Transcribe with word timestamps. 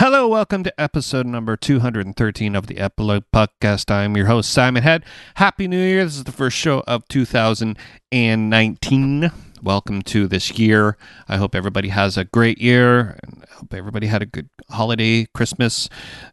Hello, 0.00 0.26
welcome 0.28 0.64
to 0.64 0.80
episode 0.80 1.26
number 1.26 1.58
213 1.58 2.56
of 2.56 2.68
the 2.68 2.76
Apolog 2.76 3.24
Podcast. 3.34 3.90
I'm 3.90 4.16
your 4.16 4.28
host, 4.28 4.50
Simon 4.50 4.82
Head. 4.82 5.04
Happy 5.34 5.68
New 5.68 5.76
Year. 5.76 6.04
This 6.04 6.16
is 6.16 6.24
the 6.24 6.32
first 6.32 6.56
show 6.56 6.82
of 6.86 7.06
2019. 7.08 9.30
Welcome 9.62 10.00
to 10.00 10.26
this 10.26 10.58
year. 10.58 10.96
I 11.28 11.36
hope 11.36 11.54
everybody 11.54 11.90
has 11.90 12.16
a 12.16 12.24
great 12.24 12.62
year. 12.62 13.18
And 13.22 13.44
I 13.46 13.52
hope 13.56 13.74
everybody 13.74 14.06
had 14.06 14.22
a 14.22 14.26
good 14.26 14.48
holiday, 14.70 15.26
Christmas, 15.34 15.90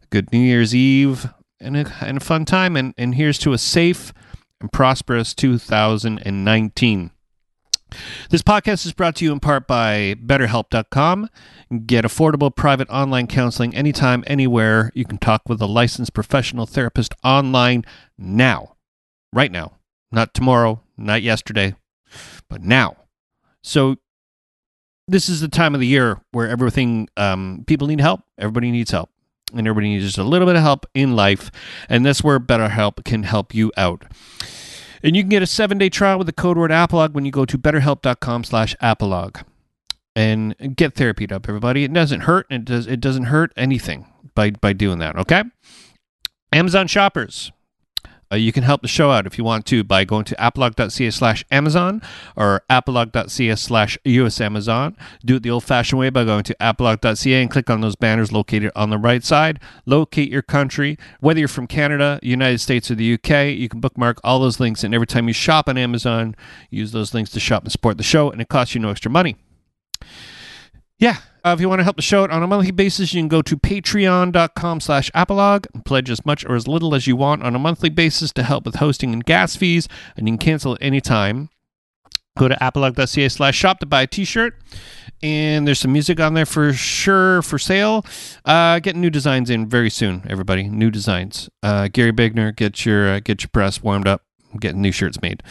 good 0.08 0.32
New 0.32 0.40
Year's 0.40 0.74
Eve, 0.74 1.28
and 1.60 1.76
a, 1.76 1.92
and 2.00 2.16
a 2.16 2.20
fun 2.20 2.46
time. 2.46 2.74
And, 2.74 2.94
and 2.96 3.16
here's 3.16 3.38
to 3.40 3.52
a 3.52 3.58
safe 3.58 4.14
and 4.62 4.72
prosperous 4.72 5.34
2019. 5.34 7.10
This 8.30 8.42
podcast 8.42 8.84
is 8.86 8.92
brought 8.92 9.16
to 9.16 9.24
you 9.24 9.32
in 9.32 9.40
part 9.40 9.66
by 9.66 10.14
BetterHelp.com. 10.24 11.28
Get 11.86 12.04
affordable 12.04 12.54
private 12.54 12.88
online 12.90 13.26
counseling 13.26 13.74
anytime, 13.74 14.24
anywhere. 14.26 14.90
You 14.94 15.04
can 15.04 15.18
talk 15.18 15.42
with 15.48 15.60
a 15.60 15.66
licensed 15.66 16.14
professional 16.14 16.66
therapist 16.66 17.14
online 17.24 17.84
now, 18.16 18.76
right 19.32 19.50
now, 19.50 19.78
not 20.12 20.34
tomorrow, 20.34 20.82
not 20.96 21.22
yesterday, 21.22 21.74
but 22.48 22.62
now. 22.62 22.96
So, 23.62 23.96
this 25.06 25.28
is 25.28 25.40
the 25.40 25.48
time 25.48 25.74
of 25.74 25.80
the 25.80 25.86
year 25.86 26.20
where 26.32 26.48
everything, 26.48 27.08
um, 27.16 27.64
people 27.66 27.86
need 27.86 28.00
help. 28.00 28.22
Everybody 28.36 28.70
needs 28.70 28.90
help. 28.90 29.08
And 29.54 29.66
everybody 29.66 29.88
needs 29.88 30.04
just 30.04 30.18
a 30.18 30.24
little 30.24 30.46
bit 30.46 30.56
of 30.56 30.62
help 30.62 30.84
in 30.92 31.16
life. 31.16 31.50
And 31.88 32.04
that's 32.04 32.22
where 32.22 32.38
BetterHelp 32.38 33.04
can 33.04 33.22
help 33.22 33.54
you 33.54 33.72
out. 33.78 34.04
And 35.02 35.16
you 35.16 35.22
can 35.22 35.30
get 35.30 35.42
a 35.42 35.46
seven 35.46 35.78
day 35.78 35.88
trial 35.88 36.18
with 36.18 36.26
the 36.26 36.32
code 36.32 36.56
word 36.58 36.70
Apolog 36.70 37.12
when 37.12 37.24
you 37.24 37.30
go 37.30 37.44
to 37.44 37.58
betterhelp.com 37.58 38.44
slash 38.44 38.74
Apolog. 38.82 39.42
And 40.16 40.56
get 40.74 40.94
therapied 40.94 41.30
up, 41.30 41.48
everybody. 41.48 41.84
It 41.84 41.92
doesn't 41.92 42.22
hurt, 42.22 42.46
it 42.50 42.64
does 42.64 42.88
it 42.88 43.00
doesn't 43.00 43.24
hurt 43.24 43.52
anything 43.56 44.06
by 44.34 44.50
by 44.50 44.72
doing 44.72 44.98
that, 44.98 45.16
okay? 45.16 45.44
Amazon 46.52 46.88
shoppers. 46.88 47.52
Uh, 48.30 48.36
you 48.36 48.52
can 48.52 48.62
help 48.62 48.82
the 48.82 48.88
show 48.88 49.10
out 49.10 49.26
if 49.26 49.38
you 49.38 49.44
want 49.44 49.66
to 49.66 49.82
by 49.82 50.04
going 50.04 50.24
to 50.24 50.34
apolog.ca 50.36 51.10
slash 51.10 51.44
Amazon 51.50 52.02
or 52.36 52.62
apolog.ca 52.70 53.56
slash 53.56 53.98
US 54.04 54.40
Amazon. 54.40 54.96
Do 55.24 55.36
it 55.36 55.42
the 55.42 55.50
old 55.50 55.64
fashioned 55.64 55.98
way 55.98 56.10
by 56.10 56.24
going 56.24 56.44
to 56.44 56.56
apolog.ca 56.60 57.40
and 57.40 57.50
click 57.50 57.70
on 57.70 57.80
those 57.80 57.96
banners 57.96 58.32
located 58.32 58.70
on 58.76 58.90
the 58.90 58.98
right 58.98 59.24
side. 59.24 59.60
Locate 59.86 60.30
your 60.30 60.42
country. 60.42 60.98
Whether 61.20 61.40
you're 61.40 61.48
from 61.48 61.66
Canada, 61.66 62.18
United 62.22 62.58
States, 62.58 62.90
or 62.90 62.94
the 62.94 63.14
UK, 63.14 63.56
you 63.56 63.68
can 63.68 63.80
bookmark 63.80 64.20
all 64.22 64.40
those 64.40 64.60
links. 64.60 64.84
And 64.84 64.94
every 64.94 65.06
time 65.06 65.28
you 65.28 65.34
shop 65.34 65.68
on 65.68 65.78
Amazon, 65.78 66.36
use 66.70 66.92
those 66.92 67.14
links 67.14 67.30
to 67.30 67.40
shop 67.40 67.62
and 67.62 67.72
support 67.72 67.96
the 67.96 68.02
show, 68.02 68.30
and 68.30 68.40
it 68.40 68.48
costs 68.48 68.74
you 68.74 68.80
no 68.80 68.90
extra 68.90 69.10
money. 69.10 69.36
Yeah. 70.98 71.16
Uh, 71.44 71.50
if 71.50 71.60
you 71.60 71.68
want 71.68 71.78
to 71.80 71.84
help 71.84 71.96
the 71.96 72.02
show 72.02 72.24
out 72.24 72.30
on 72.30 72.42
a 72.42 72.46
monthly 72.46 72.70
basis, 72.70 73.14
you 73.14 73.20
can 73.20 73.28
go 73.28 73.42
to 73.42 73.56
patreon.com 73.56 74.80
slash 74.80 75.10
apolog 75.12 75.66
and 75.72 75.84
pledge 75.84 76.10
as 76.10 76.24
much 76.26 76.44
or 76.44 76.54
as 76.54 76.66
little 76.66 76.94
as 76.94 77.06
you 77.06 77.16
want 77.16 77.42
on 77.42 77.54
a 77.54 77.58
monthly 77.58 77.90
basis 77.90 78.32
to 78.32 78.42
help 78.42 78.64
with 78.64 78.76
hosting 78.76 79.12
and 79.12 79.24
gas 79.24 79.56
fees, 79.56 79.88
and 80.16 80.28
you 80.28 80.32
can 80.32 80.38
cancel 80.38 80.74
at 80.74 80.82
any 80.82 81.00
time. 81.00 81.50
Go 82.38 82.46
to 82.48 82.54
apolog.ca 82.54 83.28
slash 83.28 83.56
shop 83.56 83.80
to 83.80 83.86
buy 83.86 84.02
a 84.02 84.06
t-shirt. 84.06 84.54
And 85.20 85.66
there's 85.66 85.80
some 85.80 85.92
music 85.92 86.20
on 86.20 86.34
there 86.34 86.46
for 86.46 86.72
sure 86.72 87.42
for 87.42 87.58
sale. 87.58 88.06
Uh, 88.44 88.78
getting 88.78 89.00
new 89.00 89.10
designs 89.10 89.50
in 89.50 89.66
very 89.68 89.90
soon, 89.90 90.24
everybody. 90.28 90.68
New 90.68 90.92
designs. 90.92 91.50
Uh, 91.60 91.88
Gary 91.88 92.12
Bigner, 92.12 92.54
get 92.54 92.86
your 92.86 93.08
uh, 93.14 93.20
get 93.20 93.42
your 93.42 93.50
press 93.52 93.82
warmed 93.82 94.06
up. 94.06 94.22
Getting 94.60 94.80
new 94.80 94.92
shirts 94.92 95.20
made. 95.20 95.42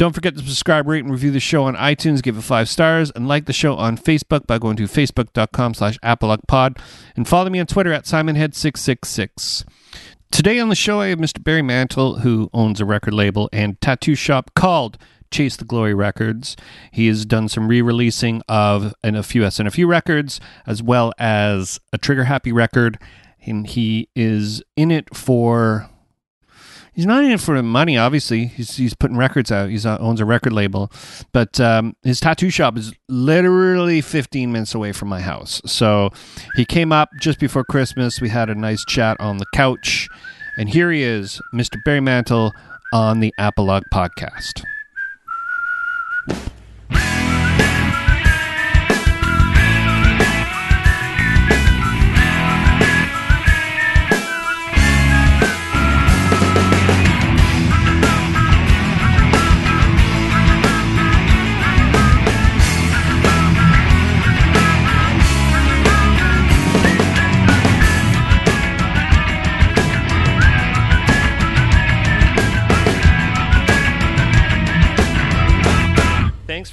Don't 0.00 0.14
forget 0.14 0.34
to 0.34 0.40
subscribe, 0.40 0.88
rate, 0.88 1.04
and 1.04 1.12
review 1.12 1.30
the 1.30 1.40
show 1.40 1.64
on 1.64 1.76
iTunes. 1.76 2.22
Give 2.22 2.38
it 2.38 2.40
five 2.40 2.70
stars, 2.70 3.10
and 3.10 3.28
like 3.28 3.44
the 3.44 3.52
show 3.52 3.74
on 3.74 3.98
Facebook 3.98 4.46
by 4.46 4.56
going 4.56 4.76
to 4.76 4.84
facebook.com 4.84 5.74
slash 5.74 5.98
apologpod. 5.98 6.78
And 7.16 7.28
follow 7.28 7.50
me 7.50 7.60
on 7.60 7.66
Twitter 7.66 7.92
at 7.92 8.04
simonhead666. 8.04 9.66
Today 10.30 10.58
on 10.58 10.70
the 10.70 10.74
show, 10.74 11.00
I 11.00 11.08
have 11.08 11.18
Mr. 11.18 11.44
Barry 11.44 11.60
Mantle, 11.60 12.20
who 12.20 12.48
owns 12.54 12.80
a 12.80 12.86
record 12.86 13.12
label 13.12 13.50
and 13.52 13.78
tattoo 13.82 14.14
shop 14.14 14.52
called 14.54 14.96
Chase 15.30 15.56
the 15.56 15.66
Glory 15.66 15.92
Records. 15.92 16.56
He 16.90 17.06
has 17.08 17.26
done 17.26 17.50
some 17.50 17.68
re-releasing 17.68 18.40
of 18.48 18.94
and 19.04 19.18
a 19.18 19.22
few 19.22 19.42
SNFU 19.42 19.86
records, 19.86 20.40
as 20.66 20.82
well 20.82 21.12
as 21.18 21.78
a 21.92 21.98
Trigger 21.98 22.24
Happy 22.24 22.52
record. 22.52 22.98
And 23.44 23.66
he 23.66 24.08
is 24.16 24.62
in 24.78 24.90
it 24.90 25.14
for 25.14 25.90
he's 27.00 27.06
not 27.06 27.24
in 27.24 27.30
it 27.30 27.40
for 27.40 27.56
the 27.56 27.62
money. 27.62 27.96
Obviously, 27.96 28.44
he's 28.44 28.76
he's 28.76 28.92
putting 28.92 29.16
records 29.16 29.50
out. 29.50 29.70
He 29.70 29.78
owns 29.88 30.20
a 30.20 30.26
record 30.26 30.52
label, 30.52 30.92
but 31.32 31.58
um, 31.58 31.96
his 32.02 32.20
tattoo 32.20 32.50
shop 32.50 32.76
is 32.76 32.92
literally 33.08 34.02
15 34.02 34.52
minutes 34.52 34.74
away 34.74 34.92
from 34.92 35.08
my 35.08 35.22
house. 35.22 35.62
So 35.64 36.10
he 36.56 36.66
came 36.66 36.92
up 36.92 37.08
just 37.18 37.40
before 37.40 37.64
Christmas. 37.64 38.20
We 38.20 38.28
had 38.28 38.50
a 38.50 38.54
nice 38.54 38.84
chat 38.84 39.16
on 39.18 39.38
the 39.38 39.46
couch, 39.54 40.08
and 40.58 40.68
here 40.68 40.92
he 40.92 41.02
is, 41.02 41.40
Mr. 41.54 41.82
Barry 41.86 42.00
Mantle, 42.00 42.52
on 42.92 43.20
the 43.20 43.32
Apolog 43.40 43.82
podcast. 43.90 44.62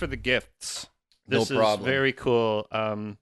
For 0.08 0.12
the 0.12 0.18
gifts. 0.18 0.88
No 1.28 1.40
This 1.40 1.52
is 1.52 1.58
problem. 1.58 1.86
very 1.86 2.14
cool. 2.14 2.68
Um, 2.72 3.18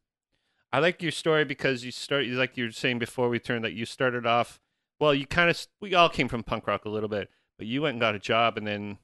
I 0.71 0.79
like 0.79 1.01
your 1.01 1.11
story 1.11 1.43
because 1.45 1.83
you 1.83 1.91
start, 1.91 2.27
like 2.27 2.57
you 2.57 2.65
were 2.65 2.71
saying 2.71 2.99
before 2.99 3.29
we 3.29 3.39
turned, 3.39 3.65
that 3.65 3.73
you 3.73 3.85
started 3.85 4.25
off. 4.25 4.59
Well, 4.99 5.13
you 5.13 5.25
kind 5.25 5.49
of, 5.49 5.65
we 5.81 5.95
all 5.95 6.09
came 6.09 6.27
from 6.27 6.43
punk 6.43 6.67
rock 6.67 6.85
a 6.85 6.89
little 6.89 7.09
bit, 7.09 7.29
but 7.57 7.65
you 7.67 7.81
went 7.81 7.93
and 7.95 8.01
got 8.01 8.15
a 8.15 8.19
job 8.19 8.57
and 8.57 8.67
then 8.67 8.99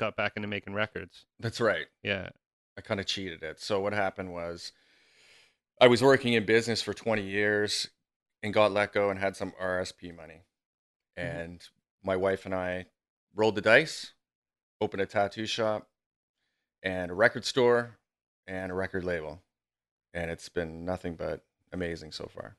got 0.00 0.16
back 0.16 0.32
into 0.36 0.48
making 0.48 0.74
records. 0.74 1.26
That's 1.38 1.60
right. 1.60 1.86
Yeah. 2.02 2.30
I 2.76 2.80
kind 2.80 2.98
of 2.98 3.06
cheated 3.06 3.42
it. 3.42 3.60
So 3.60 3.80
what 3.80 3.92
happened 3.92 4.32
was 4.32 4.72
I 5.80 5.86
was 5.86 6.02
working 6.02 6.32
in 6.32 6.44
business 6.44 6.82
for 6.82 6.94
20 6.94 7.22
years 7.22 7.88
and 8.42 8.52
got 8.52 8.72
let 8.72 8.92
go 8.92 9.10
and 9.10 9.20
had 9.20 9.36
some 9.36 9.52
RSP 9.62 10.16
money. 10.16 10.42
And 11.16 11.62
my 12.02 12.16
wife 12.16 12.46
and 12.46 12.54
I 12.54 12.86
rolled 13.34 13.54
the 13.54 13.60
dice, 13.60 14.12
opened 14.80 15.02
a 15.02 15.06
tattoo 15.06 15.46
shop 15.46 15.88
and 16.82 17.10
a 17.10 17.14
record 17.14 17.44
store 17.44 17.98
and 18.46 18.72
a 18.72 18.74
record 18.74 19.04
label. 19.04 19.42
And 20.14 20.30
it's 20.30 20.48
been 20.48 20.84
nothing 20.84 21.14
but 21.14 21.42
amazing 21.72 22.12
so 22.12 22.28
far. 22.32 22.56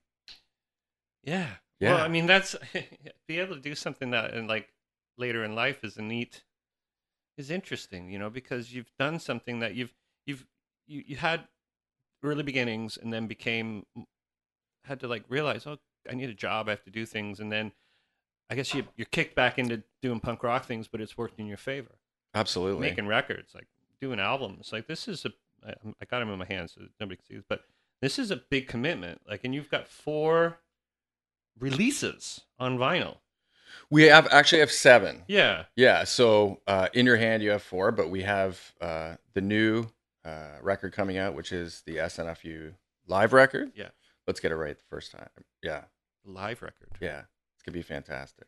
Yeah. 1.24 1.48
Yeah. 1.80 1.96
Well, 1.96 2.06
I 2.06 2.08
mean, 2.08 2.26
that's 2.26 2.56
be 3.28 3.40
able 3.40 3.56
to 3.56 3.62
do 3.62 3.76
something 3.76 4.12
that 4.12 4.34
and 4.34 4.48
like 4.48 4.70
later 5.18 5.44
in 5.44 5.56
life 5.56 5.84
is 5.84 5.98
a 5.98 6.02
neat 6.02 6.44
is 7.38 7.52
interesting, 7.52 8.10
you 8.10 8.20
know, 8.20 8.30
because 8.30 8.74
you've 8.74 8.92
done 9.00 9.20
something 9.20 9.60
that 9.60 9.76
you've 9.76 9.94
you've 10.26 10.46
you, 10.88 11.04
you 11.06 11.16
had 11.16 11.48
early 12.24 12.44
beginnings 12.44 12.98
and 12.98 13.12
then 13.12 13.28
became 13.28 13.84
had 14.86 15.00
to 15.00 15.08
like 15.08 15.24
realize, 15.30 15.66
oh, 15.68 15.78
I 16.10 16.16
need 16.16 16.30
a 16.30 16.36
job, 16.36 16.68
I 16.68 16.72
have 16.72 16.84
to 16.84 16.92
do 16.92 17.06
things, 17.06 17.40
and 17.40 17.52
then 17.52 17.72
I 18.50 18.56
guess 18.56 18.74
you 18.74 18.86
you're 18.96 19.08
kicked 19.12 19.36
back 19.36 19.58
into 19.58 19.84
doing 20.02 20.20
punk 20.20 20.44
rock 20.44 20.66
things, 20.66 20.88
but 20.88 21.02
it's 21.02 21.18
worked 21.18 21.40
in 21.40 21.48
your 21.48 21.58
favor. 21.58 21.96
Absolutely. 22.34 22.82
Making 22.82 23.08
records, 23.08 23.54
like 23.54 23.68
doing 24.04 24.20
albums, 24.20 24.72
like 24.74 24.88
this 24.88 25.08
is 25.08 25.26
a 25.26 25.30
I, 25.66 25.72
I 26.02 26.06
got 26.06 26.20
them 26.20 26.30
in 26.30 26.38
my 26.38 26.46
hands, 26.46 26.74
so 26.76 26.82
nobody 27.00 27.16
can 27.16 27.26
see 27.26 27.36
this, 27.36 27.46
but 27.48 27.62
this 28.02 28.20
is 28.20 28.32
a 28.32 28.36
big 28.36 28.68
commitment. 28.68 29.22
Like, 29.28 29.42
and 29.46 29.56
you've 29.56 29.70
got 29.70 29.88
four 29.88 30.60
releases 31.60 32.42
on 32.60 32.78
vinyl. 32.78 33.18
we 33.90 34.04
have 34.04 34.28
actually 34.32 34.60
have 34.60 34.72
seven. 34.72 35.24
Yeah. 35.28 35.66
Yeah, 35.76 36.04
so 36.04 36.60
uh, 36.68 36.90
in 36.94 37.06
your 37.06 37.16
hand 37.18 37.42
you 37.44 37.52
have 37.52 37.64
four, 37.64 37.92
but 37.92 38.10
we 38.10 38.24
have 38.24 38.74
uh, 38.82 39.16
the 39.34 39.42
new 39.42 39.88
uh, 40.26 40.58
record 40.62 40.94
coming 40.94 41.18
out, 41.18 41.34
which 41.36 41.52
is 41.52 41.82
the 41.86 41.98
SNFU 41.98 42.74
live 43.08 43.34
record. 43.34 43.72
Yeah. 43.76 43.90
Let's 44.28 44.40
get 44.40 44.52
it 44.52 44.56
right 44.56 44.78
the 44.78 44.84
first 44.90 45.12
time. 45.12 45.30
Yeah, 45.62 45.84
Live 46.26 46.62
record. 46.62 46.90
yeah, 47.02 47.24
it's 47.56 47.64
gonna 47.66 47.74
be 47.74 47.82
fantastic. 47.82 48.48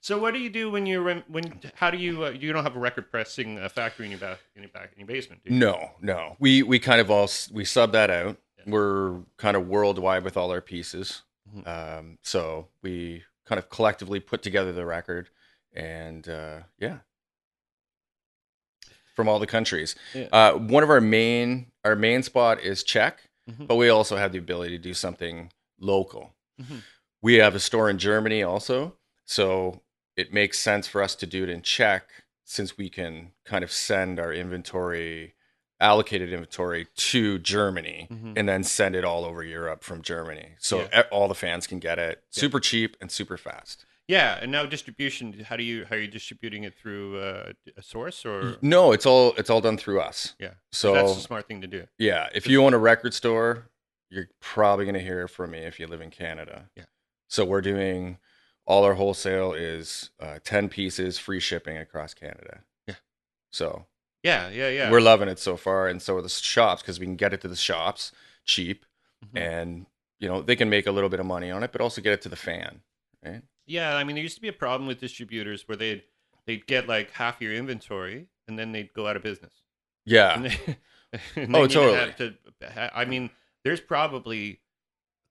So 0.00 0.18
what 0.18 0.32
do 0.34 0.40
you 0.40 0.50
do 0.50 0.70
when 0.70 0.86
you're 0.86 1.02
when? 1.28 1.60
How 1.74 1.90
do 1.90 1.98
you? 1.98 2.24
Uh, 2.24 2.30
you 2.30 2.52
don't 2.52 2.64
have 2.64 2.76
a 2.76 2.80
record 2.80 3.10
pressing 3.10 3.58
uh, 3.58 3.68
factory 3.68 4.06
in 4.06 4.10
your 4.12 4.20
back 4.20 4.38
in 4.56 4.62
your 4.62 4.70
back 4.70 4.92
in 4.94 4.98
your 5.00 5.06
basement, 5.06 5.42
do 5.44 5.52
you? 5.52 5.58
No, 5.60 5.90
no, 6.00 6.36
we 6.38 6.62
we 6.62 6.78
kind 6.78 7.00
of 7.00 7.10
all 7.10 7.28
we 7.52 7.64
sub 7.64 7.92
that 7.92 8.10
out. 8.10 8.36
Yeah. 8.58 8.64
We're 8.72 9.20
kind 9.36 9.56
of 9.56 9.66
worldwide 9.68 10.24
with 10.24 10.36
all 10.36 10.50
our 10.50 10.60
pieces, 10.60 11.22
Mhm. 11.54 11.66
um, 11.66 12.18
so 12.22 12.68
we 12.82 13.24
kind 13.46 13.58
of 13.58 13.68
collectively 13.70 14.20
put 14.20 14.42
together 14.42 14.72
the 14.72 14.86
record, 14.86 15.28
and 15.74 16.28
uh, 16.28 16.60
yeah, 16.78 16.98
from 19.14 19.28
all 19.28 19.38
the 19.38 19.46
countries. 19.46 19.94
Yeah. 20.14 20.28
Uh, 20.32 20.52
one 20.54 20.82
of 20.82 20.90
our 20.90 21.00
main 21.00 21.66
our 21.84 21.96
main 21.96 22.22
spot 22.22 22.60
is 22.60 22.82
Czech. 22.82 23.20
Mhm. 23.50 23.66
but 23.66 23.76
we 23.76 23.88
also 23.88 24.16
have 24.16 24.30
the 24.32 24.38
ability 24.38 24.76
to 24.76 24.82
do 24.82 24.94
something 24.94 25.50
local. 25.80 26.34
Mhm. 26.60 26.82
We 27.22 27.34
have 27.36 27.54
a 27.56 27.58
store 27.58 27.90
in 27.90 27.98
Germany 27.98 28.42
also, 28.44 28.96
so 29.40 29.80
it 30.16 30.32
makes 30.32 30.58
sense 30.58 30.88
for 30.88 31.00
us 31.00 31.14
to 31.14 31.24
do 31.24 31.44
it 31.44 31.48
in 31.48 31.62
Czech 31.62 32.02
since 32.44 32.76
we 32.76 32.88
can 32.90 33.30
kind 33.44 33.62
of 33.62 33.70
send 33.70 34.18
our 34.18 34.32
inventory, 34.32 35.34
allocated 35.78 36.32
inventory 36.32 36.88
to 36.96 37.38
Germany 37.38 38.08
Mhm. 38.10 38.32
and 38.36 38.48
then 38.48 38.64
send 38.64 38.96
it 38.96 39.04
all 39.04 39.24
over 39.24 39.44
Europe 39.44 39.84
from 39.84 40.02
Germany. 40.02 40.56
So 40.58 40.80
Yeah. 40.80 41.02
all 41.12 41.28
the 41.28 41.36
fans 41.36 41.68
can 41.68 41.78
get 41.78 41.96
it 42.00 42.24
Yeah. 42.32 42.40
super 42.40 42.58
cheap 42.58 42.96
and 43.00 43.08
super 43.10 43.36
fast. 43.36 43.86
Yeah, 44.08 44.36
and 44.42 44.50
now 44.50 44.66
distribution. 44.66 45.44
How 45.48 45.56
do 45.56 45.62
you 45.62 45.84
how 45.84 45.94
are 45.94 46.00
you 46.00 46.08
distributing 46.08 46.64
it 46.64 46.74
through 46.76 47.20
uh, 47.20 47.52
a 47.76 47.82
source 47.82 48.26
or? 48.26 48.56
No, 48.60 48.90
it's 48.90 49.06
all 49.06 49.32
it's 49.36 49.48
all 49.48 49.60
done 49.60 49.76
through 49.78 50.00
us. 50.00 50.34
Yeah, 50.40 50.54
So 50.72 50.92
that's 50.92 51.16
a 51.16 51.20
smart 51.20 51.46
thing 51.46 51.60
to 51.60 51.68
do. 51.68 51.86
Yeah, 51.98 52.28
if 52.34 52.48
you 52.48 52.64
own 52.64 52.74
a 52.74 52.78
record 52.78 53.14
store, 53.14 53.70
you're 54.08 54.28
probably 54.40 54.84
going 54.86 54.94
to 55.02 55.06
hear 55.12 55.28
from 55.28 55.52
me 55.52 55.60
if 55.60 55.78
you 55.78 55.86
live 55.86 56.00
in 56.00 56.10
Canada. 56.10 56.68
Yeah. 56.74 56.86
So 57.28 57.44
we're 57.44 57.60
doing 57.60 58.18
all 58.66 58.84
our 58.84 58.94
wholesale 58.94 59.52
is 59.52 60.10
uh, 60.20 60.38
10 60.44 60.68
pieces, 60.68 61.18
free 61.18 61.40
shipping 61.40 61.76
across 61.76 62.14
Canada. 62.14 62.60
Yeah. 62.86 62.94
So 63.50 63.86
Yeah, 64.22 64.48
yeah, 64.48 64.68
yeah. 64.68 64.90
we're 64.90 65.00
loving 65.00 65.28
it 65.28 65.38
so 65.38 65.56
far. 65.56 65.88
And 65.88 66.00
so 66.00 66.16
are 66.16 66.22
the 66.22 66.28
shops 66.28 66.82
because 66.82 67.00
we 67.00 67.06
can 67.06 67.16
get 67.16 67.32
it 67.32 67.40
to 67.42 67.48
the 67.48 67.56
shops 67.56 68.12
cheap 68.44 68.86
Mhm. 69.24 69.40
and, 69.40 69.86
you 70.18 70.28
know, 70.28 70.40
they 70.42 70.56
can 70.56 70.70
make 70.70 70.86
a 70.86 70.92
little 70.92 71.10
bit 71.10 71.20
of 71.20 71.26
money 71.26 71.50
on 71.50 71.62
it, 71.62 71.72
but 71.72 71.80
also 71.80 72.00
get 72.00 72.12
it 72.14 72.22
to 72.22 72.28
the 72.28 72.36
fan. 72.36 72.80
Right. 73.24 73.42
Yeah, 73.66 73.94
I 73.96 74.04
mean, 74.04 74.16
there 74.16 74.22
used 74.22 74.36
to 74.36 74.40
be 74.40 74.48
a 74.48 74.52
problem 74.52 74.86
with 74.86 74.98
distributors 75.00 75.66
where 75.68 75.76
they'd 75.76 76.02
they'd 76.46 76.66
get 76.66 76.88
like 76.88 77.10
half 77.12 77.40
your 77.40 77.52
inventory 77.52 78.26
and 78.48 78.58
then 78.58 78.72
they'd 78.72 78.92
go 78.94 79.06
out 79.06 79.14
of 79.16 79.22
business. 79.22 79.52
Yeah. 80.06 80.34
And 80.34 80.44
they, 80.46 80.76
and 81.36 81.54
Oh, 81.54 81.66
totally. 81.66 82.12
to 82.14 82.34
I 82.98 83.04
mean, 83.04 83.30
there's 83.64 83.80
probably 83.80 84.60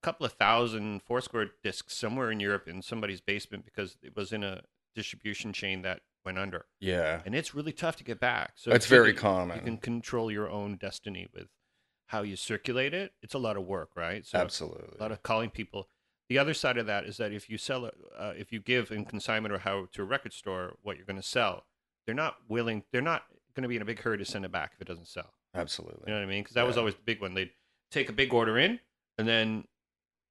couple 0.02 0.26
of 0.26 0.32
thousand 0.32 1.02
Foursquare 1.02 1.50
discs 1.62 1.96
somewhere 1.96 2.30
in 2.30 2.40
Europe 2.40 2.68
in 2.68 2.82
somebody's 2.82 3.20
basement 3.20 3.64
because 3.64 3.96
it 4.02 4.16
was 4.16 4.32
in 4.32 4.42
a 4.42 4.62
distribution 4.94 5.52
chain 5.52 5.82
that 5.82 6.00
went 6.24 6.38
under, 6.38 6.66
yeah. 6.80 7.22
and 7.24 7.34
it's 7.34 7.54
really 7.54 7.72
tough 7.72 7.96
to 7.96 8.04
get 8.04 8.20
back. 8.20 8.52
So 8.56 8.72
it's 8.72 8.86
very 8.86 9.10
you- 9.10 9.16
common. 9.16 9.58
You 9.58 9.64
can 9.64 9.76
control 9.78 10.30
your 10.30 10.50
own 10.50 10.76
destiny 10.76 11.28
with 11.32 11.48
how 12.06 12.22
you 12.22 12.36
circulate 12.36 12.92
it. 12.92 13.12
It's 13.22 13.34
a 13.34 13.38
lot 13.38 13.56
of 13.56 13.64
work, 13.64 13.90
right? 13.94 14.26
So 14.26 14.38
Absolutely. 14.38 14.96
a 14.98 15.02
lot 15.02 15.12
of 15.12 15.22
calling 15.22 15.48
people. 15.48 15.88
The 16.28 16.38
other 16.38 16.54
side 16.54 16.76
of 16.76 16.86
that 16.86 17.04
is 17.04 17.16
that 17.18 17.32
if 17.32 17.48
you 17.48 17.56
sell, 17.56 17.90
uh, 18.18 18.32
if 18.36 18.52
you 18.52 18.60
give 18.60 18.90
in 18.90 19.04
consignment 19.04 19.54
or 19.54 19.58
how 19.58 19.86
to 19.92 20.02
a 20.02 20.04
record 20.04 20.32
store 20.32 20.74
what 20.82 20.96
you're 20.96 21.06
going 21.06 21.20
to 21.20 21.26
sell, 21.26 21.66
they're 22.06 22.14
not 22.14 22.36
willing. 22.48 22.82
They're 22.92 23.00
not 23.00 23.24
going 23.54 23.62
to 23.62 23.68
be 23.68 23.76
in 23.76 23.82
a 23.82 23.84
big 23.84 24.00
hurry 24.00 24.18
to 24.18 24.24
send 24.24 24.44
it 24.44 24.52
back 24.52 24.72
if 24.74 24.80
it 24.80 24.88
doesn't 24.88 25.08
sell. 25.08 25.32
Absolutely. 25.54 26.04
You 26.06 26.12
know 26.12 26.20
what 26.20 26.26
I 26.26 26.28
mean? 26.28 26.42
Because 26.42 26.54
that 26.54 26.66
was 26.66 26.76
always 26.76 26.94
the 26.94 27.02
big 27.04 27.20
one. 27.20 27.34
They'd 27.34 27.50
take 27.90 28.08
a 28.08 28.12
big 28.12 28.32
order 28.32 28.58
in, 28.58 28.80
and 29.18 29.26
then 29.26 29.64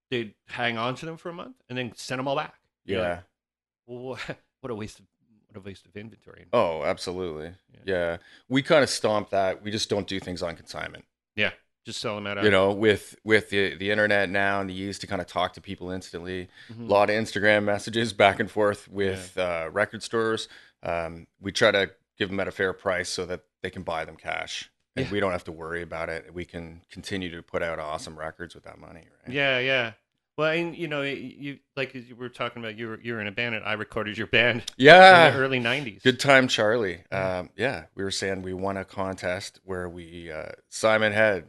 they'd 0.09 0.33
hang 0.47 0.77
on 0.77 0.95
to 0.95 1.05
them 1.05 1.17
for 1.17 1.29
a 1.29 1.33
month, 1.33 1.55
and 1.69 1.77
then 1.77 1.91
send 1.95 2.19
them 2.19 2.27
all 2.27 2.35
back. 2.35 2.55
You're 2.85 3.01
Yeah. 3.01 3.09
like, 3.09 3.23
well, 3.87 4.17
what, 4.61 4.71
a 4.71 4.75
waste 4.75 4.99
of 4.99 5.05
what 5.47 5.57
a 5.57 5.61
waste 5.61 5.85
of 5.87 5.95
inventory. 5.97 6.45
Oh, 6.53 6.83
absolutely. 6.83 7.53
Yeah. 7.73 7.79
Yeah. 7.85 8.17
We 8.49 8.61
kind 8.61 8.83
of 8.83 8.89
stomp 8.89 9.31
that. 9.31 9.63
We 9.63 9.71
just 9.71 9.89
don't 9.89 10.05
do 10.07 10.19
things 10.19 10.43
on 10.43 10.55
consignment. 10.55 11.05
Yeah, 11.35 11.51
just 11.85 11.99
sell 12.01 12.13
them 12.15 12.27
out. 12.27 12.43
You 12.43 12.51
know, 12.51 12.71
with 12.71 13.15
with 13.23 13.49
the 13.49 13.75
the 13.75 13.89
internet 13.91 14.29
now 14.29 14.61
and 14.61 14.69
the 14.69 14.73
ease 14.75 14.99
to 14.99 15.07
kind 15.07 15.21
of 15.21 15.27
talk 15.27 15.53
to 15.53 15.61
people 15.61 15.89
instantly. 15.89 16.49
Mhm. 16.71 16.81
A 16.87 16.91
lot 16.91 17.09
of 17.09 17.15
Instagram 17.15 17.63
messages 17.63 18.13
back 18.13 18.39
and 18.39 18.49
forth 18.51 18.87
with 18.89 19.37
uh, 19.37 19.69
record 19.71 20.03
stores. 20.03 20.47
Um, 20.83 21.27
we 21.41 21.51
try 21.51 21.71
to 21.71 21.91
give 22.17 22.29
them 22.29 22.39
at 22.39 22.47
a 22.47 22.51
fair 22.51 22.73
price 22.73 23.09
so 23.09 23.25
that 23.25 23.41
they 23.61 23.69
can 23.69 23.83
buy 23.83 24.05
them 24.05 24.17
cash, 24.17 24.69
and 24.95 25.05
Yeah. 25.07 25.11
we 25.11 25.19
don't 25.19 25.31
have 25.31 25.43
to 25.45 25.51
worry 25.51 25.81
about 25.81 26.09
it. 26.09 26.33
We 26.33 26.45
can 26.45 26.81
continue 26.91 27.29
to 27.31 27.41
put 27.41 27.63
out 27.63 27.79
awesome 27.79 28.19
records 28.19 28.53
with 28.55 28.65
that 28.65 28.77
money. 28.77 29.07
Right? 29.25 29.33
Yeah, 29.33 29.59
yeah. 29.59 29.93
Well, 30.39 30.53
and 30.53 30.73
you 30.73 30.87
know, 30.87 31.01
you 31.01 31.59
like 31.75 31.93
as 31.97 32.07
you 32.07 32.15
were 32.15 32.29
talking 32.29 32.63
about, 32.63 32.77
you 32.77 32.87
were 32.87 32.99
you 33.01 33.11
were 33.11 33.19
in 33.19 33.27
a 33.27 33.31
band, 33.31 33.55
and 33.55 33.65
I 33.65 33.73
recorded 33.73 34.17
your 34.17 34.27
band 34.27 34.61
in 34.77 34.85
Yeah. 34.85 35.31
the 35.31 35.37
early 35.37 35.59
'90s. 35.59 36.01
Good 36.01 36.17
time, 36.17 36.47
Charlie. 36.47 37.03
Um, 37.11 37.49
yeah, 37.57 37.87
we 37.93 38.05
were 38.05 38.11
saying 38.11 38.41
we 38.41 38.53
won 38.53 38.77
a 38.77 38.85
contest 38.85 39.59
where 39.65 39.89
we 39.89 40.31
uh, 40.31 40.53
Simon 40.69 41.11
had 41.11 41.43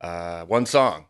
uh, 0.00 0.46
one 0.46 0.64
song, 0.64 1.08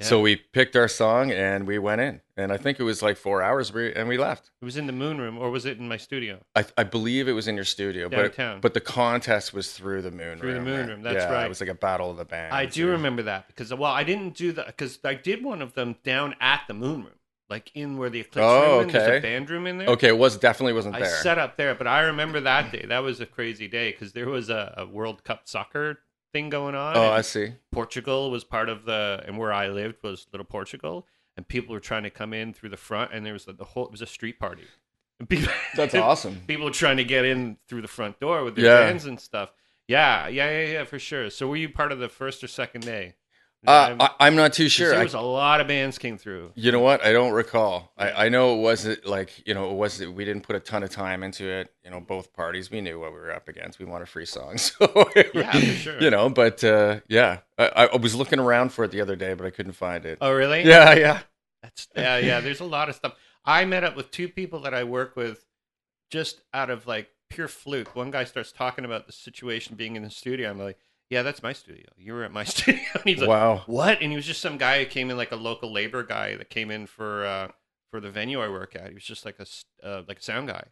Yeah. 0.00 0.06
so 0.06 0.20
we 0.20 0.36
picked 0.36 0.76
our 0.76 0.88
song 0.88 1.30
and 1.30 1.66
we 1.66 1.78
went 1.78 2.00
in, 2.00 2.20
and 2.36 2.52
I 2.52 2.56
think 2.56 2.80
it 2.80 2.84
was 2.84 3.02
like 3.02 3.16
four 3.16 3.42
hours, 3.42 3.72
we, 3.72 3.92
and 3.92 4.08
we 4.08 4.16
left. 4.18 4.50
it 4.60 4.64
was 4.64 4.76
in 4.76 4.86
the 4.86 4.92
Moon 4.92 5.18
Room, 5.20 5.38
or 5.38 5.50
was 5.50 5.66
it 5.66 5.78
in 5.78 5.86
my 5.88 5.96
studio 5.98 6.40
I, 6.56 6.64
I 6.76 6.84
believe 6.84 7.28
it 7.28 7.32
was 7.32 7.46
in 7.46 7.54
your 7.54 7.64
studio, 7.64 8.08
but 8.08 8.36
downtown? 8.36 8.60
but 8.60 8.74
the 8.74 8.80
contest 8.80 9.52
was 9.52 9.72
through 9.72 10.02
the 10.02 10.10
moon 10.10 10.26
room. 10.28 10.38
Through 10.38 10.54
the. 10.54 10.60
Moon. 10.60 10.86
Room, 10.88 11.02
that's 11.02 11.16
yeah, 11.16 11.32
right. 11.32 11.44
It 11.46 11.48
was 11.48 11.60
like 11.60 11.70
a 11.70 11.74
battle 11.74 12.10
of 12.10 12.16
the 12.16 12.24
bands. 12.24 12.54
I 12.54 12.66
do 12.66 12.88
or- 12.88 12.92
remember 12.92 13.22
that 13.24 13.46
because 13.48 13.72
well, 13.72 13.92
I 13.92 14.04
didn't 14.04 14.34
do 14.34 14.52
that 14.52 14.66
because 14.66 14.98
I 15.04 15.14
did 15.14 15.44
one 15.44 15.62
of 15.62 15.74
them 15.74 15.96
down 16.02 16.34
at 16.40 16.62
the 16.66 16.74
Moon 16.74 17.04
Room, 17.04 17.18
like 17.50 17.70
in 17.74 17.98
where 17.98 18.08
the 18.08 18.20
Eclipse 18.20 18.38
Oh, 18.48 18.78
Room. 18.78 18.86
is. 18.88 18.92
There's 18.94 19.18
a 19.18 19.20
band 19.20 19.50
room 19.50 19.66
in 19.66 19.78
there. 19.78 19.88
Okay, 19.88 20.08
it 20.08 20.16
was 20.18 20.36
definitely 20.38 20.72
wasn't 20.72 20.94
there. 20.96 21.04
I 21.04 21.08
set 21.08 21.38
up 21.38 21.56
there, 21.56 21.74
but 21.74 21.86
I 21.86 22.00
remember 22.02 22.40
that 22.40 22.72
day. 22.72 22.86
That 22.88 23.00
was 23.02 23.20
a 23.20 23.26
crazy 23.26 23.68
day 23.68 23.90
because 23.92 24.12
there 24.12 24.28
was 24.28 24.48
a, 24.50 24.72
a 24.78 24.86
World 24.86 25.24
Cup 25.24 25.42
soccer 25.44 25.98
thing 26.32 26.48
going 26.48 26.74
on. 26.74 26.96
oh, 26.96 27.10
I 27.10 27.20
see. 27.22 27.52
Portugal 27.72 28.30
was 28.30 28.44
part 28.44 28.68
of 28.68 28.84
the, 28.84 29.22
and 29.26 29.38
where 29.38 29.52
I 29.52 29.68
lived 29.68 30.02
was 30.02 30.26
Little 30.32 30.44
Portugal, 30.44 31.06
and 31.36 31.46
people 31.46 31.72
were 31.72 31.80
trying 31.80 32.02
to 32.04 32.10
come 32.10 32.32
in 32.32 32.52
through 32.52 32.68
the 32.70 32.76
front, 32.76 33.12
and 33.12 33.24
there 33.24 33.32
was 33.32 33.44
the, 33.46 33.52
the 33.52 33.64
whole. 33.64 33.86
It 33.86 33.92
was 33.92 34.02
a 34.02 34.06
street 34.06 34.38
party. 34.38 34.64
People, 35.28 35.52
That's 35.76 35.94
awesome. 35.94 36.40
People 36.46 36.64
were 36.64 36.70
trying 36.70 36.96
to 36.96 37.04
get 37.04 37.24
in 37.26 37.58
through 37.68 37.82
the 37.82 37.88
front 37.88 38.18
door 38.20 38.42
with 38.44 38.56
their 38.56 38.64
Yeah. 38.64 38.80
bands 38.88 39.04
and 39.04 39.20
stuff. 39.20 39.52
Yeah, 39.86 40.28
yeah, 40.28 40.50
yeah, 40.50 40.72
yeah, 40.72 40.84
for 40.84 40.98
sure. 40.98 41.28
So 41.30 41.48
were 41.48 41.56
you 41.56 41.68
part 41.68 41.92
of 41.92 41.98
the 41.98 42.08
first 42.08 42.42
or 42.44 42.46
second 42.48 42.82
day? 42.82 43.16
Uh, 43.66 43.70
I'm- 43.70 44.00
I, 44.00 44.10
I'm 44.20 44.36
not 44.36 44.54
too 44.54 44.70
sure. 44.70 44.90
There 44.90 45.02
was 45.02 45.12
a 45.12 45.20
lot 45.20 45.60
of 45.60 45.68
bands 45.68 45.98
came 45.98 46.16
through. 46.16 46.52
You 46.54 46.72
know 46.72 46.80
what? 46.80 47.04
I 47.04 47.12
don't 47.12 47.32
recall. 47.32 47.92
I, 47.98 48.26
I 48.26 48.28
know 48.30 48.54
it 48.54 48.62
wasn't 48.62 49.04
like 49.04 49.46
you 49.46 49.52
know 49.52 49.70
it 49.70 49.74
wasn't. 49.74 50.14
We 50.14 50.24
didn't 50.24 50.44
put 50.44 50.56
a 50.56 50.60
ton 50.60 50.82
of 50.82 50.88
time 50.90 51.22
into 51.22 51.44
it. 51.46 51.70
You 51.84 51.90
know, 51.90 52.00
both 52.00 52.32
parties 52.32 52.70
we 52.70 52.80
knew 52.80 52.98
what 52.98 53.12
we 53.12 53.18
were 53.18 53.32
up 53.34 53.48
against. 53.48 53.78
We 53.78 53.84
wanted 53.84 54.08
free 54.08 54.24
songs, 54.24 54.72
so 54.78 55.10
Yeah, 55.34 55.50
for 55.52 55.58
sure. 55.60 56.00
You 56.02 56.10
know, 56.10 56.30
but 56.30 56.64
uh, 56.64 57.00
yeah, 57.08 57.40
I, 57.58 57.88
I 57.92 57.96
was 57.96 58.14
looking 58.14 58.38
around 58.38 58.70
for 58.72 58.84
it 58.84 58.92
the 58.92 59.02
other 59.02 59.16
day, 59.16 59.34
but 59.34 59.46
I 59.46 59.50
couldn't 59.50 59.72
find 59.72 60.06
it. 60.06 60.16
Oh, 60.22 60.32
really? 60.32 60.62
Yeah, 60.62 60.94
yeah. 60.94 61.20
That's 61.62 61.88
yeah, 61.94 62.16
yeah. 62.16 62.40
There's 62.40 62.60
a 62.60 62.64
lot 62.64 62.88
of 62.88 62.94
stuff. 62.94 63.14
I 63.44 63.66
met 63.66 63.84
up 63.84 63.94
with 63.94 64.10
two 64.10 64.28
people 64.30 64.60
that 64.60 64.72
I 64.72 64.84
work 64.84 65.16
with, 65.16 65.44
just 66.10 66.40
out 66.54 66.70
of 66.70 66.86
like 66.86 67.10
pure 67.28 67.48
fluke. 67.48 67.94
One 67.94 68.10
guy 68.10 68.24
starts 68.24 68.52
talking 68.52 68.84
about 68.86 69.06
the 69.06 69.12
situation 69.12 69.76
being 69.76 69.96
in 69.96 70.02
the 70.02 70.10
studio. 70.10 70.48
I'm 70.50 70.58
like, 70.58 70.78
yeah, 71.10 71.22
that's 71.22 71.42
my 71.42 71.52
studio. 71.52 71.86
You 71.98 72.14
were 72.14 72.24
at 72.24 72.32
my 72.32 72.44
studio. 72.56 72.80
And 72.94 73.04
he's 73.04 73.18
like, 73.18 73.28
wow. 73.28 73.62
what? 73.66 74.00
And 74.00 74.10
he 74.12 74.16
was 74.16 74.26
just 74.26 74.40
some 74.40 74.56
guy 74.56 74.78
who 74.82 74.86
came 74.88 75.10
in, 75.10 75.16
like 75.16 75.32
a 75.32 75.36
local 75.36 75.72
labor 75.72 76.02
guy 76.04 76.36
that 76.36 76.48
came 76.48 76.70
in 76.70 76.86
for 76.86 77.26
uh, 77.26 77.48
for 77.90 78.00
the 78.00 78.10
venue 78.10 78.40
I 78.40 78.48
work 78.48 78.74
at. 78.76 78.88
He 78.88 78.94
was 78.94 79.04
just 79.04 79.24
like 79.24 79.36
a 79.38 79.86
uh, 79.86 80.02
like 80.08 80.20
a 80.20 80.22
sound 80.22 80.48
guy. 80.48 80.64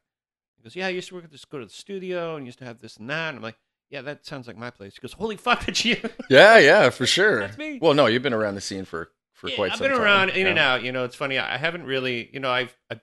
He 0.57 0.63
goes, 0.63 0.77
yeah, 0.77 0.87
I 0.87 0.91
used 0.91 1.09
to 1.09 1.15
work 1.17 1.25
at 1.25 1.31
this, 1.31 1.45
go 1.45 1.59
to 1.59 1.67
the 1.67 1.73
studio, 1.73 2.37
and 2.37 2.47
used 2.47 2.59
to 2.61 2.65
have 2.65 2.81
this 2.81 2.97
and 2.97 3.11
that. 3.11 3.31
And 3.31 3.39
I'm 3.39 3.43
like, 3.43 3.59
yeah, 3.91 4.03
that 4.03 4.27
sounds 4.27 4.47
like 4.47 4.57
my 4.57 4.71
place. 4.71 4.95
He 4.95 5.01
goes, 5.01 5.13
holy 5.13 5.37
fuck, 5.37 5.67
that's 5.67 5.85
you. 5.85 5.97
Yeah, 6.31 6.59
yeah, 6.59 6.91
for 6.91 7.07
sure. 7.07 7.41
That's 7.41 7.59
me. 7.59 7.79
Well, 7.81 7.95
no, 7.95 8.07
you've 8.07 8.23
been 8.23 8.35
around 8.35 8.55
the 8.55 8.61
scene 8.61 8.85
for 8.85 9.11
for 9.35 9.49
Yeah, 9.49 9.57
quite 9.57 9.73
I've 9.73 9.79
some 9.79 9.87
been 9.87 9.97
time. 9.97 10.03
around 10.03 10.31
in 10.31 10.47
and 10.47 10.59
out. 10.59 10.83
You 10.83 10.93
know, 10.93 11.05
it's 11.05 11.17
funny. 11.17 11.39
I 11.39 11.59
haven't 11.59 11.85
really, 11.85 12.31
you 12.33 12.41
know, 12.41 12.51
I've, 12.51 12.77
i 12.91 13.01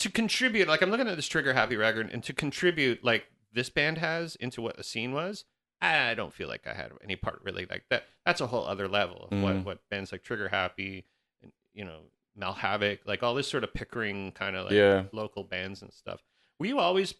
to 0.00 0.10
contribute. 0.10 0.68
Like 0.68 0.82
I'm 0.82 0.90
looking 0.90 1.08
at 1.08 1.16
this 1.16 1.28
Trigger 1.28 1.54
Happy 1.54 1.76
record, 1.76 2.10
and 2.12 2.22
to 2.24 2.32
contribute 2.32 3.04
like 3.04 3.24
this 3.52 3.70
band 3.70 3.98
has 3.98 4.36
into 4.36 4.60
what 4.60 4.76
the 4.76 4.84
scene 4.84 5.12
was. 5.12 5.44
I 5.84 6.14
don't 6.14 6.32
feel 6.32 6.48
like 6.48 6.66
I 6.66 6.74
had 6.74 6.92
any 7.02 7.16
part 7.16 7.40
really 7.44 7.66
like 7.68 7.84
that. 7.90 8.04
That's 8.24 8.40
a 8.40 8.46
whole 8.46 8.66
other 8.66 8.88
level 8.88 9.28
of 9.30 9.42
what 9.42 9.54
Mhm. 9.56 9.64
what 9.64 9.88
bands 9.90 10.12
like 10.12 10.22
Trigger 10.22 10.48
Happy, 10.48 11.04
and 11.42 11.52
you 11.72 11.84
know, 11.84 12.00
Malhavoc, 12.36 13.00
like 13.06 13.22
all 13.22 13.34
this 13.34 13.48
sort 13.48 13.64
of 13.64 13.72
Pickering 13.74 14.32
kind 14.32 14.56
of 14.56 14.64
like 14.66 14.74
Yeah. 14.74 15.04
local 15.12 15.44
bands 15.44 15.82
and 15.82 15.92
stuff. 15.92 16.22
Were 16.58 16.66
you 16.66 16.78
always 16.78 17.14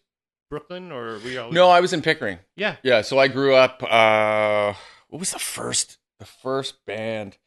Brooklyn, 0.49 0.91
or 0.91 1.19
were 1.19 1.29
you 1.29 1.39
always? 1.41 1.53
No, 1.55 1.69
I 1.69 1.79
was 1.81 1.91
in 1.93 2.01
Pickering. 2.01 2.39
Yeah. 2.55 2.77
Yeah, 2.83 3.01
so 3.01 3.17
I 3.19 3.27
grew 3.27 3.55
up. 3.55 3.81
Uh, 3.83 4.73
what 5.09 5.19
was 5.19 5.31
the 5.31 5.39
first 5.39 5.97
the 6.19 6.25
first 6.25 6.85
band? 6.85 7.37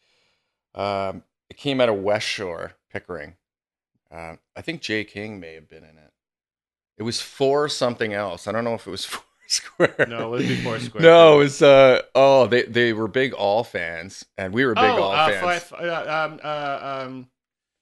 Um, 0.75 1.25
it 1.49 1.57
came 1.57 1.81
out 1.81 1.89
of 1.89 1.97
West 1.97 2.27
Shore, 2.27 2.75
Pickering. 2.91 3.37
Uh, 4.11 4.37
I 4.57 4.63
think 4.63 4.81
Jay 4.83 5.05
King 5.05 5.41
may 5.41 5.55
have 5.55 5.69
been 5.69 5.85
in 5.85 5.97
it. 5.99 6.13
It 6.97 7.03
was 7.05 7.21
for 7.21 7.69
something 7.69 8.13
else. 8.13 8.47
I 8.47 8.53
don't 8.53 8.65
know 8.65 8.75
if 8.75 8.87
it 8.87 8.91
was 8.91 9.05
for 9.07 9.23
Square. 9.51 10.07
No, 10.09 10.35
it 10.35 10.39
was 10.39 10.47
before 10.47 10.79
Square. 10.81 11.03
No, 11.03 11.35
it 11.35 11.39
was. 11.45 11.63
Uh, 11.63 12.03
oh, 12.15 12.47
they 12.47 12.63
they 12.63 12.93
were 12.93 13.09
big 13.09 13.33
All 13.33 13.65
fans, 13.65 14.25
and 14.37 14.53
we 14.53 14.65
were 14.65 14.75
big 14.75 14.85
oh, 14.85 15.03
All 15.03 15.13
uh, 15.13 15.29
fans. 15.29 15.63
five, 15.65 15.81
uh, 15.81 16.27
um, 16.33 16.41
uh, 16.43 17.03
um, 17.07 17.29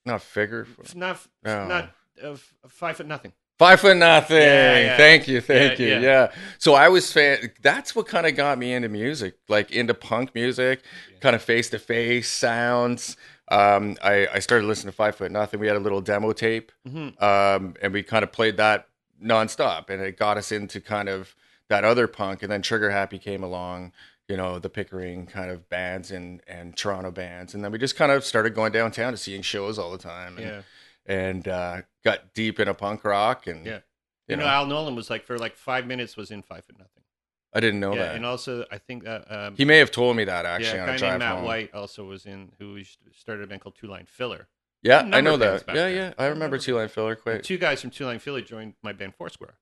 Not 0.04 0.22
figure. 0.22 0.66
not 0.94 1.18
No. 1.44 1.66
not 1.66 1.90
uh, 2.22 2.36
five 2.68 2.96
foot 2.96 3.06
nothing. 3.06 3.32
Five 3.58 3.80
foot 3.80 3.96
nothing. 3.96 4.36
Yeah, 4.36 4.78
yeah. 4.80 4.96
Thank 4.98 5.28
you, 5.28 5.40
thank 5.40 5.78
Yeah, 5.78 5.86
you. 5.86 6.00
yeah. 6.02 6.32
So 6.58 6.74
I 6.74 6.88
was 6.88 7.10
fan. 7.12 7.50
That's 7.62 7.96
what 7.96 8.06
kind 8.06 8.26
of 8.26 8.36
got 8.36 8.58
me 8.58 8.72
into 8.74 8.88
music, 8.90 9.34
like 9.48 9.70
into 9.72 9.94
punk 9.94 10.34
music, 10.34 10.82
kind 11.20 11.34
of 11.34 11.42
face 11.42 11.70
to 11.70 11.78
face 11.78 12.30
sounds. 12.30 13.16
Um, 13.48 13.96
I 14.04 14.28
I 14.34 14.38
started 14.40 14.66
listening 14.66 14.92
to 14.92 14.96
Five 14.96 15.16
Foot 15.16 15.32
Nothing. 15.32 15.58
We 15.60 15.68
had 15.68 15.76
a 15.76 15.80
little 15.80 16.00
demo 16.02 16.32
tape, 16.32 16.70
Mm-hmm. 16.86 17.24
um, 17.24 17.74
and 17.80 17.92
we 17.92 18.02
kind 18.02 18.22
of 18.22 18.30
played 18.30 18.56
that 18.58 18.88
nonstop, 19.24 19.88
and 19.88 20.02
it 20.02 20.18
got 20.18 20.36
us 20.36 20.52
into 20.52 20.80
kind 20.80 21.08
of 21.08 21.34
that 21.68 21.84
other 21.84 22.06
punk. 22.06 22.42
And 22.42 22.50
then 22.50 22.62
Trigger 22.62 22.90
Happy 22.90 23.18
came 23.18 23.42
along, 23.42 23.92
you 24.28 24.36
know, 24.36 24.58
the 24.58 24.68
Pickering 24.70 25.26
kind 25.26 25.50
of 25.50 25.68
bands 25.68 26.10
and 26.10 26.40
and 26.46 26.76
Toronto 26.76 27.10
bands, 27.10 27.54
and 27.54 27.64
then 27.64 27.72
we 27.72 27.78
just 27.78 27.96
kind 27.96 28.12
of 28.12 28.24
started 28.24 28.54
going 28.54 28.72
downtown 28.72 29.12
to 29.12 29.16
seeing 29.16 29.42
shows 29.42 29.78
all 29.78 29.90
the 29.92 29.98
time, 29.98 30.36
and, 30.38 30.46
Yeah. 30.46 30.62
and 31.06 31.48
uh, 31.48 31.82
got 32.04 32.34
deep 32.34 32.58
into 32.60 32.74
punk 32.74 33.04
rock, 33.04 33.46
and 33.46 33.64
Yeah. 33.66 33.74
you 33.74 33.80
You 34.28 34.36
know, 34.36 34.44
know, 34.44 34.50
Al 34.50 34.66
Nolan 34.66 34.96
was 34.96 35.10
like 35.10 35.24
for 35.24 35.38
like 35.38 35.56
five 35.56 35.86
minutes 35.86 36.16
was 36.16 36.30
in 36.30 36.42
Five 36.42 36.64
Foot 36.64 36.78
Nothing. 36.78 37.02
I 37.52 37.60
didn't 37.60 37.80
know 37.80 37.94
yeah, 37.94 38.06
that. 38.06 38.16
and 38.16 38.26
also 38.26 38.66
I 38.70 38.76
think 38.78 39.04
that 39.04 39.30
um, 39.32 39.54
he 39.56 39.64
may 39.64 39.78
have 39.78 39.90
told 39.90 40.16
me 40.16 40.24
that 40.24 40.44
actually 40.44 40.76
yeah, 40.78 40.82
on 40.82 40.88
a 40.90 40.98
guy 40.98 41.08
named 41.10 41.18
Matt 41.20 41.36
home. 41.36 41.44
White 41.44 41.72
also 41.74 42.04
was 42.04 42.26
in 42.26 42.52
who 42.58 42.82
started 43.14 43.44
a 43.44 43.46
band 43.46 43.62
called 43.62 43.76
Two 43.76 43.86
Line 43.86 44.04
Filler. 44.06 44.48
Yeah, 44.82 45.08
I 45.12 45.20
know 45.22 45.36
that. 45.38 45.64
Yeah, 45.68 45.74
then. 45.74 45.94
yeah, 45.94 46.12
I 46.18 46.26
remember 46.26 46.58
Two 46.58 46.76
Line 46.76 46.88
Filler 46.88 47.16
quick. 47.16 47.42
Two 47.44 47.56
guys 47.56 47.80
from 47.80 47.90
Two 47.90 48.04
Line 48.04 48.18
Filler 48.18 48.42
joined 48.42 48.74
my 48.82 48.92
band 48.92 49.14
Foursquare. 49.14 49.54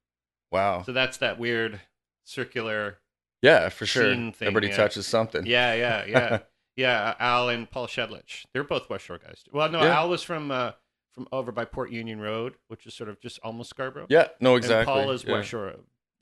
Wow. 0.51 0.83
So 0.83 0.93
that's 0.93 1.19
that 1.19 1.39
weird 1.39 1.81
circular. 2.25 2.99
Yeah, 3.43 3.69
for 3.69 3.87
sure. 3.87 4.05
thing, 4.15 4.35
Everybody 4.41 4.69
yeah. 4.69 4.77
touches 4.77 5.07
something. 5.07 5.45
Yeah, 5.47 5.75
yeah, 5.75 6.05
yeah, 6.09 6.39
yeah. 6.77 7.15
Al 7.19 7.49
and 7.51 7.71
Paul 7.71 7.87
Shedlich. 7.87 8.45
They're 8.53 8.65
both 8.65 8.89
West 8.89 9.05
Shore 9.05 9.19
guys. 9.19 9.45
Well, 9.53 9.71
no, 9.71 9.83
Yeah. 9.83 9.99
Al 9.99 10.09
was 10.09 10.23
from 10.23 10.51
uh, 10.51 10.73
from 11.13 11.29
over 11.31 11.53
by 11.53 11.65
Port 11.65 11.91
Union 11.91 12.21
Road, 12.21 12.55
which 12.69 12.87
is 12.87 12.95
sort 12.95 13.09
of 13.11 13.21
just 13.21 13.39
almost 13.45 13.71
Scarborough. 13.71 14.07
Yeah, 14.09 14.29
no, 14.41 14.55
And 14.55 14.65
exactly. 14.65 14.93
Paul 14.93 15.11
is 15.11 15.25
yeah. 15.25 15.33
West 15.35 15.49
Shore, 15.49 15.75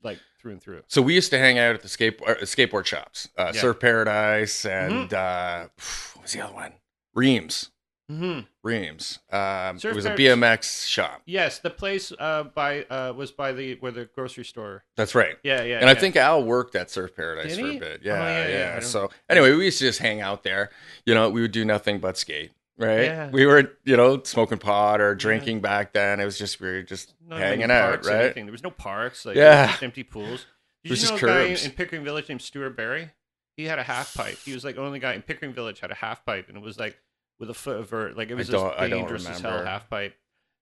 like 0.03 0.19
through 0.39 0.51
and 0.51 0.61
through. 0.61 0.81
So 0.87 1.01
we 1.01 1.13
used 1.15 1.29
to 1.31 1.39
hang 1.39 1.57
out 1.57 1.73
at 1.75 1.81
the 1.81 1.87
skate 1.89 2.19
uh, 2.27 2.35
skateboard 2.41 2.85
shops, 2.85 3.29
uh. 3.37 3.53
Surf 3.53 3.79
Paradise, 3.79 4.65
and 4.65 5.09
Mm-hmm. 5.09 5.15
uh, 5.15 5.67
what 6.15 6.23
was 6.23 6.33
the 6.33 6.41
other 6.41 6.53
one? 6.53 6.73
Reams. 7.15 7.69
Hmm 8.09 8.39
Reams. 8.63 9.19
Um, 9.31 9.77
it 9.77 9.81
Surf 9.81 9.95
was 9.95 10.05
a 10.05 10.11
BMX 10.15 10.87
shop. 10.87 11.21
Yes, 11.25 11.59
the 11.59 11.69
place 11.69 12.11
uh, 12.19 12.43
by 12.43 12.83
uh, 12.83 13.13
was 13.15 13.31
by 13.31 13.51
the 13.53 13.75
where 13.75 13.91
the 13.91 14.05
grocery 14.05 14.45
store. 14.45 14.83
That's 14.95 15.15
right. 15.15 15.35
Yeah, 15.43 15.63
yeah. 15.63 15.79
And 15.79 15.89
I 15.89 15.93
yeah. 15.93 15.99
think 15.99 16.15
Al 16.15 16.43
worked 16.43 16.75
at 16.75 16.89
Surf 16.91 17.15
Paradise 17.15 17.55
Did 17.55 17.59
for 17.65 17.71
he? 17.71 17.77
a 17.77 17.79
bit. 17.79 18.01
Oh, 18.03 18.07
Yeah, 18.07 18.15
yeah, 18.27 18.47
yeah. 18.47 18.57
yeah, 18.57 18.69
I 18.69 18.71
don't- 18.73 18.83
So 18.83 19.09
anyway, 19.29 19.53
we 19.53 19.65
used 19.65 19.79
to 19.79 19.85
just 19.85 19.99
hang 19.99 20.21
out 20.21 20.43
there. 20.43 20.69
You 21.05 21.13
know, 21.13 21.29
we 21.29 21.41
would 21.41 21.51
do 21.51 21.65
nothing 21.65 21.99
but 21.99 22.17
skate. 22.17 22.51
Right. 22.77 23.03
Yeah. 23.03 23.29
We 23.29 23.45
were, 23.45 23.71
you 23.85 23.95
know, 23.95 24.21
smoking 24.23 24.57
pot 24.57 24.99
or 24.99 25.13
drinking 25.13 25.61
back 25.61 25.93
then. 25.93 26.19
It 26.19 26.25
was 26.25 26.39
just 26.39 26.59
we 26.59 26.67
were 26.67 26.81
just 26.81 27.13
Not 27.27 27.35
even 27.37 27.47
hanging 27.47 27.71
out, 27.71 27.89
parks 27.91 28.07
or 28.07 28.11
right? 28.11 28.23
anything. 28.25 28.45
There 28.47 28.51
was 28.51 28.63
no 28.63 28.71
parks. 28.71 29.25
Like, 29.25 29.35
Yeah. 29.35 29.43
yeah, 29.65 29.67
just 29.67 29.83
empty 29.83 30.03
pools. 30.03 30.45
Did 30.83 30.89
It 30.89 30.89
was 30.91 31.01
you 31.03 31.09
just 31.09 31.21
know 31.21 31.27
a 31.29 31.31
guy 31.31 31.47
curbs. 31.49 31.65
in 31.65 31.71
Pickering 31.71 32.03
Village 32.03 32.29
named 32.29 32.41
Stuart 32.41 32.75
Barry? 32.75 33.11
He 33.55 33.65
had 33.65 33.77
a 33.77 33.83
half 33.83 34.15
pipe. 34.15 34.37
He 34.43 34.53
was 34.53 34.63
like 34.65 34.75
the 34.75 34.81
only 34.81 34.97
guy 34.99 35.13
in 35.13 35.21
Pickering 35.21 35.53
Village 35.53 35.79
had 35.81 35.91
a 35.91 35.95
half 35.95 36.25
pipe, 36.25 36.49
and 36.49 36.57
it 36.57 36.63
was 36.63 36.79
like 36.79 36.97
with 37.39 37.49
a 37.49 37.53
foot 37.53 37.77
of 37.79 37.89
vert. 37.89 38.17
Like 38.17 38.29
it 38.29 38.35
was 38.35 38.47
just 38.47 38.77
dangerous 38.79 39.27
as 39.27 39.39
hell 39.39 39.63
half 39.63 39.89
pipe. 39.89 40.15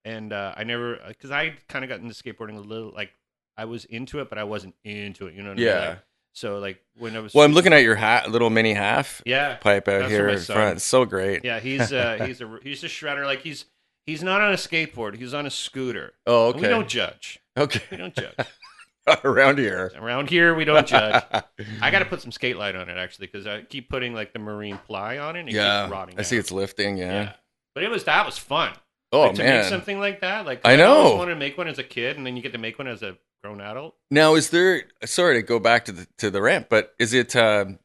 And 0.04 0.34
uh, 0.34 0.54
I 0.58 0.64
never 0.64 0.98
because 1.08 1.32
I 1.32 1.54
kind 1.70 1.84
of 1.86 1.90
got 1.90 2.00
into 2.00 2.14
skateboarding 2.16 2.58
a 2.58 2.62
little. 2.62 2.92
Like 2.92 3.12
I 3.58 3.66
was 3.66 3.86
into 3.86 4.20
it, 4.20 4.30
but 4.30 4.38
I 4.38 4.44
wasn't 4.46 4.76
into 4.84 5.28
it. 5.28 5.36
You 5.36 5.44
know 5.44 5.50
what 5.50 5.58
I 5.60 5.62
mean? 5.62 5.66
Yeah. 5.68 5.90
Like, 5.90 6.00
so 6.34 6.60
like 6.60 6.82
when 6.98 7.16
I 7.16 7.20
was 7.20 7.34
Well, 7.34 7.46
I'm 7.46 7.54
looking 7.54 7.74
at 7.74 7.84
your 7.84 7.96
hat, 7.96 8.32
little 8.32 8.50
mini 8.50 8.74
half 8.74 9.22
yeah 9.26 9.56
pipe 9.58 9.88
out 9.88 10.10
here 10.10 10.30
in 10.30 10.40
son. 10.40 10.56
front. 10.56 10.76
It's 10.78 10.86
so 10.86 11.06
great. 11.06 11.44
yeah 11.44 11.60
he's 11.60 11.92
uh 11.94 12.24
he's 12.26 12.42
a 12.42 12.58
he's 12.64 12.84
a 12.84 12.88
shredder. 12.88 13.26
Like 13.26 13.42
he's 13.42 13.66
he's 14.06 14.24
not 14.24 14.42
on 14.42 14.52
a 14.54 14.56
skateboard. 14.56 15.16
He's 15.18 15.34
on 15.34 15.46
a 15.46 15.50
scooter. 15.52 16.14
Oh, 16.26 16.48
And 16.48 16.56
okay. 16.56 16.68
We 16.68 16.70
don't 16.70 16.88
judge. 16.88 17.40
Okay, 17.58 17.82
we 17.92 17.98
don't 17.98 18.16
judge. 18.16 18.34
Around 19.24 19.58
here. 19.60 19.92
Around 19.98 20.30
here, 20.30 20.54
we 20.54 20.64
don't 20.66 20.86
judge. 20.86 21.24
I 21.82 21.92
got 21.92 22.00
to 22.00 22.06
put 22.06 22.22
some 22.22 22.32
Skatelite 22.32 22.80
on 22.80 22.88
it 22.90 22.98
actually 22.98 23.28
because 23.28 23.48
I 23.48 23.62
keep 23.64 23.90
putting 23.90 24.14
like 24.14 24.34
the 24.34 24.40
marine 24.40 24.80
ply 24.86 25.18
on 25.18 25.36
it. 25.36 25.42
And 25.42 25.50
it 25.50 25.56
yeah. 25.56 25.84
keeps 25.84 25.92
rotting. 25.92 26.20
I 26.20 26.22
see 26.22 26.38
it's 26.38 26.52
lifting. 26.52 26.98
Yeah. 26.98 27.12
yeah. 27.14 27.34
But 27.74 27.84
it 27.84 27.90
was 27.90 28.04
that 28.04 28.26
was 28.26 28.38
fun. 28.38 28.74
Oh 29.12 29.22
Like, 29.22 29.36
to 29.36 29.44
man. 29.44 29.62
make 29.62 29.70
something 29.70 30.00
like 30.00 30.22
that. 30.22 30.46
Like 30.46 30.62
I 30.64 30.74
I 30.74 30.84
always 30.84 31.12
know. 31.12 31.18
wanted 31.18 31.34
to 31.34 31.40
make 31.40 31.58
one 31.58 31.68
as 31.68 31.80
a 31.80 31.84
kid, 31.84 32.18
and 32.18 32.26
then 32.26 32.36
you 32.36 32.42
get 32.44 32.52
to 32.54 32.58
make 32.60 32.78
one 32.78 32.88
as 32.88 33.02
a 33.02 33.18
grown 33.44 33.60
adult. 33.60 33.96
Now, 34.12 34.36
is 34.36 34.52
there? 34.52 34.84
Sorry 35.04 35.36
to 35.36 35.42
go 35.42 35.60
back 35.60 35.86
to 35.86 35.92
the 35.92 36.08
to 36.20 36.30
the 36.30 36.42
ramp, 36.42 36.68
but 36.70 36.94
is 37.00 37.14
it 37.14 37.36
um, 37.36 37.80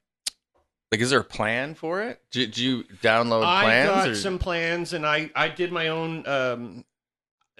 like 0.92 1.00
is 1.00 1.10
there 1.10 1.20
a 1.20 1.24
plan 1.24 1.74
for 1.74 2.02
it? 2.02 2.20
Did, 2.30 2.56
you 2.58 2.84
download 3.02 3.42
I 3.44 3.86
got 3.86 4.08
or- 4.08 4.14
some 4.14 4.38
plans, 4.38 4.92
and 4.92 5.06
I 5.06 5.30
I 5.34 5.48
did 5.48 5.72
my 5.72 5.88
own. 5.88 6.26
Um, 6.28 6.84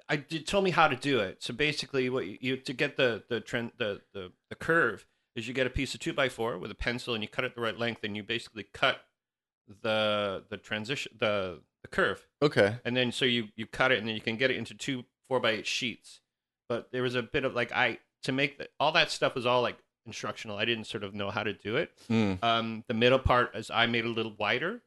I 0.09 0.17
did 0.17 0.47
told 0.47 0.65
me 0.65 0.71
how 0.71 0.89
to 0.89 0.97
do 0.97 1.19
it. 1.21 1.43
So 1.43 1.53
basically, 1.53 2.09
what 2.11 2.27
you, 2.27 2.39
you 2.41 2.57
to 2.57 2.73
get 2.73 2.97
the 2.97 3.25
the 3.29 3.41
trend 3.41 3.73
the, 3.79 4.01
the 4.13 4.33
the 4.51 4.55
curve 4.57 5.07
is 5.35 5.47
you 5.49 5.55
get 5.55 5.67
a 5.67 5.71
piece 5.71 5.95
of 5.95 6.01
two 6.01 6.13
by 6.13 6.29
four 6.29 6.59
with 6.59 6.71
a 6.71 6.75
pencil, 6.77 7.15
and 7.15 7.23
you 7.23 7.29
cut 7.29 7.45
it 7.45 7.55
the 7.55 7.61
right 7.61 7.79
length, 7.79 8.05
and 8.05 8.17
you 8.17 8.23
basically 8.23 8.67
cut 8.73 9.01
the 9.83 10.45
the 10.49 10.57
transition 10.57 11.13
the 11.19 11.61
the 11.83 11.89
curve, 11.89 12.27
Okay. 12.43 12.77
and 12.85 12.97
then 12.97 13.13
so 13.13 13.25
you 13.25 13.49
you 13.57 13.67
cut 13.67 13.93
it, 13.93 13.99
and 13.99 14.09
then 14.09 14.15
you 14.15 14.21
can 14.21 14.37
get 14.37 14.51
it 14.51 14.57
into 14.57 14.75
two 14.75 15.05
four 15.29 15.41
by 15.41 15.51
eight 15.53 15.67
sheets. 15.67 16.21
But 16.69 16.91
there 16.93 17.03
was 17.03 17.15
a 17.15 17.23
bit 17.23 17.45
of 17.45 17.55
like 17.55 17.73
I 17.73 17.99
to 18.23 18.33
make 18.33 18.59
the, 18.59 18.69
all 18.81 18.93
that 18.93 19.11
stuff 19.11 19.35
was 19.35 19.47
all 19.47 19.63
like 19.63 19.77
instructional. 20.07 20.57
I 20.57 20.65
didn't 20.65 20.85
sort 20.85 21.03
of 21.05 21.15
know 21.15 21.31
how 21.31 21.43
to 21.43 21.53
do 21.53 21.77
it. 21.77 21.91
Hmm. 22.09 22.35
Um, 22.43 22.85
the 22.89 22.95
middle 22.95 23.19
part 23.19 23.55
is 23.57 23.71
I 23.71 23.87
made 23.87 24.05
a 24.05 24.09
little 24.09 24.35
wider, 24.39 24.83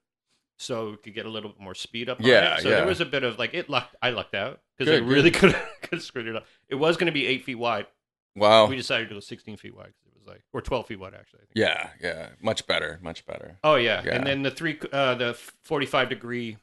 so 0.60 0.92
we 0.92 0.98
could 0.98 1.16
get 1.16 1.26
a 1.26 1.30
little 1.30 1.50
bit 1.52 1.60
more 1.60 1.74
speed 1.74 2.10
up. 2.10 2.20
on 2.20 2.26
Yeah, 2.26 2.56
it. 2.58 2.62
So 2.62 2.70
yeah. 2.70 2.76
there 2.76 2.86
was 2.86 3.02
a 3.02 3.06
bit 3.06 3.24
of 3.24 3.40
like 3.40 3.54
it 3.54 3.70
lucked. 3.70 3.96
I 4.02 4.10
lucked 4.12 4.36
out 4.36 4.60
because 4.78 4.94
I 4.94 5.00
Good, 5.00 5.08
really 5.08 5.32
could 5.32 5.54
have 5.92 6.02
screwed 6.04 6.28
it 6.28 6.36
up. 6.36 6.46
It 6.68 6.76
was 6.76 6.98
going 6.98 7.08
to 7.08 7.12
be 7.14 7.26
eight 7.26 7.46
feet 7.46 7.56
wide. 7.56 7.88
Wow. 8.36 8.68
We 8.68 8.76
decided 8.76 9.10
to 9.10 9.16
go 9.16 9.20
sixteen 9.20 9.58
feet 9.58 9.76
wide 9.76 9.88
because 9.88 10.06
it 10.08 10.14
was 10.20 10.28
like 10.28 10.44
or 10.54 10.62
twelve 10.62 10.88
feet 10.88 11.00
wide 11.00 11.14
actually. 11.14 11.40
I 11.40 11.46
think. 11.46 11.52
Yeah. 11.56 11.90
Yeah. 12.02 12.30
Much 12.42 12.68
better. 12.68 13.00
Much 13.02 13.26
better. 13.26 13.58
Oh 13.64 13.76
yeah. 13.76 14.04
Yeah. 14.06 14.16
and 14.16 14.26
then 14.28 14.44
the 14.44 14.52
three 14.52 14.78
uh, 14.92 15.16
the 15.16 15.34
forty 15.64 15.86
five 15.86 16.10
degree 16.10 16.58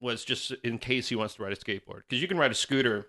was 0.00 0.24
just 0.24 0.52
in 0.64 0.78
case 0.78 1.08
he 1.08 1.14
wants 1.16 1.34
to 1.34 1.42
ride 1.42 1.52
a 1.52 1.56
skateboard 1.56 2.02
because 2.08 2.22
you 2.22 2.28
can 2.28 2.38
ride 2.38 2.50
a 2.50 2.54
scooter 2.54 3.08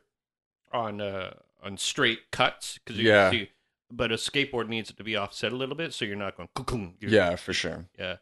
on 0.73 0.99
uh, 1.01 1.33
on 1.63 1.77
straight 1.77 2.31
cuts 2.31 2.79
because 2.83 2.99
you 2.99 3.07
Yeah. 3.09 3.29
can 3.29 3.39
see. 3.39 3.49
But 3.93 4.11
a 4.11 4.15
skateboard 4.15 4.69
needs 4.69 4.89
it 4.89 4.95
to 4.97 5.03
be 5.03 5.17
offset 5.17 5.51
a 5.51 5.55
little 5.55 5.75
bit, 5.75 5.93
so 5.93 6.05
you're 6.05 6.15
not 6.15 6.37
going. 6.37 6.47
"Cuckoo." 6.55 6.91
You're- 7.01 7.13
Yeah, 7.13 7.35
for 7.35 7.51
sure. 7.51 7.87
yeah 7.99 8.17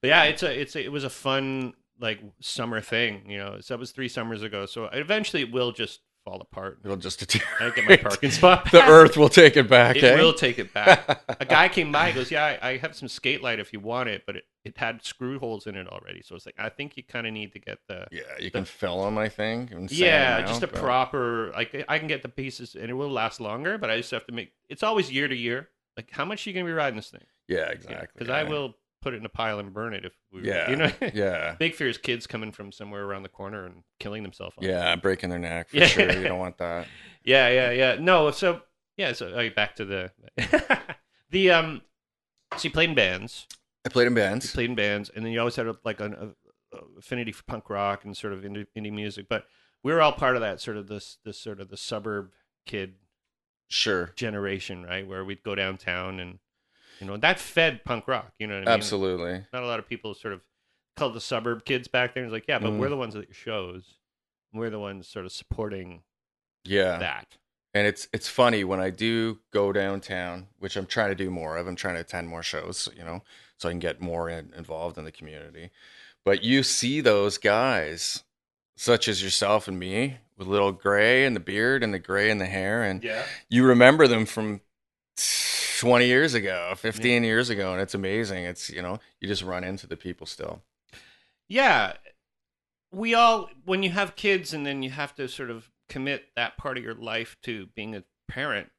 but 0.00 0.08
yeah 0.08 0.24
it's 0.24 0.42
a 0.42 0.60
it's 0.60 0.76
a, 0.76 0.84
it 0.84 0.92
was 0.92 1.04
a 1.04 1.10
fun 1.10 1.74
like 2.00 2.20
summer 2.40 2.80
thing 2.80 3.22
you 3.28 3.38
know 3.38 3.58
so 3.60 3.74
that 3.74 3.78
was 3.80 3.90
three 3.90 4.08
summers 4.08 4.42
ago 4.42 4.66
so 4.66 4.84
eventually 4.92 5.42
it 5.42 5.50
will 5.52 5.72
just 5.72 6.00
fall 6.24 6.40
apart 6.40 6.80
It'll 6.84 6.96
just 6.96 7.22
i 7.60 7.70
get 7.70 7.88
my 7.88 7.96
parking 7.96 8.30
spot 8.32 8.70
the 8.72 8.82
earth 8.82 9.16
will 9.16 9.28
take 9.28 9.56
it 9.56 9.68
back. 9.68 9.94
it 9.94 10.02
eh? 10.02 10.16
will 10.20 10.32
take 10.32 10.58
it 10.58 10.74
back 10.74 11.22
a 11.40 11.44
guy 11.44 11.68
came 11.68 11.92
by 11.92 12.08
and 12.08 12.16
goes 12.16 12.32
yeah 12.32 12.58
I, 12.60 12.70
I 12.70 12.76
have 12.78 12.96
some 12.96 13.06
Skatelite 13.08 13.60
if 13.60 13.72
you 13.72 13.78
want 13.78 14.08
it 14.08 14.24
but 14.26 14.36
it, 14.36 14.44
it 14.64 14.76
had 14.76 15.04
screw 15.04 15.38
holes 15.38 15.68
in 15.68 15.76
it 15.76 15.86
already 15.86 16.22
so 16.22 16.34
it's 16.34 16.44
like 16.44 16.56
i 16.58 16.68
think 16.68 16.96
you 16.96 17.04
kind 17.04 17.28
of 17.28 17.32
need 17.32 17.52
to 17.52 17.60
get 17.60 17.78
the 17.86 18.08
yeah, 18.10 18.22
you 18.40 18.50
can 18.50 18.64
fill 18.64 19.04
them. 19.04 19.16
I 19.18 19.28
think. 19.28 19.72
yeah 19.90 20.42
just 20.42 20.64
a 20.64 20.66
but- 20.66 20.80
proper 20.80 21.52
like 21.52 21.84
i 21.88 21.98
can 21.98 22.08
get 22.08 22.22
the 22.22 22.28
pieces 22.28 22.74
and 22.74 22.90
it 22.90 22.94
will 22.94 23.08
last 23.10 23.40
longer 23.40 23.78
but 23.78 23.88
i 23.88 23.96
just 23.96 24.10
have 24.10 24.26
to 24.26 24.32
make 24.32 24.50
it's 24.68 24.82
always 24.82 25.10
year 25.12 25.28
to 25.28 25.36
year 25.36 25.68
like 25.96 26.10
how 26.10 26.24
much 26.24 26.44
are 26.44 26.50
you 26.50 26.54
gonna 26.54 26.66
be 26.66 26.72
riding 26.72 26.96
this 26.96 27.08
thing 27.10 27.24
Yeah, 27.46 27.68
exactly. 27.68 28.08
because 28.14 28.30
i 28.30 28.42
will 28.42 28.74
put 29.06 29.14
it 29.14 29.18
in 29.18 29.24
a 29.24 29.28
pile 29.28 29.60
and 29.60 29.72
burn 29.72 29.94
it 29.94 30.04
if 30.04 30.12
we 30.32 30.40
were- 30.40 30.46
Yeah. 30.48 30.68
you 30.68 30.74
know 30.76 30.90
Yeah. 31.14 31.54
Big 31.60 31.74
fear 31.76 31.88
is 31.88 31.96
kids 31.96 32.26
coming 32.26 32.50
from 32.50 32.72
somewhere 32.72 33.04
around 33.04 33.22
the 33.22 33.28
corner 33.28 33.64
and 33.64 33.84
killing 34.00 34.24
themselves. 34.24 34.56
it. 34.60 34.64
Yeah, 34.66 34.96
breaking 34.96 35.30
their 35.30 35.38
neck 35.38 35.68
for 35.68 35.76
Yeah. 35.76 35.86
sure. 35.86 36.10
You 36.12 36.24
don't 36.24 36.38
want 36.46 36.58
that. 36.58 36.88
yeah, 37.24 37.48
yeah, 37.48 37.70
yeah. 37.70 37.96
No, 38.00 38.32
so 38.32 38.62
yeah, 38.96 39.12
so 39.12 39.26
okay, 39.26 39.50
back 39.50 39.76
to 39.76 39.84
the 39.84 40.10
the 41.30 41.50
um. 41.52 41.82
So 42.56 42.64
you 42.64 42.70
played 42.72 42.88
in 42.90 42.94
bands, 42.96 43.46
I 43.84 43.88
played 43.90 44.06
in 44.06 44.12
you 44.12 44.16
bands. 44.22 44.52
played 44.52 44.70
in 44.70 44.76
bands, 44.76 45.10
and 45.14 45.24
then 45.24 45.32
you 45.32 45.38
always 45.38 45.56
had 45.56 45.66
a, 45.66 45.76
like 45.84 46.00
an 46.00 46.14
a, 46.14 46.76
a 46.76 46.80
affinity 46.98 47.30
for 47.32 47.42
punk 47.44 47.68
rock 47.70 48.04
and 48.04 48.16
sort 48.16 48.32
of 48.32 48.40
indie, 48.40 48.66
indie 48.76 48.92
music. 48.92 49.26
But 49.28 49.46
we 49.82 49.92
were 49.92 50.00
all 50.02 50.12
part 50.12 50.34
of 50.36 50.42
that 50.42 50.60
sort 50.60 50.76
of 50.76 50.86
this 50.88 51.18
this 51.24 51.38
sort 51.38 51.60
of 51.60 51.68
the 51.68 51.76
suburb 51.76 52.30
kid 52.66 52.94
Sure. 53.68 54.12
generation, 54.16 54.84
right? 54.84 55.06
Where 55.06 55.24
we'd 55.24 55.42
go 55.42 55.54
downtown 55.54 56.20
and 56.20 56.38
you 57.00 57.06
know 57.06 57.16
that 57.18 57.38
fed 57.38 57.84
punk 57.84 58.06
rock. 58.08 58.32
You 58.38 58.46
know 58.46 58.54
what 58.58 58.68
I 58.68 58.70
mean? 58.72 58.74
Absolutely. 58.78 59.44
Not 59.52 59.62
a 59.62 59.66
lot 59.66 59.78
of 59.78 59.88
people 59.88 60.14
sort 60.14 60.34
of 60.34 60.40
called 60.96 61.14
the 61.14 61.20
suburb 61.20 61.64
kids 61.64 61.88
back 61.88 62.14
then. 62.14 62.24
It's 62.24 62.32
like, 62.32 62.46
yeah, 62.48 62.58
but 62.58 62.72
Mm. 62.72 62.78
we're 62.78 62.88
the 62.88 62.96
ones 62.96 63.14
at 63.16 63.26
your 63.28 63.34
shows. 63.34 63.94
We're 64.52 64.70
the 64.70 64.78
ones 64.78 65.06
sort 65.08 65.26
of 65.26 65.32
supporting 65.32 66.02
Yeah. 66.64 66.98
that. 66.98 67.36
And 67.74 67.86
it's 67.86 68.08
it's 68.14 68.28
funny 68.28 68.64
when 68.64 68.80
I 68.80 68.88
do 68.88 69.40
go 69.52 69.70
downtown, 69.72 70.48
which 70.58 70.76
I'm 70.76 70.86
trying 70.86 71.10
to 71.10 71.14
do 71.14 71.30
more 71.30 71.58
of. 71.58 71.66
I'm 71.66 71.76
trying 71.76 71.94
to 71.96 72.00
attend 72.00 72.28
more 72.28 72.42
shows, 72.42 72.88
you 72.96 73.04
know, 73.04 73.22
so 73.58 73.68
I 73.68 73.72
can 73.72 73.78
get 73.80 74.00
more 74.00 74.30
in, 74.30 74.54
involved 74.56 74.96
in 74.96 75.04
the 75.04 75.12
community. 75.12 75.70
But 76.24 76.42
you 76.42 76.62
see 76.62 77.02
those 77.02 77.36
guys, 77.36 78.24
such 78.76 79.08
as 79.08 79.22
yourself 79.22 79.68
and 79.68 79.78
me, 79.78 80.16
with 80.38 80.48
little 80.48 80.72
gray 80.72 81.26
and 81.26 81.36
the 81.36 81.40
beard 81.40 81.82
and 81.82 81.92
the 81.92 81.98
gray 81.98 82.30
and 82.30 82.40
the 82.40 82.46
hair, 82.46 82.82
and 82.82 83.04
Yeah. 83.04 83.26
you 83.50 83.64
remember 83.66 84.08
them 84.08 84.24
from 84.24 84.62
20 85.78 86.06
years 86.06 86.34
ago, 86.34 86.72
15 86.76 87.24
years 87.24 87.50
ago, 87.50 87.72
and 87.72 87.80
it's 87.80 87.94
amazing. 87.94 88.44
It's 88.44 88.70
you 88.70 88.82
know, 88.82 88.98
you 89.20 89.28
just 89.28 89.42
run 89.42 89.64
into 89.64 89.86
the 89.86 89.96
people 89.96 90.26
still. 90.26 90.62
Yeah. 91.48 91.94
We 92.92 93.14
all, 93.14 93.50
when 93.64 93.82
you 93.82 93.90
have 93.90 94.16
kids 94.16 94.54
and 94.54 94.64
then 94.64 94.82
you 94.82 94.90
have 94.90 95.14
to 95.16 95.28
sort 95.28 95.50
of 95.50 95.70
commit 95.88 96.28
that 96.36 96.56
part 96.56 96.78
of 96.78 96.84
your 96.84 96.94
life 96.94 97.36
to 97.42 97.66
being 97.74 97.94
a 97.94 98.04
parent, 98.28 98.70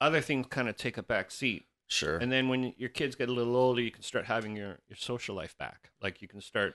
other 0.00 0.20
things 0.20 0.46
kind 0.50 0.68
of 0.68 0.76
take 0.76 0.98
a 0.98 1.02
back 1.02 1.30
seat. 1.30 1.66
Sure. 1.88 2.16
And 2.16 2.32
then 2.32 2.48
when 2.48 2.74
your 2.76 2.88
kids 2.88 3.16
get 3.16 3.28
a 3.28 3.32
little 3.32 3.56
older, 3.56 3.80
you 3.80 3.90
can 3.90 4.02
start 4.02 4.26
having 4.26 4.56
your, 4.56 4.78
your 4.88 4.96
social 4.96 5.34
life 5.34 5.56
back. 5.58 5.90
Like 6.02 6.20
you 6.20 6.28
can 6.28 6.40
start, 6.40 6.74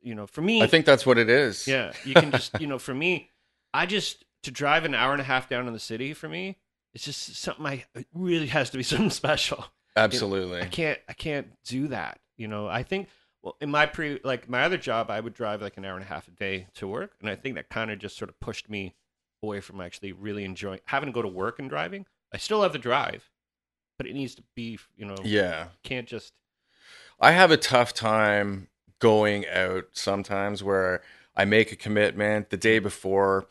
you 0.00 0.14
know, 0.14 0.26
for 0.26 0.40
me, 0.40 0.62
I 0.62 0.66
think 0.66 0.86
that's 0.86 1.04
what 1.04 1.18
it 1.18 1.28
is. 1.28 1.66
Yeah, 1.66 1.92
you 2.04 2.14
can 2.14 2.30
just 2.30 2.60
you 2.60 2.66
know, 2.66 2.78
for 2.78 2.94
me, 2.94 3.30
I 3.72 3.86
just 3.86 4.24
to 4.44 4.50
drive 4.50 4.84
an 4.84 4.94
hour 4.94 5.12
and 5.12 5.20
a 5.20 5.24
half 5.24 5.48
down 5.48 5.66
in 5.66 5.72
the 5.72 5.80
city 5.80 6.14
for 6.14 6.28
me, 6.28 6.58
it's 6.94 7.04
just 7.04 7.36
something 7.36 7.66
I 7.66 7.84
it 7.94 8.06
really 8.14 8.46
has 8.46 8.70
to 8.70 8.76
be 8.76 8.82
something 8.84 9.10
special. 9.10 9.64
Absolutely. 9.96 10.62
I 10.62 10.66
can't 10.66 10.98
I 11.08 11.12
can't 11.12 11.48
do 11.64 11.88
that. 11.88 12.20
You 12.36 12.48
know, 12.48 12.66
I 12.66 12.82
think 12.82 13.08
well 13.42 13.56
in 13.60 13.70
my 13.70 13.86
pre 13.86 14.20
like 14.24 14.48
my 14.48 14.62
other 14.62 14.78
job 14.78 15.10
I 15.10 15.20
would 15.20 15.34
drive 15.34 15.60
like 15.60 15.76
an 15.76 15.84
hour 15.84 15.94
and 15.94 16.04
a 16.04 16.08
half 16.08 16.28
a 16.28 16.32
day 16.32 16.68
to 16.74 16.88
work 16.88 17.12
and 17.20 17.28
I 17.28 17.36
think 17.36 17.56
that 17.56 17.68
kind 17.68 17.90
of 17.90 17.98
just 17.98 18.16
sort 18.16 18.28
of 18.30 18.38
pushed 18.40 18.70
me 18.70 18.94
away 19.42 19.60
from 19.60 19.80
actually 19.80 20.12
really 20.12 20.44
enjoying 20.44 20.80
having 20.86 21.08
to 21.08 21.12
go 21.12 21.22
to 21.22 21.28
work 21.28 21.58
and 21.58 21.68
driving. 21.68 22.06
I 22.32 22.38
still 22.38 22.62
have 22.62 22.72
the 22.72 22.78
drive, 22.78 23.30
but 23.96 24.06
it 24.06 24.14
needs 24.14 24.34
to 24.36 24.42
be, 24.56 24.78
you 24.96 25.04
know, 25.04 25.16
yeah. 25.22 25.66
can't 25.82 26.08
just 26.08 26.32
I 27.20 27.32
have 27.32 27.50
a 27.50 27.56
tough 27.56 27.94
time 27.94 28.68
going 28.98 29.46
out 29.48 29.84
sometimes 29.92 30.62
where 30.62 31.02
I 31.36 31.44
make 31.44 31.72
a 31.72 31.76
commitment 31.76 32.50
the 32.50 32.56
day 32.56 32.78
before. 32.78 33.46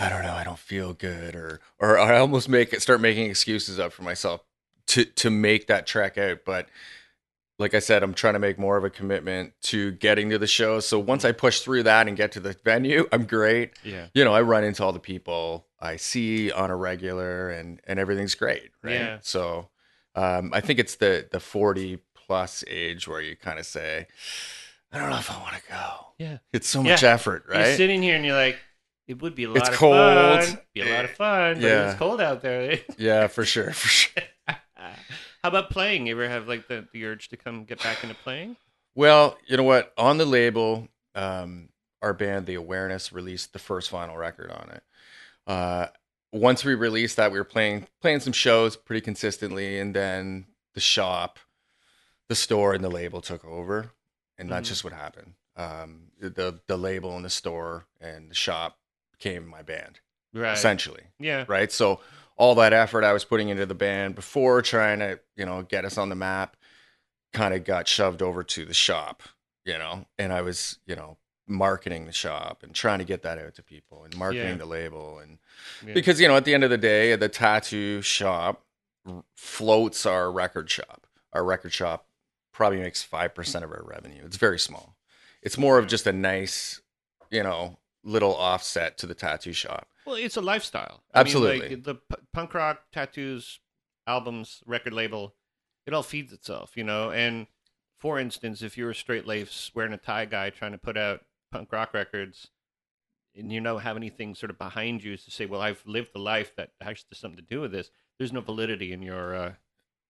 I 0.00 0.08
don't 0.08 0.22
know. 0.22 0.32
I 0.32 0.42
don't 0.44 0.58
feel 0.58 0.92
good, 0.94 1.34
or 1.36 1.60
or 1.78 1.98
I 1.98 2.18
almost 2.18 2.48
make 2.48 2.72
it 2.72 2.82
start 2.82 3.00
making 3.00 3.28
excuses 3.30 3.78
up 3.78 3.92
for 3.92 4.02
myself 4.02 4.40
to 4.88 5.04
to 5.04 5.30
make 5.30 5.66
that 5.68 5.86
track 5.86 6.16
out. 6.18 6.38
But 6.46 6.68
like 7.58 7.74
I 7.74 7.78
said, 7.80 8.02
I'm 8.02 8.14
trying 8.14 8.32
to 8.32 8.38
make 8.40 8.58
more 8.58 8.78
of 8.78 8.84
a 8.84 8.90
commitment 8.90 9.52
to 9.64 9.92
getting 9.92 10.30
to 10.30 10.38
the 10.38 10.46
show. 10.46 10.80
So 10.80 10.98
once 10.98 11.26
I 11.26 11.32
push 11.32 11.60
through 11.60 11.82
that 11.82 12.08
and 12.08 12.16
get 12.16 12.32
to 12.32 12.40
the 12.40 12.56
venue, 12.64 13.06
I'm 13.12 13.26
great. 13.26 13.72
yeah. 13.84 14.06
You 14.14 14.24
know, 14.24 14.32
I 14.32 14.40
run 14.40 14.64
into 14.64 14.82
all 14.82 14.92
the 14.92 14.98
people 14.98 15.66
I 15.78 15.96
see 15.96 16.50
on 16.50 16.70
a 16.70 16.76
regular, 16.76 17.50
and 17.50 17.80
and 17.86 17.98
everything's 17.98 18.34
great, 18.34 18.70
right? 18.82 18.94
Yeah. 18.94 19.18
So 19.20 19.68
um, 20.14 20.50
I 20.54 20.60
think 20.62 20.78
it's 20.78 20.96
the 20.96 21.28
the 21.30 21.40
40 21.40 21.98
plus 22.14 22.64
age 22.68 23.06
where 23.06 23.20
you 23.20 23.36
kind 23.36 23.58
of 23.58 23.66
say, 23.66 24.06
I 24.92 24.98
don't 24.98 25.10
know 25.10 25.18
if 25.18 25.30
I 25.30 25.38
want 25.42 25.56
to 25.56 25.62
go. 25.68 26.06
Yeah. 26.18 26.38
It's 26.54 26.68
so 26.68 26.82
much 26.82 27.02
effort, 27.02 27.44
You're 27.48 27.58
right? 27.58 27.76
sitting 27.76 28.02
here 28.02 28.16
and 28.16 28.24
you're 28.24 28.34
like 28.36 28.58
it 29.10 29.20
would 29.20 29.34
be 29.34 29.44
a 29.44 29.48
lot 29.48 29.56
It's 29.58 29.68
of 29.70 29.74
cold. 29.74 29.94
fun. 29.96 30.58
Be 30.72 30.82
a 30.82 30.94
lot 30.94 31.04
of 31.04 31.10
fun, 31.12 31.54
but 31.54 31.62
Yeah. 31.62 31.90
it's 31.90 31.98
cold 31.98 32.20
out 32.20 32.42
there. 32.42 32.78
yeah, 32.98 33.26
for 33.26 33.44
sure, 33.44 33.72
for 33.72 33.88
sure. 33.88 34.22
How 35.42 35.48
about 35.48 35.70
playing? 35.70 36.06
You 36.06 36.14
ever 36.14 36.28
have 36.28 36.46
like 36.48 36.68
the, 36.68 36.86
the 36.92 37.04
urge 37.06 37.28
to 37.30 37.36
come 37.36 37.64
get 37.64 37.82
back 37.82 38.02
into 38.02 38.14
playing? 38.14 38.56
Well, 38.94 39.36
you 39.46 39.56
know 39.56 39.62
what? 39.62 39.92
On 39.96 40.18
the 40.18 40.24
label, 40.26 40.88
um, 41.14 41.70
our 42.02 42.12
band, 42.14 42.46
The 42.46 42.54
Awareness, 42.54 43.12
released 43.12 43.52
the 43.52 43.58
first 43.58 43.90
vinyl 43.90 44.16
record 44.16 44.50
on 44.50 44.70
it. 44.70 44.82
Uh, 45.46 45.86
once 46.32 46.64
we 46.64 46.74
released 46.74 47.16
that, 47.16 47.32
we 47.32 47.38
were 47.38 47.44
playing 47.44 47.86
playing 48.00 48.20
some 48.20 48.32
shows 48.32 48.76
pretty 48.76 49.00
consistently, 49.00 49.78
and 49.80 49.94
then 49.94 50.46
the 50.74 50.80
shop, 50.80 51.38
the 52.28 52.34
store, 52.36 52.74
and 52.74 52.84
the 52.84 52.90
label 52.90 53.20
took 53.20 53.44
over, 53.44 53.90
and 54.38 54.50
that's 54.50 54.68
Mhm. 54.68 54.72
just 54.72 54.84
what 54.84 54.92
happened. 54.92 55.34
Um, 55.56 56.12
the 56.20 56.60
the 56.66 56.76
label 56.76 57.16
and 57.16 57.24
the 57.24 57.30
store 57.30 57.86
and 58.00 58.30
the 58.30 58.34
shop 58.34 58.78
became 59.20 59.46
my 59.46 59.62
band 59.62 60.00
Right. 60.32 60.52
essentially. 60.52 61.02
Yeah. 61.18 61.44
right? 61.48 61.70
So 61.70 62.00
all 62.36 62.54
that 62.56 62.72
effort 62.72 63.04
I 63.04 63.12
was 63.12 63.24
putting 63.24 63.48
into 63.50 63.66
the 63.66 63.74
band 63.74 64.14
before 64.14 64.62
trying 64.62 65.00
to, 65.00 65.20
you 65.36 65.44
know, 65.44 65.62
get 65.62 65.84
us 65.84 65.98
on 65.98 66.08
the 66.08 66.14
map 66.14 66.56
kind 67.32 67.52
of 67.54 67.64
got 67.64 67.86
shoved 67.86 68.22
over 68.22 68.42
to 68.42 68.64
the 68.64 68.74
shop, 68.74 69.22
you 69.64 69.76
know, 69.76 70.06
and 70.18 70.32
I 70.32 70.40
was, 70.40 70.78
you 70.86 70.96
know, 70.96 71.16
marketing 71.46 72.06
the 72.06 72.12
shop 72.12 72.62
and 72.62 72.74
trying 72.74 73.00
to 73.00 73.04
get 73.04 73.22
that 73.22 73.38
out 73.38 73.54
to 73.56 73.62
people 73.62 74.04
and 74.04 74.16
marketing 74.16 74.46
Yeah. 74.50 74.54
the 74.54 74.66
label 74.66 75.18
and 75.18 75.38
Yeah. 75.84 75.94
because 75.94 76.20
you 76.20 76.28
know 76.28 76.36
at 76.36 76.44
the 76.44 76.54
end 76.54 76.62
of 76.64 76.70
the 76.70 76.78
day 76.78 77.14
the 77.16 77.28
tattoo 77.28 78.02
shop 78.02 78.64
floats 79.36 80.06
our 80.06 80.30
record 80.30 80.70
shop. 80.70 81.06
Our 81.32 81.44
record 81.44 81.72
shop 81.72 82.06
probably 82.52 82.78
makes 82.78 83.02
5% 83.04 83.64
of 83.64 83.70
our 83.72 83.82
revenue. 83.82 84.22
It's 84.24 84.36
very 84.36 84.58
small. 84.60 84.96
It's 85.42 85.58
more 85.58 85.78
of 85.78 85.86
just 85.88 86.06
a 86.06 86.12
nice, 86.12 86.80
you 87.30 87.42
know, 87.42 87.78
little 88.02 88.34
offset 88.34 88.96
to 88.98 89.06
the 89.06 89.14
tattoo 89.14 89.52
shop. 89.52 89.88
Well, 90.06 90.16
it's 90.16 90.36
a 90.36 90.40
lifestyle. 90.40 91.02
I 91.14 91.18
mean, 91.18 91.26
Absolutely. 91.26 91.68
like, 91.68 91.82
the 91.84 91.94
p- 91.96 92.16
punk 92.32 92.54
rock 92.54 92.82
tattoos, 92.92 93.60
albums, 94.06 94.62
record 94.66 94.92
label, 94.92 95.34
it 95.86 95.92
all 95.94 96.02
feeds 96.02 96.32
itself, 96.32 96.72
you 96.76 96.84
know. 96.84 97.10
And 97.10 97.46
for 97.98 98.18
instance, 98.18 98.62
if 98.62 98.78
you're 98.78 98.90
a 98.90 98.94
straight 98.94 99.26
laced 99.26 99.74
wearing 99.74 99.92
a 99.92 99.98
tie 99.98 100.24
guy 100.24 100.50
trying 100.50 100.72
to 100.72 100.78
put 100.78 100.96
out 100.96 101.20
punk 101.52 101.72
rock 101.72 101.92
records, 101.92 102.48
and 103.36 103.52
you 103.52 103.60
don't 103.60 103.80
have 103.80 103.96
anything 103.96 104.34
sort 104.34 104.50
of 104.50 104.58
behind 104.58 105.04
you 105.04 105.16
to 105.16 105.30
say, 105.30 105.46
"Well, 105.46 105.60
I've 105.60 105.82
lived 105.86 106.10
the 106.14 106.18
life 106.18 106.54
that 106.56 106.70
has 106.80 107.04
something 107.12 107.36
to 107.36 107.42
do 107.42 107.60
with 107.60 107.70
this," 107.72 107.90
there's 108.18 108.32
no 108.32 108.40
validity 108.40 108.92
in 108.92 109.02
your 109.02 109.34
uh, 109.34 109.52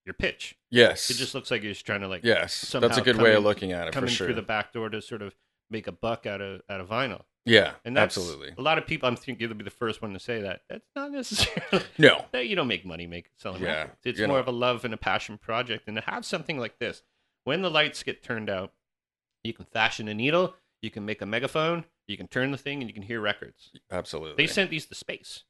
your 0.05 0.13
pitch. 0.13 0.55
Yes. 0.69 1.09
It 1.11 1.15
just 1.17 1.35
looks 1.35 1.51
like 1.51 1.61
you're 1.61 1.73
just 1.73 1.85
trying 1.85 2.01
to 2.01 2.07
like 2.07 2.23
Yes, 2.23 2.71
that's 2.71 2.97
a 2.97 3.01
good 3.01 3.17
way 3.21 3.35
of 3.35 3.43
looking 3.43 3.71
at 3.71 3.87
it 3.87 3.93
Coming 3.93 4.09
for 4.09 4.15
sure. 4.15 4.27
through 4.27 4.35
the 4.35 4.41
back 4.41 4.73
door 4.73 4.89
to 4.89 5.01
sort 5.01 5.21
of 5.21 5.35
make 5.69 5.85
a 5.87 5.91
buck 5.91 6.25
out 6.25 6.41
of 6.41 6.61
out 6.69 6.79
of 6.81 6.89
vinyl. 6.89 7.21
Yeah, 7.45 7.73
And 7.85 7.95
that's 7.97 8.17
absolutely. 8.17 8.53
a 8.57 8.61
lot 8.61 8.77
of 8.77 8.85
people. 8.85 9.09
I'm 9.09 9.15
thinking 9.15 9.47
you'll 9.47 9.57
be 9.57 9.63
the 9.63 9.69
first 9.71 10.01
one 10.01 10.13
to 10.13 10.19
say 10.19 10.41
that. 10.41 10.61
That's 10.69 10.85
not 10.95 11.11
necessarily. 11.11 11.85
No, 11.97 12.25
that 12.31 12.47
you 12.47 12.55
don't 12.55 12.67
make 12.67 12.85
money 12.85 13.07
make 13.07 13.31
selling 13.37 13.61
Yeah, 13.63 13.81
records. 13.81 13.97
It's 14.05 14.19
more 14.19 14.27
know. 14.29 14.35
of 14.35 14.47
a 14.47 14.51
love 14.51 14.85
and 14.85 14.93
a 14.93 14.97
passion 14.97 15.37
project. 15.37 15.87
And 15.87 15.95
to 15.97 16.03
have 16.03 16.25
something 16.25 16.57
like 16.59 16.79
this, 16.79 17.01
when 17.43 17.61
the 17.61 17.71
lights 17.71 18.03
get 18.03 18.23
turned 18.23 18.49
out, 18.49 18.73
you 19.43 19.53
can 19.53 19.65
fashion 19.65 20.07
a 20.07 20.13
needle, 20.13 20.53
you 20.81 20.91
can 20.91 21.03
make 21.05 21.21
a 21.21 21.25
megaphone, 21.25 21.85
you 22.07 22.15
can 22.17 22.27
turn 22.27 22.51
the 22.51 22.57
thing, 22.57 22.79
and 22.81 22.89
you 22.89 22.93
can 22.93 23.03
hear 23.03 23.19
records. 23.21 23.71
absolutely. 23.91 24.43
They 24.43 24.47
sent 24.47 24.69
these 24.69 24.85
to 24.87 24.95
space. 24.95 25.43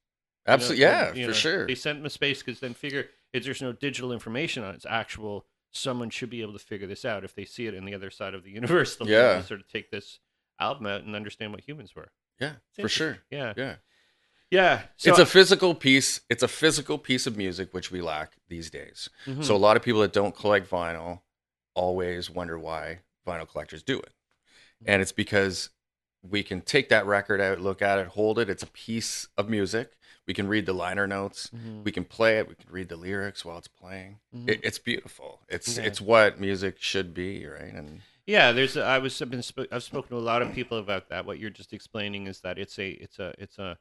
you 0.45 0.49
know, 0.49 0.53
absolutely, 0.53 0.81
yeah, 0.83 1.13
you 1.13 1.27
for 1.27 1.33
sure. 1.33 1.67
They 1.67 1.75
sent 1.75 1.97
them 1.99 2.03
to 2.05 2.09
space 2.09 2.41
because 2.41 2.59
then 2.61 2.73
figure 2.73 3.07
if 3.33 3.43
there's 3.43 3.61
no 3.61 3.73
digital 3.73 4.11
information 4.13 4.63
on 4.63 4.71
it, 4.71 4.75
it's 4.75 4.85
actual. 4.89 5.45
Someone 5.73 6.09
should 6.09 6.29
be 6.29 6.41
able 6.41 6.51
to 6.53 6.59
figure 6.59 6.85
this 6.87 7.05
out 7.05 7.23
if 7.23 7.33
they 7.33 7.45
see 7.45 7.65
it 7.65 7.73
in 7.73 7.85
the 7.85 7.93
other 7.95 8.09
side 8.11 8.33
of 8.33 8.43
the 8.43 8.51
universe. 8.51 8.95
They'll 8.97 9.07
Yeah. 9.09 9.41
sort 9.41 9.61
of 9.61 9.67
take 9.69 9.89
this 9.89 10.19
album 10.61 10.85
out 10.87 11.03
and 11.03 11.15
understand 11.15 11.51
what 11.51 11.61
humans 11.67 11.95
were. 11.95 12.09
yeah, 12.39 12.53
for 12.79 12.87
sure. 12.89 13.19
Yeah, 13.29 13.53
Yeah, 13.57 13.75
yeah. 14.49 14.81
it's 15.03 15.19
a 15.19 15.25
physical 15.25 15.75
piece. 15.75 16.21
It's 16.29 16.43
a 16.43 16.47
physical 16.47 16.97
piece 16.97 17.27
of 17.27 17.37
music 17.37 17.73
which 17.73 17.91
we 17.91 18.01
lack 18.01 18.33
these 18.47 18.69
days. 18.69 19.09
Mhm. 19.25 19.43
So 19.43 19.55
a 19.55 19.57
lot 19.57 19.77
of 19.77 19.83
people 19.83 20.01
that 20.01 20.13
don't 20.13 20.35
collect 20.35 20.69
vinyl 20.69 21.21
always 21.73 22.29
wonder 22.29 22.57
why 22.57 22.99
vinyl 23.27 23.47
collectors 23.47 23.83
do 23.83 23.99
it, 23.99 24.13
and 24.85 25.01
it's 25.01 25.11
because 25.11 25.69
we 26.23 26.43
can 26.43 26.61
take 26.61 26.89
that 26.89 27.05
record 27.05 27.41
out, 27.41 27.59
look 27.59 27.81
at 27.81 27.97
it, 27.99 28.07
hold 28.07 28.37
it. 28.39 28.49
It's 28.49 28.61
a 28.63 28.67
piece 28.67 29.27
of 29.37 29.49
music. 29.49 29.93
We 30.27 30.35
can 30.35 30.47
read 30.47 30.67
the 30.67 30.73
liner 30.73 31.07
notes. 31.07 31.49
Mhm. 31.55 31.83
We 31.83 31.91
can 31.91 32.05
play 32.05 32.37
it. 32.37 32.47
We 32.47 32.53
can 32.55 32.69
read 32.71 32.89
the 32.89 32.95
lyrics 32.95 33.43
while 33.43 33.57
it's 33.57 33.67
playing. 33.67 34.19
Mhm. 34.35 34.49
It, 34.49 34.59
it's 34.63 34.77
beautiful. 34.79 35.41
It's 35.49 35.77
Yeah. 35.77 35.83
it's 35.85 35.99
what 35.99 36.39
music 36.39 36.79
should 36.79 37.13
be, 37.15 37.45
right? 37.47 37.73
And 37.73 38.01
Yeah, 38.31 38.51
there's. 38.53 38.77
I 38.77 38.97
was. 38.99 39.21
I've 39.21 39.29
been. 39.29 39.43
I've 39.71 39.83
spoken 39.83 40.09
to 40.11 40.17
a 40.17 40.27
lot 40.31 40.41
of 40.41 40.53
people 40.53 40.77
about 40.77 41.09
that. 41.09 41.25
What 41.25 41.37
you're 41.39 41.49
just 41.49 41.73
explaining 41.73 42.27
is 42.27 42.39
that 42.41 42.57
it's 42.57 42.77
a. 42.79 42.89
It's 42.91 43.19
a. 43.19 43.33
It's 43.37 43.57
a. 43.59 43.77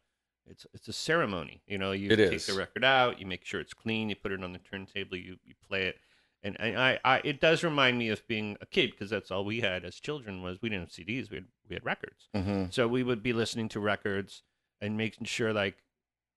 It's 0.46 0.66
it's 0.74 0.88
a 0.88 0.92
ceremony. 0.92 1.62
You 1.66 1.78
know, 1.78 1.92
you 1.92 2.10
It 2.10 2.16
take 2.16 2.32
is. 2.32 2.46
the 2.46 2.54
record 2.54 2.82
out, 2.84 3.20
you 3.20 3.26
make 3.26 3.44
sure 3.44 3.60
it's 3.60 3.74
clean, 3.74 4.08
you 4.08 4.16
put 4.16 4.32
it 4.32 4.42
on 4.42 4.52
the 4.52 4.58
turntable, 4.58 5.16
you 5.16 5.36
you 5.44 5.54
play 5.68 5.82
it, 5.86 5.96
and, 6.42 6.56
and 6.58 6.76
I, 6.78 6.98
I 7.04 7.20
it 7.22 7.40
does 7.40 7.62
remind 7.62 7.98
me 7.98 8.08
of 8.08 8.26
being 8.26 8.56
a 8.60 8.66
kid 8.66 8.90
because 8.90 9.10
that's 9.10 9.30
all 9.30 9.44
we 9.44 9.60
had 9.60 9.84
as 9.84 9.96
children 9.96 10.42
was 10.42 10.60
we 10.60 10.68
didn't 10.70 10.84
have 10.88 10.90
CDs, 11.06 11.30
we 11.30 11.36
had 11.36 11.44
we 11.68 11.74
had 11.76 11.84
records, 11.84 12.28
Mhm. 12.34 12.72
so 12.72 12.88
we 12.88 13.02
would 13.04 13.22
be 13.22 13.32
listening 13.32 13.68
to 13.68 13.78
records 13.80 14.42
and 14.80 14.96
making 14.96 15.26
sure 15.26 15.52
like, 15.52 15.76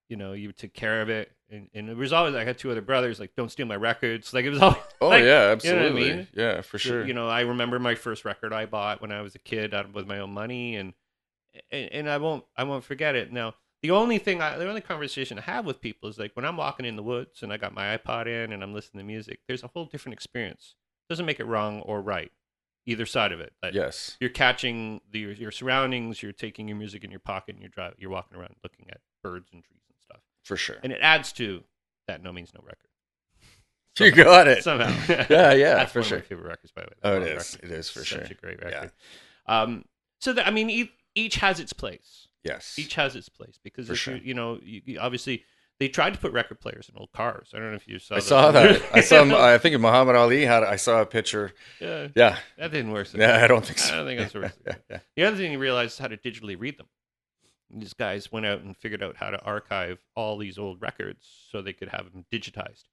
you 0.10 0.18
know, 0.18 0.34
you 0.34 0.52
took 0.52 0.74
care 0.74 1.02
of 1.02 1.10
it, 1.10 1.32
and, 1.50 1.70
and 1.74 1.90
it 1.90 1.98
was 1.98 2.14
always 2.14 2.36
I 2.36 2.44
had 2.44 2.58
two 2.58 2.72
other 2.72 2.82
brothers 2.82 3.20
like 3.20 3.36
don't 3.36 3.52
steal 3.52 3.66
my 3.66 3.76
records, 3.76 4.34
like 4.34 4.46
it 4.46 4.50
was 4.50 4.62
always 4.62 4.82
oh 5.02 5.10
like, 5.10 5.24
yeah, 5.24 5.26
you 5.26 5.32
know 5.32 5.48
I 5.48 5.52
absolutely, 5.52 6.14
mean? 6.14 6.28
yeah, 6.34 6.62
for 6.62 6.78
sure. 6.78 7.06
You 7.06 7.14
know, 7.14 7.28
I 7.30 7.42
remember 7.42 7.80
my 7.80 7.96
first 7.96 8.26
record 8.26 8.54
I 8.54 8.66
bought 8.66 9.02
when 9.02 9.12
I 9.12 9.22
was 9.22 9.36
a 9.36 9.40
kid 9.40 9.74
out 9.74 9.94
with 9.94 10.08
my 10.08 10.20
own 10.20 10.34
money, 10.34 10.76
and 10.76 10.94
and, 11.72 11.92
and 11.92 12.10
I 12.10 12.18
won't 12.18 12.46
I 12.58 12.64
won't 12.64 12.84
forget 12.84 13.16
it. 13.16 13.32
Now, 13.32 13.56
the 13.82 13.92
only 13.92 14.18
thing 14.18 14.42
I, 14.42 14.58
the 14.58 14.68
only 14.68 14.82
conversation 14.82 15.38
I 15.38 15.42
have 15.42 15.66
with 15.66 15.82
people 15.82 16.10
is 16.10 16.18
like 16.18 16.32
when 16.36 16.46
I'm 16.46 16.58
walking 16.58 16.86
in 16.86 16.96
the 16.96 17.04
woods 17.04 17.44
and 17.44 17.52
I 17.52 17.58
got 17.58 17.74
my 17.74 17.98
iPod 17.98 18.28
in 18.28 18.54
and 18.54 18.64
I'm 18.64 18.74
listening 18.74 19.06
to 19.06 19.08
music. 19.08 19.42
There's 19.48 19.64
a 19.64 19.68
whole 19.68 19.86
different 19.86 20.14
experience. 20.14 20.76
It 21.10 21.14
Doesn't 21.14 21.26
make 21.26 21.40
it 21.40 21.46
wrong 21.46 21.82
or 21.82 22.02
right, 22.02 22.32
either 22.86 23.06
side 23.06 23.34
of 23.34 23.42
it. 23.42 23.54
But 23.62 23.74
yes, 23.74 24.16
you're 24.22 24.30
catching 24.30 25.02
the, 25.12 25.20
your, 25.20 25.32
your 25.34 25.52
surroundings. 25.52 26.24
You're 26.24 26.32
taking 26.32 26.68
your 26.70 26.78
music 26.78 27.04
in 27.04 27.12
your 27.12 27.20
pocket 27.20 27.56
and 27.56 27.62
you're 27.62 27.70
driving. 27.70 27.98
You're 28.00 28.10
walking 28.10 28.38
around 28.38 28.56
looking 28.64 28.86
at 28.90 29.02
birds 29.22 29.50
and 29.52 29.64
trees 29.64 29.83
for 30.44 30.58
sure. 30.58 30.78
and 30.84 30.92
it 30.92 31.00
adds 31.02 31.32
to 31.34 31.64
that. 32.08 32.24
Nomeansno 32.24 32.64
record. 32.64 32.78
You 34.00 34.12
got 34.12 34.48
it. 34.48 34.64
Somehow, 34.64 34.92
Yeah, 35.30 35.54
yeah, 35.54 35.76
That's 35.76 35.92
for 35.92 36.00
one 36.00 36.08
sure. 36.10 36.18
of 36.18 36.24
my 36.24 36.28
favorite 36.28 36.48
records, 36.48 36.72
by 36.72 36.82
the 36.82 36.88
way. 36.88 36.94
Oh, 37.04 37.20
That 37.20 37.28
it 37.30 37.38
is. 37.38 37.54
record 37.56 37.72
It 37.72 37.78
is 37.78 37.90
for 37.90 38.00
Such 38.00 38.08
sure. 38.08 38.22
a 38.22 38.34
great 38.34 38.60
Yeah. 38.62 38.68
record. 38.68 38.92
Um, 39.46 39.86
so 40.20 40.34
that 40.34 40.48
I 40.48 40.52
mean, 40.52 40.70
each, 40.70 40.92
each 41.16 41.36
has 41.36 41.60
its 41.60 41.74
place. 41.74 42.28
Yes. 42.44 42.76
Each 42.80 42.96
has 42.96 43.16
its 43.16 43.30
place 43.30 43.60
because 43.64 43.88
For 43.88 43.94
if 43.94 44.00
sure. 44.00 44.16
you, 44.16 44.22
you 44.26 44.34
know, 44.34 44.60
you, 44.64 44.82
you- 44.86 45.00
obviously 45.00 45.44
they 45.80 45.90
tried 45.90 46.14
to 46.14 46.20
put 46.20 46.32
record 46.32 46.60
players 46.60 46.90
in 46.90 46.98
old 46.98 47.12
cars. 47.12 47.52
I 47.54 47.58
don't 47.60 47.70
know 47.70 47.76
if 47.76 47.88
you 47.88 48.00
saw. 48.00 48.16
I 48.16 48.20
saw 48.20 48.52
that. 48.52 48.82
I 48.94 49.02
saw. 49.02 49.24
I 49.54 49.58
think 49.60 49.80
Muhammad 49.80 50.16
Ali 50.16 50.44
had. 50.46 50.64
I 50.64 50.76
saw 50.78 51.02
a 51.02 51.06
picture. 51.06 51.52
yeah, 51.80 52.08
Yeah. 52.16 52.38
that 52.58 52.72
didn't 52.72 52.92
work. 52.92 53.08
so 53.08 53.18
Yeah. 53.20 53.44
I 53.44 53.48
don't 53.48 53.66
think 53.66 53.78
so. 53.80 53.94
I 53.94 53.98
don't 53.98 54.06
think 54.08 54.20
that's 54.22 54.34
worth 54.34 54.58
yeah, 54.66 54.74
it. 54.74 54.84
yeah. 54.90 55.00
The 55.16 55.24
other 55.26 55.38
thing 55.38 55.52
you 55.52 55.60
realize 55.60 55.94
is 55.94 55.98
how 56.00 56.08
to 56.08 56.18
digitally 56.18 56.56
read 56.60 56.78
them. 56.80 56.88
These 57.80 57.94
guys 57.94 58.32
went 58.32 58.46
out 58.46 58.62
and 58.62 58.76
figured 58.78 59.04
out 59.04 59.18
how 59.18 59.30
to 59.30 59.40
archive 59.42 60.00
all 60.16 60.38
these 60.38 60.58
old 60.58 60.82
records 60.82 61.28
so 61.52 61.62
they 61.62 61.74
could 61.74 61.90
have 61.90 62.12
them 62.12 62.26
digitized. 62.32 62.84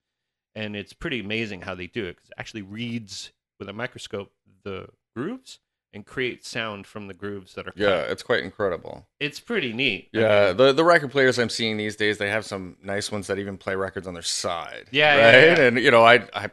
And 0.54 0.74
it's 0.74 0.92
pretty 0.92 1.20
amazing 1.20 1.62
how 1.62 1.74
they 1.74 1.86
do 1.86 2.06
it 2.06 2.16
because 2.16 2.30
it 2.30 2.34
actually 2.38 2.62
reads 2.62 3.32
with 3.58 3.68
a 3.68 3.72
microscope 3.72 4.32
the 4.64 4.88
grooves 5.14 5.58
and 5.92 6.06
creates 6.06 6.48
sound 6.48 6.86
from 6.86 7.08
the 7.08 7.14
grooves 7.14 7.54
that 7.54 7.66
are 7.66 7.72
cut. 7.72 7.80
Yeah, 7.80 8.00
it's 8.02 8.22
quite 8.22 8.42
incredible. 8.44 9.06
It's 9.18 9.40
pretty 9.40 9.72
neat. 9.72 10.08
I 10.14 10.18
Yeah, 10.20 10.46
mean, 10.48 10.56
the 10.56 10.72
the 10.72 10.84
record 10.84 11.10
players 11.10 11.38
I'm 11.38 11.48
seeing 11.48 11.76
these 11.76 11.96
days, 11.96 12.18
they 12.18 12.30
have 12.30 12.44
some 12.46 12.76
nice 12.82 13.10
ones 13.10 13.26
that 13.26 13.38
even 13.38 13.56
play 13.58 13.74
records 13.74 14.06
on 14.06 14.14
their 14.14 14.22
side. 14.22 14.86
Yeah, 14.92 15.16
yeah, 15.16 15.24
right. 15.24 15.58
yeah. 15.58 15.64
And 15.66 15.78
you 15.80 15.90
know, 15.90 16.04
I 16.04 16.26
I 16.34 16.50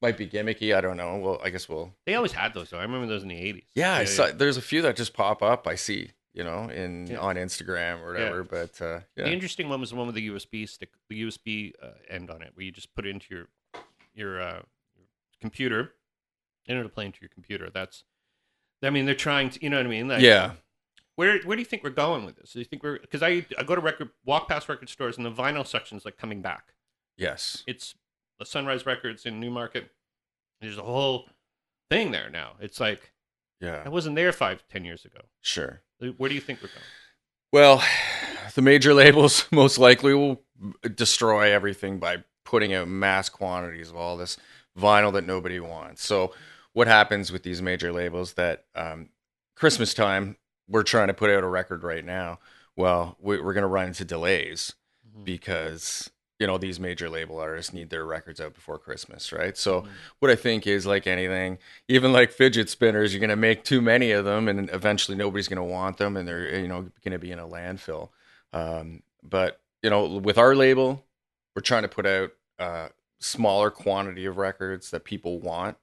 might 0.00 0.16
be 0.18 0.26
gimmicky. 0.26 0.74
I 0.74 0.80
don't 0.80 0.96
know. 0.96 1.16
Well, 1.18 1.40
I 1.44 1.50
guess 1.50 1.68
we'll. 1.68 1.94
They 2.06 2.14
always 2.16 2.32
had 2.32 2.54
those 2.54 2.70
though. 2.70 2.78
I 2.78 2.82
remember 2.82 3.06
those 3.06 3.22
in 3.22 3.28
the 3.28 3.38
eighties. 3.38 3.64
Yeah, 3.74 3.94
I 3.94 4.04
saw, 4.04 4.30
there's 4.32 4.56
a 4.56 4.62
few 4.62 4.82
that 4.82 4.96
just 4.96 5.14
pop 5.14 5.42
up. 5.42 5.68
I 5.68 5.76
see, 5.76 6.10
you 6.34 6.42
know, 6.44 6.68
in 6.70 7.06
Yeah. 7.08 7.18
on 7.18 7.36
Instagram 7.36 8.00
or 8.00 8.12
whatever. 8.12 8.42
But 8.44 8.80
uh, 8.80 9.00
yeah, 9.16 9.24
The 9.24 9.32
interesting 9.32 9.68
one 9.68 9.80
was 9.80 9.90
the 9.90 9.96
one 9.96 10.06
with 10.06 10.14
the 10.16 10.28
USB 10.28 10.68
stick, 10.68 10.90
the 11.08 11.22
USB 11.22 11.72
uh, 11.82 11.90
end 12.08 12.30
on 12.30 12.42
it, 12.42 12.50
where 12.54 12.64
you 12.64 12.72
just 12.72 12.94
put 12.94 13.06
it 13.06 13.10
into 13.10 13.26
your 13.34 13.48
your, 14.14 14.40
uh, 14.42 14.62
your 14.96 15.06
computer, 15.40 15.94
and 16.68 16.78
it'll 16.78 16.90
play 16.90 17.06
into 17.06 17.18
your 17.22 17.30
computer. 17.30 17.70
That's, 17.70 18.04
I 18.82 18.90
mean, 18.90 19.06
they're 19.06 19.14
trying 19.14 19.48
to, 19.50 19.62
you 19.62 19.70
know 19.70 19.78
what 19.78 19.86
I 19.86 19.88
mean? 19.88 20.08
Like, 20.08 20.20
yeah, 20.20 20.52
Where 21.16 21.40
where 21.42 21.56
do 21.56 21.60
you 21.62 21.66
think 21.66 21.82
we're 21.82 21.90
going 21.90 22.24
with 22.26 22.36
this? 22.36 22.52
Do 22.52 22.58
you 22.58 22.64
think 22.66 22.82
we're 22.82 22.98
because 22.98 23.22
I 23.22 23.46
I 23.58 23.62
go 23.64 23.74
to 23.74 23.80
record 23.80 24.10
walk 24.24 24.48
past 24.48 24.68
record 24.68 24.88
stores 24.88 25.16
and 25.16 25.24
the 25.26 25.30
vinyl 25.32 25.66
section's 25.66 26.04
like 26.04 26.16
coming 26.18 26.42
back. 26.42 26.74
yes, 27.16 27.62
It's 27.66 27.94
the 28.38 28.44
Sunrise 28.46 28.84
Records 28.86 29.24
in 29.26 29.38
Newmarket. 29.40 29.90
There's 30.60 30.78
a 30.78 30.82
whole 30.82 31.28
thing 31.90 32.10
there 32.12 32.28
now. 32.30 32.52
It's 32.60 32.80
like 32.80 33.12
yeah, 33.60 33.82
I 33.84 33.88
wasn't 33.88 34.16
there 34.16 34.32
five 34.32 34.64
ten 34.68 34.84
years 34.84 35.04
ago. 35.04 35.20
sure. 35.40 35.82
Where 36.16 36.28
do 36.28 36.34
you 36.34 36.40
think 36.40 36.60
we're 36.62 36.68
going? 36.68 36.80
Well, 37.52 37.82
the 38.54 38.62
major 38.62 38.94
labels 39.02 39.46
most 39.52 39.78
likely 39.78 40.14
will 40.14 40.42
destroy 40.94 41.52
everything 41.52 41.98
by 41.98 42.24
putting 42.44 42.74
out 42.74 42.88
mass 42.88 43.28
quantities 43.28 43.90
of 43.90 43.96
all 43.96 44.16
this 44.16 44.36
vinyl 44.78 45.12
that 45.12 45.26
nobody 45.26 45.60
wants. 45.60 46.04
So, 46.04 46.34
what 46.72 46.86
happens 46.88 47.30
with 47.30 47.42
these 47.42 47.60
major 47.60 47.92
labels 47.92 48.32
that 48.34 48.64
um, 48.74 49.10
Christmas 49.56 49.92
time 49.92 50.36
we're 50.68 50.82
trying 50.82 51.08
to 51.08 51.14
put 51.14 51.28
out 51.30 51.44
a 51.44 51.48
record 51.48 51.82
right 51.82 52.04
now? 52.04 52.38
Well, 52.76 53.16
we- 53.20 53.40
we're 53.40 53.52
going 53.52 53.62
to 53.62 53.68
run 53.68 53.88
into 53.88 54.04
delays 54.04 54.72
because 55.24 56.10
you 56.42 56.48
know 56.48 56.58
these 56.58 56.80
major 56.80 57.08
label 57.08 57.38
artists 57.38 57.72
need 57.72 57.90
their 57.90 58.04
records 58.04 58.40
out 58.40 58.52
before 58.52 58.76
Christmas, 58.76 59.32
right? 59.32 59.56
So, 59.56 59.84
what 60.18 60.28
I 60.28 60.34
think 60.34 60.66
is 60.66 60.84
like 60.84 61.06
anything, 61.06 61.58
even 61.86 62.12
like 62.12 62.32
fidget 62.32 62.68
spinners, 62.68 63.14
you're 63.14 63.20
going 63.20 63.30
to 63.30 63.36
make 63.36 63.62
too 63.62 63.80
many 63.80 64.10
of 64.10 64.24
them, 64.24 64.48
and 64.48 64.68
eventually 64.70 65.16
nobody's 65.16 65.46
going 65.46 65.58
to 65.58 65.62
want 65.62 65.98
them, 65.98 66.16
and 66.16 66.26
they're 66.26 66.58
you 66.58 66.66
know 66.66 66.90
going 67.04 67.12
to 67.12 67.20
be 67.20 67.30
in 67.30 67.38
a 67.38 67.46
landfill. 67.46 68.08
Um, 68.52 69.04
but 69.22 69.60
you 69.84 69.90
know, 69.90 70.04
with 70.04 70.36
our 70.36 70.56
label, 70.56 71.04
we're 71.54 71.62
trying 71.62 71.82
to 71.82 71.88
put 71.88 72.06
out 72.06 72.32
a 72.58 72.90
smaller 73.20 73.70
quantity 73.70 74.24
of 74.24 74.36
records 74.36 74.90
that 74.90 75.04
people 75.04 75.38
want. 75.38 75.76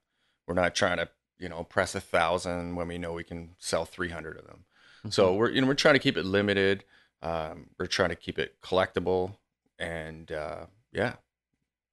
We're 0.45 0.55
not 0.55 0.75
trying 0.75 0.97
to 0.97 1.07
you 1.39 1.47
know 1.47 1.63
press 1.63 1.95
a 1.95 2.01
thousand 2.01 2.75
when 2.75 2.89
we 2.89 2.97
know 2.97 3.13
we 3.13 3.23
can 3.23 3.51
sell 3.59 3.85
300 3.85 4.37
of 4.37 4.45
them. 4.45 4.65
So 5.09 5.33
we're 5.35 5.51
you 5.51 5.61
know 5.61 5.67
we're 5.67 5.73
trying 5.75 5.95
to 5.95 5.99
keep 5.99 6.17
it 6.17 6.25
limited. 6.25 6.83
Um, 7.21 7.67
we're 7.77 7.85
trying 7.85 8.09
to 8.09 8.17
keep 8.17 8.37
it 8.37 8.55
collectible, 8.61 9.35
and 9.79 10.31
uh, 10.31 10.65
yeah, 10.91 11.13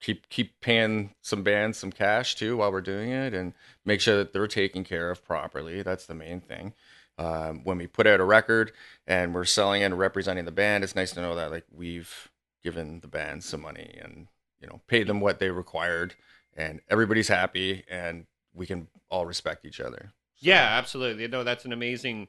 keep 0.00 0.28
keep 0.28 0.60
paying 0.60 1.14
some 1.22 1.42
bands 1.42 1.78
some 1.78 1.92
cash 1.92 2.34
too 2.34 2.56
while 2.58 2.72
we're 2.72 2.80
doing 2.80 3.10
it, 3.10 3.32
and 3.34 3.54
make 3.84 4.00
sure 4.00 4.16
that 4.16 4.32
they're 4.32 4.46
taken 4.46 4.84
care 4.84 5.10
of 5.10 5.24
properly. 5.24 5.82
That's 5.82 6.06
the 6.06 6.14
main 6.14 6.40
thing. 6.40 6.74
Um, 7.18 7.64
when 7.64 7.78
we 7.78 7.86
put 7.86 8.06
out 8.06 8.20
a 8.20 8.24
record 8.24 8.72
and 9.06 9.34
we're 9.34 9.46
selling 9.46 9.80
it 9.80 9.86
and 9.86 9.98
representing 9.98 10.44
the 10.44 10.50
band, 10.50 10.84
it's 10.84 10.94
nice 10.94 11.12
to 11.12 11.22
know 11.22 11.34
that 11.34 11.50
like 11.50 11.64
we've 11.74 12.28
given 12.62 13.00
the 13.00 13.08
band 13.08 13.42
some 13.42 13.62
money 13.62 13.98
and 14.02 14.26
you 14.60 14.66
know 14.66 14.80
paid 14.86 15.06
them 15.06 15.20
what 15.20 15.38
they 15.38 15.50
required, 15.50 16.14
and 16.54 16.80
everybody's 16.90 17.28
happy, 17.28 17.84
and 17.88 18.26
we 18.54 18.66
can 18.66 18.88
all 19.10 19.26
respect 19.26 19.64
each 19.64 19.80
other. 19.80 20.12
Yeah, 20.38 20.62
absolutely. 20.62 21.28
No, 21.28 21.44
that's 21.44 21.64
an 21.64 21.72
amazing 21.72 22.28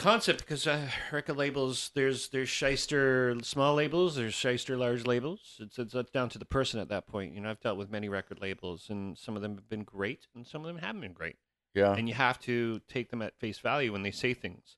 concept 0.00 0.40
because 0.40 0.66
uh, 0.66 0.88
record 1.12 1.36
labels 1.36 1.90
there's 1.94 2.28
there's 2.30 2.48
shyster 2.48 3.36
small 3.42 3.74
labels, 3.74 4.16
there's 4.16 4.34
shyster 4.34 4.76
large 4.76 5.06
labels. 5.06 5.58
It's, 5.60 5.78
it's 5.78 5.94
it's 5.94 6.10
down 6.10 6.30
to 6.30 6.38
the 6.38 6.44
person 6.44 6.80
at 6.80 6.88
that 6.88 7.06
point. 7.06 7.34
You 7.34 7.40
know, 7.40 7.50
I've 7.50 7.60
dealt 7.60 7.78
with 7.78 7.90
many 7.90 8.08
record 8.08 8.40
labels, 8.40 8.86
and 8.88 9.16
some 9.16 9.36
of 9.36 9.42
them 9.42 9.54
have 9.54 9.68
been 9.68 9.84
great, 9.84 10.26
and 10.34 10.46
some 10.46 10.62
of 10.62 10.66
them 10.66 10.78
haven't 10.78 11.02
been 11.02 11.12
great. 11.12 11.36
Yeah, 11.74 11.94
and 11.94 12.08
you 12.08 12.14
have 12.14 12.40
to 12.40 12.80
take 12.88 13.10
them 13.10 13.22
at 13.22 13.38
face 13.38 13.58
value 13.58 13.92
when 13.92 14.02
they 14.02 14.10
say 14.10 14.34
things. 14.34 14.76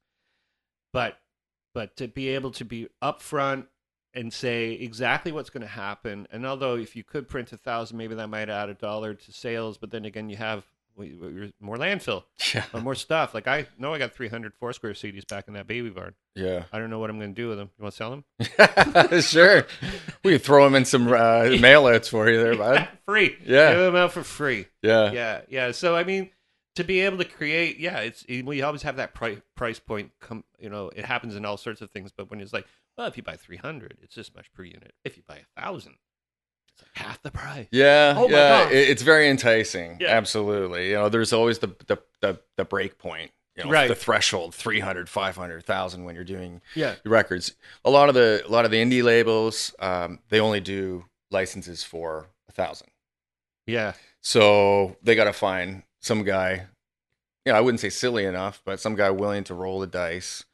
But 0.92 1.18
but 1.72 1.96
to 1.96 2.08
be 2.08 2.28
able 2.28 2.50
to 2.52 2.64
be 2.64 2.88
upfront 3.02 3.66
and 4.14 4.32
say 4.32 4.72
exactly 4.72 5.32
what's 5.32 5.48
going 5.48 5.62
to 5.62 5.66
happen, 5.66 6.26
and 6.30 6.44
although 6.44 6.76
if 6.76 6.94
you 6.96 7.04
could 7.04 7.28
print 7.28 7.52
a 7.52 7.56
thousand, 7.56 7.96
maybe 7.96 8.14
that 8.14 8.28
might 8.28 8.50
add 8.50 8.68
a 8.68 8.74
dollar 8.74 9.14
to 9.14 9.32
sales, 9.32 9.78
but 9.78 9.90
then 9.90 10.04
again, 10.04 10.28
you 10.28 10.36
have 10.36 10.66
we- 10.96 11.14
we- 11.14 11.52
more 11.60 11.76
landfill 11.76 12.24
yeah, 12.54 12.64
or 12.74 12.80
more 12.80 12.94
stuff. 12.94 13.34
Like 13.34 13.46
I 13.48 13.66
know 13.78 13.94
I 13.94 13.98
got 13.98 14.12
300 14.14 14.52
four 14.54 14.72
square 14.72 14.92
CDs 14.92 15.26
back 15.26 15.48
in 15.48 15.54
that 15.54 15.66
baby 15.66 15.90
barn. 15.90 16.14
yeah. 16.34 16.64
I 16.72 16.78
don't 16.78 16.90
know 16.90 16.98
what 16.98 17.10
I'm 17.10 17.18
going 17.18 17.34
to 17.34 17.40
do 17.42 17.48
with 17.48 17.58
them. 17.58 17.70
You 17.78 17.82
want 17.82 17.94
to 17.94 17.96
sell 17.96 18.10
them? 18.10 19.20
sure. 19.22 19.66
We 20.24 20.32
could 20.32 20.42
throw 20.42 20.64
them 20.64 20.74
in 20.74 20.84
some 20.84 21.08
uh, 21.12 21.44
mail 21.60 21.86
outs 21.86 22.08
for 22.08 22.28
you 22.30 22.42
there, 22.42 22.56
bud. 22.56 22.88
free. 23.06 23.36
Yeah. 23.44 23.70
Give 23.72 23.80
them 23.80 23.96
out 23.96 24.12
for 24.12 24.22
free. 24.22 24.66
Yeah. 24.82 25.12
yeah 25.12 25.40
yeah 25.48 25.70
so 25.70 25.94
i 25.94 26.02
mean 26.02 26.30
to 26.74 26.82
be 26.82 27.00
able 27.00 27.18
to 27.18 27.24
create 27.24 27.78
yeah 27.78 27.98
it's 28.00 28.24
we 28.28 28.62
always 28.62 28.82
have 28.82 28.96
that 28.96 29.14
price 29.14 29.38
price 29.54 29.78
point 29.78 30.10
come 30.20 30.42
you 30.58 30.68
know 30.68 30.90
it 30.96 31.04
happens 31.04 31.36
in 31.36 31.44
all 31.44 31.56
sorts 31.56 31.80
of 31.82 31.90
things 31.92 32.10
but 32.16 32.28
when 32.30 32.40
it's 32.40 32.52
like 32.52 32.66
well 32.98 33.06
if 33.06 33.16
you 33.16 33.22
buy 33.22 33.36
300 33.36 33.98
it's 34.02 34.16
this 34.16 34.34
much 34.34 34.50
per 34.52 34.64
unit 34.64 34.92
if 35.04 35.16
you 35.16 35.22
buy 35.28 35.36
a 35.56 35.60
thousand 35.60 35.94
half 36.94 37.20
the 37.22 37.30
price 37.30 37.66
Yeah. 37.70 38.14
Oh 38.16 38.28
my 38.28 38.34
yeah. 38.36 38.64
gosh. 38.64 38.72
It, 38.72 38.88
it's 38.90 39.02
very 39.02 39.28
enticing. 39.28 39.96
Yeah. 40.00 40.08
Absolutely. 40.16 40.88
You 40.90 40.94
know, 40.94 41.08
there's 41.08 41.32
always 41.32 41.58
the 41.60 41.68
the 41.86 41.98
the, 42.20 42.38
the 42.56 42.64
break 42.64 42.98
point. 42.98 43.30
You 43.56 43.64
know, 43.64 43.70
Right. 43.70 43.88
the 43.88 43.94
threshold 43.94 44.54
300 44.54 45.08
500 45.10 45.56
1000 45.56 46.04
when 46.04 46.14
you're 46.14 46.24
doing 46.24 46.62
yeah 46.74 46.94
records 47.04 47.54
a 47.84 47.90
lot 47.90 48.08
of 48.08 48.14
the 48.14 48.42
a 48.46 48.48
lot 48.50 48.64
of 48.64 48.70
the 48.70 48.78
indie 48.82 49.02
labels 49.02 49.74
um, 49.78 50.20
they 50.30 50.40
only 50.40 50.60
do 50.60 51.04
licenses 51.30 51.84
for 51.84 52.28
a 52.48 52.52
thousand 52.52 52.88
yeah 53.66 53.92
so 54.22 54.96
they 55.02 55.14
got 55.14 55.24
to 55.24 55.34
find 55.34 55.82
some 56.00 56.24
guy 56.24 56.66
you 57.44 57.52
know 57.52 57.58
i 57.58 57.60
wouldn't 57.60 57.80
say 57.80 57.90
silly 57.90 58.24
enough 58.24 58.62
but 58.64 58.80
some 58.80 58.94
guy 58.94 59.10
willing 59.10 59.44
to 59.44 59.52
roll 59.54 59.80
the 59.80 59.86
dice 59.86 60.46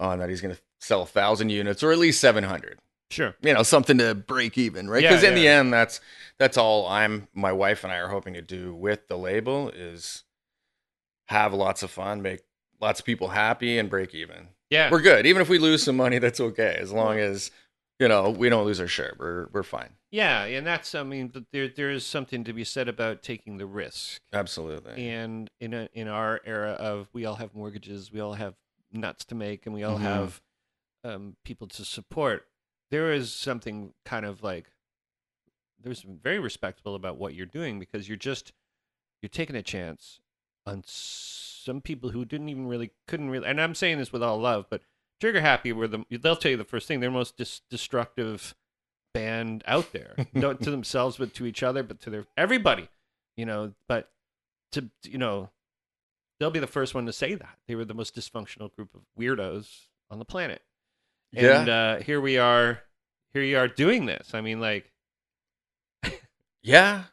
on 0.00 0.18
that 0.18 0.28
he's 0.28 0.40
going 0.40 0.52
to 0.54 0.60
sell 0.80 1.02
a 1.02 1.06
thousand 1.06 1.50
units 1.50 1.84
or 1.84 1.92
at 1.92 1.98
least 1.98 2.20
700 2.20 2.80
sure 3.10 3.34
you 3.42 3.52
know 3.52 3.62
something 3.62 3.98
to 3.98 4.14
break 4.14 4.56
even 4.56 4.88
right 4.88 5.02
Yeah, 5.02 5.10
because 5.10 5.24
in 5.24 5.34
the 5.34 5.42
yeah. 5.42 5.58
end 5.58 5.72
that's 5.72 6.00
that's 6.38 6.56
all 6.56 6.86
i'm 6.88 7.28
my 7.34 7.52
wife 7.52 7.82
and 7.84 7.92
i 7.92 7.96
are 7.96 8.08
hoping 8.08 8.34
to 8.34 8.42
do 8.42 8.74
with 8.74 9.08
the 9.08 9.18
label 9.18 9.68
is 9.70 10.24
have 11.28 11.52
lots 11.54 11.82
of 11.82 11.90
fun 11.90 12.22
make 12.22 12.40
lots 12.80 13.00
of 13.00 13.06
people 13.06 13.28
happy 13.28 13.78
and 13.78 13.88
break 13.90 14.14
even 14.14 14.48
yeah 14.70 14.90
we're 14.90 15.00
good. 15.02 15.26
Even 15.26 15.42
if 15.42 15.48
we 15.48 15.58
lose 15.58 15.82
some 15.82 15.96
money, 15.96 16.18
that's 16.18 16.38
okay. 16.40 16.76
As 16.78 16.92
long 16.92 17.18
as 17.18 17.50
you 17.98 18.06
know 18.08 18.30
we 18.30 18.48
don't 18.48 18.64
lose 18.64 18.80
our 18.80 18.86
shirt, 18.86 19.16
we're 19.18 19.48
we're 19.52 19.62
fine. 19.64 19.90
yeah 20.12 20.44
and 20.44 20.64
that's 20.66 20.94
i 20.94 21.02
mean 21.02 21.26
but 21.28 21.42
there 21.52 21.66
there 21.68 21.90
is 21.90 22.06
something 22.06 22.44
to 22.44 22.52
be 22.52 22.62
said 22.64 22.88
about 22.88 23.22
taking 23.22 23.58
the 23.58 23.66
risk 23.66 24.20
Absolutely. 24.32 25.08
and 25.08 25.50
in 25.60 25.74
a, 25.74 25.88
in 25.92 26.06
our 26.08 26.40
era 26.46 26.70
of 26.72 27.08
we 27.12 27.24
all 27.26 27.34
have 27.36 27.54
mortgages, 27.54 28.12
we 28.12 28.20
all 28.20 28.34
have 28.34 28.54
nuts 28.92 29.24
to 29.26 29.34
make, 29.34 29.66
and 29.66 29.74
we 29.74 29.82
all 29.82 29.98
Mhm. 29.98 30.02
have 30.02 30.40
um, 31.04 31.36
people 31.44 31.66
to 31.66 31.84
support. 31.84 32.46
There 32.90 33.12
is 33.12 33.32
something 33.32 33.92
kind 34.04 34.26
of 34.26 34.42
like 34.42 34.70
there's 35.82 36.02
very 36.02 36.38
respectable 36.38 36.94
about 36.94 37.16
what 37.16 37.34
you're 37.34 37.46
doing 37.46 37.78
because 37.78 38.08
you're 38.08 38.16
just 38.16 38.52
you're 39.22 39.28
taking 39.28 39.56
a 39.56 39.62
chance 39.62 40.20
on 40.66 40.82
some 40.86 41.80
people 41.80 42.10
who 42.10 42.24
didn't 42.24 42.48
even 42.48 42.66
really 42.66 42.90
couldn't 43.06 43.30
really. 43.30 43.46
And 43.46 43.60
I'm 43.60 43.74
saying 43.74 43.98
this 43.98 44.12
with 44.12 44.22
all 44.22 44.38
love, 44.38 44.66
but 44.70 44.82
Trigger 45.20 45.40
Happy 45.40 45.72
were 45.72 45.88
the 45.88 46.04
they'll 46.10 46.36
tell 46.36 46.50
you 46.50 46.56
the 46.56 46.64
first 46.64 46.88
thing 46.88 47.00
they're 47.00 47.10
the 47.10 47.14
most 47.14 47.36
dis- 47.36 47.60
destructive 47.70 48.54
band 49.12 49.62
out 49.66 49.92
there, 49.92 50.14
not 50.32 50.60
to 50.62 50.70
themselves 50.70 51.16
but 51.16 51.34
to 51.34 51.46
each 51.46 51.62
other, 51.62 51.82
but 51.82 52.00
to 52.00 52.10
their 52.10 52.26
everybody, 52.36 52.88
you 53.36 53.46
know. 53.46 53.72
But 53.88 54.10
to 54.72 54.90
you 55.02 55.18
know, 55.18 55.50
they'll 56.38 56.50
be 56.50 56.60
the 56.60 56.66
first 56.66 56.94
one 56.94 57.06
to 57.06 57.12
say 57.12 57.34
that 57.34 57.58
they 57.66 57.74
were 57.74 57.84
the 57.84 57.94
most 57.94 58.14
dysfunctional 58.14 58.74
group 58.74 58.94
of 58.94 59.02
weirdos 59.18 59.86
on 60.10 60.18
the 60.18 60.24
planet. 60.24 60.62
And 61.34 61.68
uh, 61.68 61.96
here 61.98 62.20
we 62.20 62.38
are, 62.38 62.80
here 63.32 63.42
you 63.42 63.58
are 63.58 63.68
doing 63.68 64.06
this. 64.06 64.34
I 64.34 64.40
mean, 64.40 64.60
like, 64.60 64.90
yeah. 66.62 67.04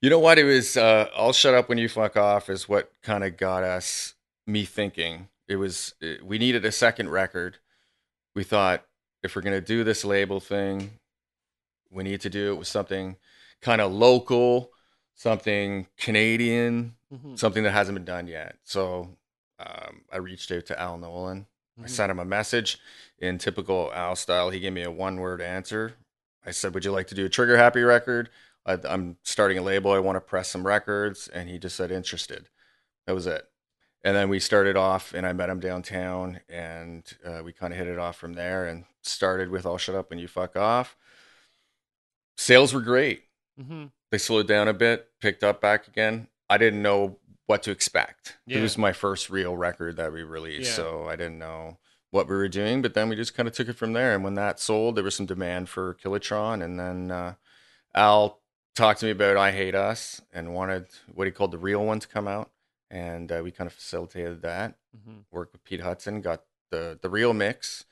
You 0.00 0.10
know 0.10 0.18
what? 0.18 0.38
It 0.38 0.44
was. 0.44 0.76
Uh, 0.76 1.08
I'll 1.16 1.32
shut 1.32 1.54
up 1.54 1.68
when 1.68 1.78
you 1.78 1.88
fuck 1.88 2.16
off. 2.16 2.48
Is 2.48 2.68
what 2.68 2.92
kind 3.02 3.24
of 3.24 3.36
got 3.36 3.64
us 3.64 4.14
me 4.46 4.64
thinking. 4.64 5.28
It 5.48 5.56
was. 5.56 5.94
It, 6.00 6.24
we 6.24 6.38
needed 6.38 6.64
a 6.64 6.70
second 6.70 7.10
record. 7.10 7.58
We 8.34 8.44
thought 8.44 8.84
if 9.24 9.34
we're 9.34 9.42
gonna 9.42 9.60
do 9.60 9.82
this 9.82 10.04
label 10.04 10.38
thing, 10.38 10.92
we 11.90 12.04
need 12.04 12.20
to 12.20 12.30
do 12.30 12.52
it 12.52 12.58
with 12.58 12.68
something 12.68 13.16
kind 13.60 13.80
of 13.80 13.92
local, 13.92 14.70
something 15.16 15.88
Canadian, 15.96 16.94
mhm, 17.12 17.36
something 17.36 17.64
that 17.64 17.72
hasn't 17.72 17.96
been 17.96 18.04
done 18.04 18.28
yet. 18.28 18.56
So 18.62 19.16
um, 19.58 20.02
I 20.12 20.18
reached 20.18 20.52
out 20.52 20.66
to 20.66 20.80
Al 20.80 20.98
Nolan. 20.98 21.46
I 21.82 21.86
sent 21.86 22.10
him 22.10 22.18
a 22.18 22.24
message 22.24 22.78
in 23.18 23.38
typical 23.38 23.92
Al 23.94 24.16
style. 24.16 24.50
He 24.50 24.60
gave 24.60 24.72
me 24.72 24.82
a 24.82 24.90
one 24.90 25.20
word 25.20 25.40
answer. 25.40 25.94
I 26.44 26.50
said, 26.50 26.74
Would 26.74 26.84
you 26.84 26.92
like 26.92 27.06
to 27.08 27.14
do 27.14 27.26
a 27.26 27.28
Trigger 27.28 27.56
Happy 27.56 27.82
record? 27.82 28.30
I, 28.66 28.78
I'm 28.84 29.16
starting 29.22 29.58
a 29.58 29.62
label. 29.62 29.92
I 29.92 29.98
want 29.98 30.16
to 30.16 30.20
press 30.20 30.48
some 30.48 30.66
records. 30.66 31.28
And 31.28 31.48
he 31.48 31.58
just 31.58 31.76
said, 31.76 31.90
Interested. 31.90 32.48
That 33.06 33.14
was 33.14 33.26
it. 33.26 33.44
And 34.04 34.16
then 34.16 34.28
we 34.28 34.38
started 34.38 34.76
off, 34.76 35.12
and 35.12 35.26
I 35.26 35.32
met 35.32 35.50
him 35.50 35.58
downtown, 35.58 36.40
and 36.48 37.04
uh, 37.24 37.42
we 37.44 37.52
kind 37.52 37.72
of 37.72 37.78
hit 37.78 37.88
it 37.88 37.98
off 37.98 38.16
from 38.16 38.34
there 38.34 38.66
and 38.68 38.84
started 39.02 39.50
with 39.50 39.66
I'll 39.66 39.76
Shut 39.76 39.96
Up 39.96 40.10
When 40.10 40.20
You 40.20 40.28
Fuck 40.28 40.56
Off. 40.56 40.96
Sales 42.36 42.72
were 42.72 42.80
great. 42.80 43.24
Mhm. 43.60 43.90
they 44.12 44.18
slowed 44.18 44.46
down 44.46 44.68
a 44.68 44.72
bit, 44.72 45.08
picked 45.20 45.42
up 45.42 45.60
back 45.60 45.88
again. 45.88 46.28
I 46.48 46.58
didn't 46.58 46.80
know 46.80 47.18
what 47.48 47.62
to 47.64 47.70
expect. 47.70 48.36
Yeah. 48.46 48.58
It 48.58 48.62
was 48.62 48.76
my 48.78 48.92
first 48.92 49.28
real 49.30 49.56
record 49.56 49.96
that 49.96 50.12
we 50.12 50.22
released, 50.22 50.68
Yeah. 50.70 50.76
so 50.76 51.08
I 51.08 51.16
didn't 51.16 51.38
know 51.38 51.78
what 52.10 52.28
we 52.28 52.36
were 52.36 52.46
doing. 52.48 52.82
But 52.82 52.92
then 52.92 53.08
we 53.08 53.16
just 53.16 53.34
kind 53.34 53.48
of 53.48 53.54
took 53.54 53.68
it 53.68 53.76
from 53.76 53.94
there. 53.94 54.14
And 54.14 54.22
when 54.22 54.34
that 54.34 54.60
sold, 54.60 54.96
there 54.96 55.02
was 55.04 55.16
some 55.16 55.24
demand 55.26 55.68
for 55.70 55.94
Kilotron, 55.94 56.62
and 56.62 56.78
then 56.78 57.10
uh, 57.10 57.34
Al 57.94 58.40
talked 58.76 59.00
to 59.00 59.06
me 59.06 59.12
about 59.12 59.38
I 59.38 59.50
Hate 59.50 59.74
Us 59.74 60.20
and 60.32 60.54
wanted 60.54 60.86
what 61.12 61.26
he 61.26 61.30
called 61.32 61.50
the 61.52 61.58
real 61.58 61.82
one 61.84 62.00
to 62.00 62.06
come 62.06 62.28
out, 62.28 62.50
and 62.90 63.32
uh, 63.32 63.40
we 63.42 63.50
kind 63.50 63.66
of 63.66 63.72
facilitated 63.72 64.42
that. 64.42 64.76
Mhm. 64.94 65.24
Worked 65.30 65.54
with 65.54 65.64
Pete 65.64 65.80
Hudson, 65.80 66.20
got 66.20 66.44
the 66.70 66.98
the 67.00 67.08
real 67.08 67.32
mix, 67.32 67.86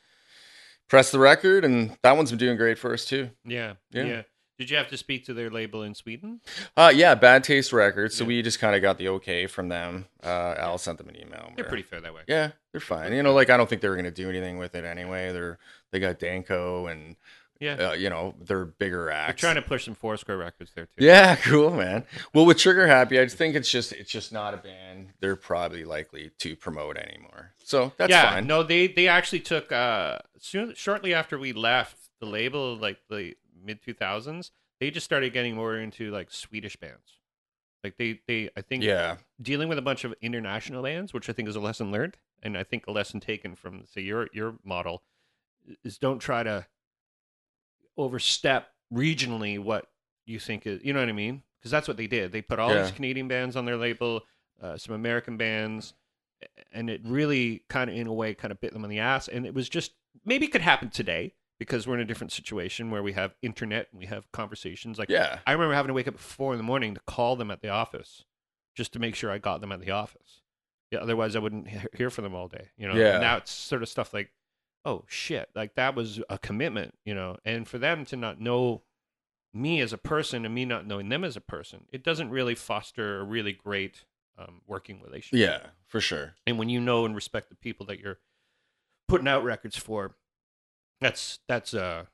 pressed 0.87 1.13
the 1.13 1.19
record, 1.19 1.65
and 1.65 1.97
that 2.03 2.13
one's 2.17 2.31
been 2.31 2.39
doing 2.39 2.59
great 2.59 2.79
for 2.79 2.93
us 2.93 3.07
too. 3.07 3.31
Yeah, 3.45 3.75
yeah. 3.91 4.05
Yeah. 4.05 4.23
Did 4.59 4.71
you 4.71 4.77
have 4.79 4.89
to 4.89 4.97
speak 4.97 5.27
to 5.27 5.35
their 5.35 5.51
label 5.51 5.83
in 5.83 5.95
Sweden? 5.95 6.41
Uh, 6.77 6.91
yeah, 6.95 7.15
Bad 7.15 7.45
Taste 7.45 7.73
Records. 7.73 8.15
So 8.15 8.25
Yeah. 8.25 8.29
we 8.29 8.43
just 8.43 8.59
kind 8.59 8.75
of 8.75 8.81
got 8.83 8.97
the 8.99 9.09
okay 9.09 9.47
from 9.47 9.69
them. 9.69 10.07
Uh, 10.25 10.55
Al 10.57 10.79
sent 10.79 10.99
them 10.99 11.09
an 11.09 11.17
email. 11.21 11.53
They're 11.57 11.65
pretty 11.67 11.83
fair 11.83 12.01
that 12.01 12.15
way. 12.15 12.23
Yeah, 12.27 12.53
they're 12.73 12.81
fine. 12.81 13.13
You 13.13 13.23
know, 13.23 13.35
like 13.35 13.51
I 13.51 13.57
don't 13.57 13.69
think 13.69 13.83
they 13.83 13.89
were 13.89 13.97
gonna 13.97 14.11
do 14.11 14.29
anything 14.31 14.59
with 14.59 14.75
it 14.75 14.85
anyway. 14.85 15.33
They're 15.33 15.59
they 15.93 16.01
got 16.01 16.19
Danko 16.19 16.87
and 16.87 17.17
Yeah. 17.61 17.91
uh, 17.91 17.93
you 17.93 18.09
know 18.11 18.35
they're 18.41 18.65
bigger 18.65 19.05
They're 19.05 19.13
acts. 19.13 19.41
trying 19.41 19.55
to 19.57 19.63
push 19.63 19.85
some 19.85 19.95
Foursquare 19.95 20.39
records 20.39 20.73
there 20.75 20.87
too. 20.87 21.05
Yeah, 21.05 21.37
cool, 21.43 21.71
man. 21.71 22.05
Well, 22.35 22.47
with 22.47 22.57
Trigger 22.59 22.87
Happy, 22.87 23.19
I 23.21 23.25
just 23.25 23.37
think 23.37 23.57
it's 23.57 23.71
just 23.71 23.93
it's 23.93 24.11
just 24.11 24.33
not 24.33 24.55
a 24.55 24.59
band 24.59 25.11
they're 25.21 25.37
probably 25.37 25.85
likely 25.85 26.31
to 26.39 26.57
promote 26.57 26.97
anymore. 26.97 27.53
So 27.63 27.93
that's 27.99 28.11
yeah, 28.11 28.31
fine. 28.33 28.47
no, 28.47 28.63
they 28.63 28.87
they 28.89 29.07
actually 29.09 29.41
took 29.41 29.71
uh 29.71 30.19
soon 30.39 30.75
shortly 30.75 31.13
after 31.13 31.39
we 31.39 31.53
left 31.53 31.97
the 32.21 32.27
label, 32.27 32.75
like 32.77 32.99
the 33.11 33.35
mid 33.67 33.83
two 33.83 33.93
thousands, 33.93 34.53
they 34.81 34.91
just 34.91 35.05
started 35.05 35.33
getting 35.33 35.55
more 35.55 35.77
into 35.77 36.11
like 36.11 36.31
Swedish 36.31 36.77
bands. 36.77 37.21
Like 37.85 37.97
they 37.99 38.21
they 38.27 38.51
I 38.57 38.63
think 38.63 38.83
Yeah, 38.85 39.17
dealing 39.41 39.69
with 39.69 39.79
a 39.79 39.83
bunch 39.83 40.05
of 40.05 40.15
international 40.23 40.83
bands, 40.83 41.13
which 41.13 41.29
I 41.29 41.33
think 41.33 41.49
is 41.49 41.57
a 41.57 41.61
lesson 41.61 41.93
learned, 41.93 42.17
and 42.43 42.57
I 42.57 42.63
think 42.63 42.87
a 42.87 42.93
lesson 42.93 43.21
taken 43.21 43.55
from 43.55 43.85
say 43.87 44.01
your 44.01 44.29
your 44.33 44.57
model 44.65 45.03
is 45.85 45.99
don't 45.99 46.19
try 46.21 46.43
to 46.43 46.67
overstep 47.97 48.69
regionally 48.93 49.59
what 49.59 49.87
you 50.27 50.39
think 50.39 50.67
is 50.67 50.83
you 50.85 50.93
know 50.93 51.01
what 51.01 51.09
I 51.09 51.13
mean 51.13 51.43
because 51.59 51.71
that's 51.71 51.89
what 51.89 51.97
they 51.97 52.07
did. 52.07 52.33
They 52.33 52.43
put 52.43 52.59
all 52.59 52.71
Yeah. 52.71 52.83
these 52.83 52.91
Canadian 52.93 53.29
bands 53.29 53.57
on 53.57 53.65
their 53.65 53.77
label, 53.77 54.23
uh, 54.63 54.77
some 54.77 54.95
American 54.95 55.37
bands, 55.37 55.95
and 56.73 56.91
it 56.91 57.01
really 57.05 57.65
kind 57.69 57.91
of 57.91 57.97
in 57.97 58.07
a 58.07 58.13
way 58.13 58.35
kind 58.35 58.53
of 58.53 58.61
bit 58.61 58.73
them 58.73 58.85
on 58.85 58.91
the 58.91 59.01
ass. 59.01 59.29
And 59.29 59.47
it 59.47 59.55
was 59.55 59.69
just 59.69 59.93
maybe 60.25 60.47
it 60.47 60.53
could 60.53 60.61
happen 60.61 60.91
today 60.91 61.35
because 61.59 61.87
we're 61.87 61.95
in 61.95 62.01
a 62.01 62.05
different 62.05 62.33
situation 62.33 62.91
where 62.91 63.03
we 63.03 63.13
have 63.13 63.35
internet 63.43 63.89
and 63.91 63.99
we 63.99 64.07
have 64.07 64.31
conversations 64.33 64.99
like 64.99 65.09
yeah, 65.09 65.39
I 65.47 65.53
remember 65.53 65.75
having 65.75 65.89
to 65.89 65.95
wake 65.95 66.09
up 66.09 66.15
at 66.15 66.21
four 66.21 66.53
in 66.53 66.59
the 66.59 66.65
morning 66.65 66.95
to 66.95 67.01
call 67.07 67.37
them 67.37 67.51
at 67.51 67.63
the 67.63 67.69
office 67.69 68.25
just 68.77 68.93
to 68.93 68.99
make 68.99 69.15
sure 69.15 69.31
I 69.31 69.39
got 69.39 69.61
them 69.61 69.73
at 69.73 69.81
the 69.81 69.91
office. 69.91 70.43
Yeah, 70.91 71.01
otherwise 71.01 71.35
I 71.35 71.41
wouldn't 71.41 71.69
hear 71.97 72.11
from 72.11 72.25
them 72.25 72.35
all 72.35 72.49
day. 72.49 72.69
You 72.77 72.89
know. 72.89 72.95
Yeah. 72.95 73.15
And 73.15 73.23
now 73.23 73.37
it's 73.39 73.51
sort 73.51 73.83
of 73.83 73.89
stuff 73.89 74.15
like, 74.15 74.31
oh 74.85 75.05
shit, 75.09 75.49
like 75.55 75.75
that 75.75 75.97
was 75.97 76.21
a 76.29 76.39
commitment. 76.39 76.95
You 77.05 77.15
know, 77.15 77.39
and 77.45 77.67
for 77.67 77.79
them 77.79 78.05
to 78.07 78.17
not 78.17 78.41
know 78.41 78.83
me 79.53 79.81
as 79.81 79.93
a 79.93 79.99
person 79.99 80.45
and 80.45 80.55
me 80.55 80.65
not 80.65 80.87
knowing 80.87 81.09
them 81.09 81.25
as 81.25 81.37
a 81.37 81.41
person, 81.41 81.87
it 81.91 82.05
doesn't 82.05 82.31
really 82.31 82.55
foster 82.55 83.21
a 83.21 83.25
really 83.25 83.53
great 83.53 84.05
um, 84.39 84.61
working 84.67 85.01
relationship. 85.03 85.49
yeah, 85.49 85.71
for 85.87 86.01
sure. 86.01 86.35
And 86.47 86.59
when 86.59 86.69
you 86.69 86.81
know 86.81 87.05
and 87.07 87.15
respect 87.15 87.49
the 87.49 87.57
people 87.57 87.87
that 87.87 87.99
you're 87.99 88.19
putting 89.09 89.27
out 89.27 89.45
records 89.45 89.77
for, 89.77 90.15
that's 91.01 91.39
that's 91.49 91.75
uh 91.75 92.05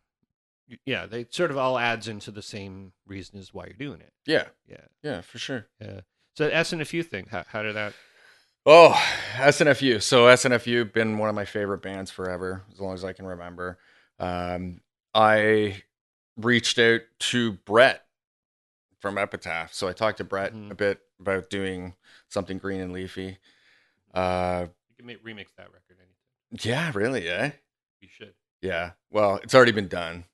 yeah, 0.86 1.06
they 1.06 1.26
sort 1.30 1.50
of 1.50 1.58
all 1.58 1.78
adds 1.78 2.08
into 2.08 2.30
the 2.30 2.40
same 2.42 2.92
reason 3.06 3.38
as 3.38 3.52
why 3.52 3.64
you're 3.66 3.74
doing 3.74 4.00
it. 4.00 4.12
Yeah, 4.26 4.46
Yeah. 4.68 4.86
yeah, 5.02 5.20
for 5.20 5.38
sure. 5.38 5.66
Yeah. 5.80 6.00
So 6.36 6.48
SNFU 6.50 7.04
thing. 7.04 7.26
How, 7.30 7.44
how 7.46 7.62
did 7.62 7.76
that? 7.76 7.92
Oh, 8.64 8.92
SNFU. 9.34 10.00
So 10.00 10.26
SNFU 10.26 10.90
been 10.92 11.18
one 11.18 11.28
of 11.28 11.34
my 11.34 11.44
favorite 11.44 11.82
bands 11.82 12.10
forever, 12.10 12.62
as 12.72 12.80
long 12.80 12.94
as 12.94 13.04
I 13.04 13.12
can 13.12 13.26
remember. 13.26 13.78
Um, 14.18 14.80
I 15.12 15.82
reached 16.38 16.78
out 16.78 17.00
to 17.18 17.52
Brett 17.52 18.06
from 19.00 19.18
Epitaph. 19.18 19.74
So 19.74 19.88
I 19.88 19.92
talked 19.92 20.18
to 20.18 20.24
Brett 20.24 20.54
Mhm. 20.54 20.70
a 20.70 20.74
bit 20.74 21.00
about 21.20 21.50
doing 21.50 21.96
something 22.28 22.56
green 22.56 22.80
and 22.80 22.92
leafy. 22.94 23.38
Uh, 24.14 24.68
You 24.90 24.96
can 24.96 25.06
make, 25.06 25.22
remix 25.24 25.48
that 25.56 25.70
record. 25.72 25.98
Anything 25.98 26.70
yeah, 26.70 26.92
really, 26.94 27.26
Yeah. 27.26 27.52
you 28.00 28.08
should. 28.08 28.32
Yeah. 28.62 28.92
Well, 29.10 29.40
it's 29.42 29.54
already 29.54 29.72
been 29.72 29.88
done. 29.88 30.24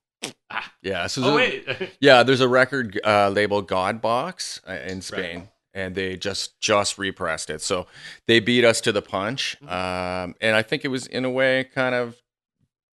Ah. 0.51 0.71
Yeah. 0.81 1.07
So 1.07 1.23
Oh 1.23 1.35
wait. 1.35 1.65
yeah, 1.99 2.23
there's 2.23 2.41
a 2.41 2.47
record 2.47 2.99
uh, 3.05 3.29
labeled 3.29 3.67
God 3.67 4.01
Box 4.01 4.61
uh, 4.67 4.73
in 4.73 5.01
Spain, 5.01 5.49
and 5.73 5.95
they 5.95 6.15
just 6.17 6.59
just 6.61 6.97
repressed 6.97 7.49
it. 7.49 7.61
So 7.61 7.87
they 8.27 8.39
beat 8.39 8.63
us 8.65 8.79
to 8.81 8.91
the 8.91 9.01
punch, 9.01 9.57
Mhm. 9.61 9.71
um, 9.71 10.35
and 10.41 10.55
I 10.55 10.61
think 10.61 10.85
it 10.85 10.89
was 10.89 11.05
in 11.07 11.25
a 11.25 11.29
way 11.29 11.65
kind 11.73 11.93
of 11.95 12.15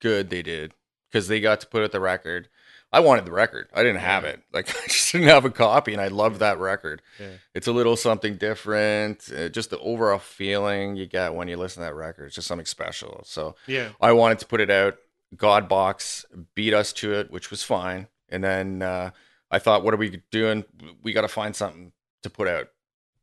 good 0.03 0.31
they 0.31 0.43
did 0.43 0.73
because 1.11 1.29
they 1.29 1.41
got 1.41 1.61
to 1.61 1.67
put 1.67 1.83
out 1.83 1.93
the 1.93 2.01
record. 2.01 2.49
I 2.93 3.01
wanted 3.01 3.25
the 3.25 3.33
record. 3.33 3.69
I 3.75 3.83
didn't 3.83 4.01
have 4.01 4.25
it. 4.25 4.43
Like 4.53 4.69
I 4.85 4.87
just 4.87 5.11
didn't 5.13 5.29
have 5.29 5.45
a 5.45 5.51
copy, 5.51 5.93
and 5.93 6.01
I 6.01 6.09
loved 6.09 6.39
that 6.41 6.59
record. 6.59 7.03
yeah. 7.19 7.29
It's 7.55 7.67
a 7.67 7.73
little 7.73 7.97
something 7.97 8.37
different. 8.37 9.29
Uh, 9.35 9.49
just 9.49 9.71
the 9.71 9.79
overall 9.81 10.19
feeling 10.19 10.97
you 10.97 11.07
get 11.07 11.35
when 11.35 11.49
you 11.49 11.57
listen 11.57 11.83
to 11.83 11.89
that 11.89 11.95
record. 11.95 12.27
It's 12.27 12.35
just 12.37 12.47
something 12.47 12.67
special. 12.67 13.23
So 13.25 13.57
Yeah. 13.67 13.91
I 14.01 14.13
wanted 14.13 14.39
to 14.41 14.47
put 14.47 14.61
it 14.61 14.71
out. 14.71 14.97
God 15.35 15.69
Box 15.69 16.25
beat 16.55 16.75
us 16.75 16.93
to 16.95 17.13
it, 17.15 17.31
which 17.31 17.51
was 17.51 17.63
fine. 17.63 18.09
And 18.29 18.45
then 18.45 18.83
uh, 18.83 19.11
I 19.51 19.59
thought, 19.59 19.83
what 19.83 19.95
are 19.95 19.99
we 19.99 20.23
doing? 20.31 20.65
We 21.03 21.13
got 21.13 21.23
to 21.23 21.29
find 21.29 21.55
something 21.57 21.93
to 22.23 22.31
put 22.31 22.49
out. 22.49 22.69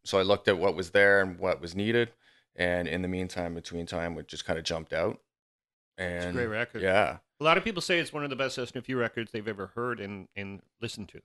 So 0.04 0.18
I 0.20 0.22
looked 0.24 0.48
at 0.48 0.58
what 0.58 0.76
was 0.76 0.92
there 0.92 1.22
and 1.22 1.40
what 1.40 1.62
was 1.62 1.76
needed. 1.76 2.12
And 2.56 2.88
in 2.88 3.02
the 3.02 3.08
meantime, 3.08 3.56
between 3.56 3.86
time, 3.86 4.18
it 4.18 4.28
just 4.28 4.46
kind 4.46 4.60
of 4.60 4.66
jumped 4.66 4.94
out. 4.94 5.20
It's 5.98 6.26
a 6.26 6.28
And 6.28 6.36
great 6.36 6.48
record. 6.48 6.82
yeah, 6.82 7.18
A 7.40 7.44
lot 7.44 7.58
of 7.58 7.64
people 7.64 7.82
say 7.82 8.00
it's 8.00 8.12
one 8.14 8.24
of 8.24 8.30
the 8.30 8.36
best 8.36 8.58
SNFU 8.58 9.00
records 9.00 9.32
they've 9.32 9.48
ever 9.48 9.68
heard 9.76 10.00
and, 10.00 10.28
and 10.36 10.62
listened 10.82 11.10
to. 11.10 11.22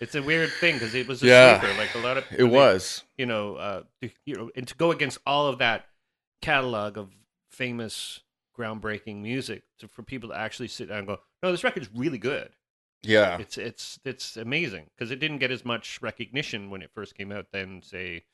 It's 0.00 0.14
a 0.14 0.22
weird 0.22 0.50
thing 0.60 0.74
because 0.76 0.94
it 0.94 1.06
was 1.06 1.22
a 1.22 1.26
Yeah. 1.26 1.60
sleeper. 1.60 1.76
Like 1.78 1.94
a 1.94 1.98
lot 1.98 2.16
of 2.18 2.24
it 2.36 2.44
was. 2.44 3.04
you 3.16 3.26
know, 3.26 3.54
uh, 3.56 3.82
to- 4.00 4.10
you 4.26 4.34
know, 4.34 4.50
and 4.56 4.66
to 4.66 4.74
go 4.74 4.90
against 4.90 5.18
all 5.24 5.46
of 5.46 5.58
that 5.58 5.86
catalog 6.40 6.98
of 6.98 7.10
famous, 7.50 8.20
groundbreaking 8.58 9.22
music, 9.22 9.62
to, 9.78 9.88
for 9.88 10.02
people 10.02 10.28
to 10.28 10.36
actually 10.36 10.68
sit 10.68 10.88
down 10.88 10.98
and 10.98 11.06
go, 11.06 11.20
no, 11.42 11.50
this 11.50 11.64
record's 11.64 11.88
really 11.94 12.18
good. 12.18 12.50
Yeah. 13.02 13.38
It's 13.38 13.58
it's 13.58 13.98
it's 14.04 14.36
amazing 14.36 14.86
because 14.94 15.10
it 15.10 15.18
didn't 15.18 15.38
get 15.38 15.50
as 15.50 15.64
much 15.64 16.00
recognition 16.00 16.70
when 16.70 16.82
it 16.82 16.90
first 16.94 17.16
came 17.16 17.32
out 17.32 17.46
than 17.50 17.82
say 17.82 18.24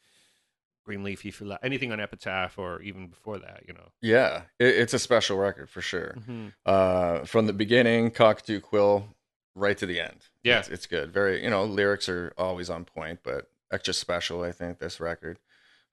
Green 0.85 1.03
Leafy 1.03 1.31
for 1.31 1.47
La- 1.47 1.59
anything 1.63 1.91
on 1.91 2.01
Epitaph 2.01 2.59
or 2.59 2.83
even 2.83 3.07
before 3.07 3.39
that. 3.39 3.63
You 3.67 3.75
know. 3.75 3.89
Yeah. 4.03 4.43
It, 4.59 4.75
it's 4.75 4.93
a 4.93 4.99
special 4.99 5.39
record 5.39 5.71
for 5.71 5.81
sure. 5.81 6.17
Mm-hmm. 6.19 6.49
Uh, 6.67 7.25
from 7.25 7.47
the 7.47 7.55
beginning, 7.55 8.11
Cockatoo 8.11 8.61
Quill, 8.61 9.07
right 9.55 9.79
to 9.79 9.87
the 9.87 10.01
end. 10.01 10.29
Yeah. 10.43 10.59
It's, 10.59 10.69
it's 10.69 10.87
good. 10.87 11.13
Very, 11.13 11.43
you 11.43 11.51
know, 11.51 11.65
lyrics 11.65 12.09
are 12.09 12.35
always 12.37 12.69
on 12.69 12.85
point, 12.85 13.21
but 13.23 13.51
extra 13.73 13.95
special, 13.95 14.43
I 14.43 14.53
think, 14.53 14.79
this 14.79 15.01
record. 15.01 15.39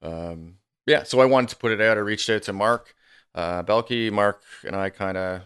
Um, 0.02 0.58
yeah, 0.86 1.04
so 1.04 1.20
I 1.20 1.26
wanted 1.26 1.50
to 1.50 1.56
put 1.56 1.72
it 1.72 1.82
out. 1.82 1.98
I 1.98 2.02
reached 2.02 2.30
out 2.30 2.44
to 2.44 2.54
Mark 2.54 2.94
uh, 3.36 3.62
Belke. 3.64 4.12
Mark 4.12 4.42
and 4.64 4.76
I 4.76 4.90
kind 4.90 5.18
of 5.18 5.42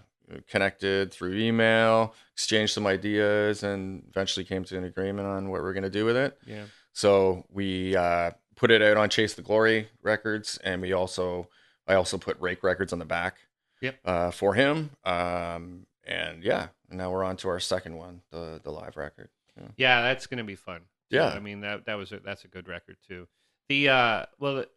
connected 0.47 1.11
through 1.11 1.33
email, 1.33 2.13
exchanged 2.33 2.73
some 2.73 2.85
ideas, 2.87 3.63
and 3.63 4.03
eventually 4.09 4.45
came 4.45 4.63
to 4.65 4.77
an 4.77 4.83
agreement 4.85 5.27
on 5.27 5.49
what 5.49 5.61
we're 5.61 5.73
going 5.73 5.83
to 5.83 5.89
do 5.89 6.05
with 6.05 6.15
it. 6.15 6.37
Yeah. 6.45 6.63
So 6.93 7.45
we 7.51 7.95
uh, 7.95 8.31
put 8.55 8.71
it 8.71 8.81
out 8.81 8.97
on 8.97 9.09
Chase 9.09 9.33
the 9.33 9.41
Glory 9.41 9.89
Records, 10.01 10.57
and 10.63 10.81
we 10.81 10.93
also 10.93 11.49
I 11.87 11.95
also 11.95 12.17
put 12.17 12.39
Rake 12.39 12.63
Records 12.63 12.93
on 12.93 12.99
the 12.99 13.05
back. 13.05 13.37
Yep. 13.81 13.99
Uh, 14.03 14.31
for 14.31 14.53
him, 14.55 14.89
um, 15.05 15.85
and 16.05 16.43
yeah, 16.43 16.67
now 16.91 17.11
we're 17.11 17.23
on 17.23 17.37
to 17.37 17.47
our 17.49 17.61
second 17.61 17.95
one, 17.95 18.21
the 18.29 18.59
the 18.63 18.71
live 18.71 18.97
record. 18.97 19.29
Yeah, 19.77 20.01
that's 20.01 20.27
gonna 20.27 20.43
be 20.43 20.55
fun. 20.55 20.81
So, 21.11 21.15
Yeah. 21.17 21.27
I 21.29 21.39
mean 21.39 21.61
that 21.61 21.85
that 21.85 21.95
was 21.95 22.11
a, 22.11 22.19
that's 22.19 22.43
a 22.43 22.49
good 22.49 22.67
record 22.67 22.97
too. 23.07 23.27
The 23.69 23.89
uh, 23.89 24.25
well, 24.37 24.55
the- 24.55 24.69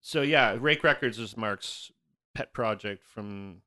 so 0.00 0.22
yeah, 0.22 0.56
Rake 0.60 0.84
Records 0.84 1.18
is 1.18 1.36
Mark's 1.36 1.90
pet 2.36 2.52
project 2.52 3.02
from. 3.04 3.62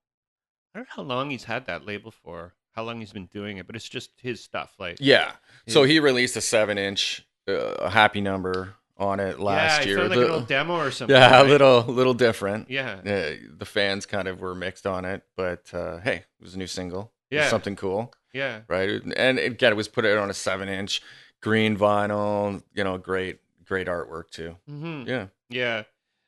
I 0.74 0.80
don't 0.80 0.88
know 0.88 0.94
how 0.96 1.02
long 1.04 1.30
he's 1.32 1.46
had 1.46 1.66
that 1.66 1.86
label 1.86 2.12
for. 2.12 2.54
How 2.74 2.84
long 2.84 3.00
he's 3.00 3.12
been 3.12 3.26
doing 3.26 3.58
it, 3.58 3.66
but 3.68 3.76
it's 3.76 3.90
just 3.90 4.12
his 4.22 4.42
stuff. 4.44 4.76
Like 4.80 4.98
Yeah. 5.00 5.32
So 5.68 5.84
he 5.84 6.00
released 6.00 6.38
a 6.38 6.42
seven 6.42 6.78
inch, 6.78 7.26
uh, 7.48 7.90
happy 7.90 8.22
number 8.22 8.76
on 8.98 9.20
it 9.20 9.40
last 9.40 9.82
yeah, 9.82 9.88
year. 9.88 10.08
Like 10.08 10.20
The- 10.20 10.26
an 10.26 10.32
old 10.32 10.48
demo 10.48 10.76
or 10.76 10.92
something. 10.92 11.16
yeah, 11.16 11.32
right? 11.38 11.46
a 11.46 11.50
little 11.50 11.82
little 11.84 12.14
different. 12.14 12.70
Yeah, 12.70 13.00
Uh, 13.06 13.48
the 13.58 13.66
fans 13.66 14.06
kind 14.06 14.28
of 14.28 14.40
were 14.42 14.54
mixed 14.56 14.86
on 14.86 15.04
it, 15.06 15.24
but 15.36 15.74
uh, 15.74 16.00
hey, 16.00 16.16
it 16.18 16.42
was 16.44 16.54
a 16.56 16.58
new 16.58 16.68
single. 16.68 17.12
Yeah. 17.32 17.48
something 17.50 17.76
cool. 17.76 18.14
yeah, 18.34 18.62
right? 18.68 19.02
And 19.18 19.40
again, 19.40 19.72
it 19.72 19.76
was 19.76 19.88
put 19.88 20.06
out 20.06 20.18
on 20.18 20.30
a 20.30 20.34
seven 20.34 20.70
inch 20.70 21.02
green 21.42 21.78
vinyl. 21.78 22.62
You 22.74 22.84
know, 22.84 22.98
great, 22.98 23.40
great 23.66 23.88
artwork 23.88 24.30
too. 24.30 24.56
hmm 24.68 25.04
Yeah, 25.08 25.28
yeah. 25.50 25.84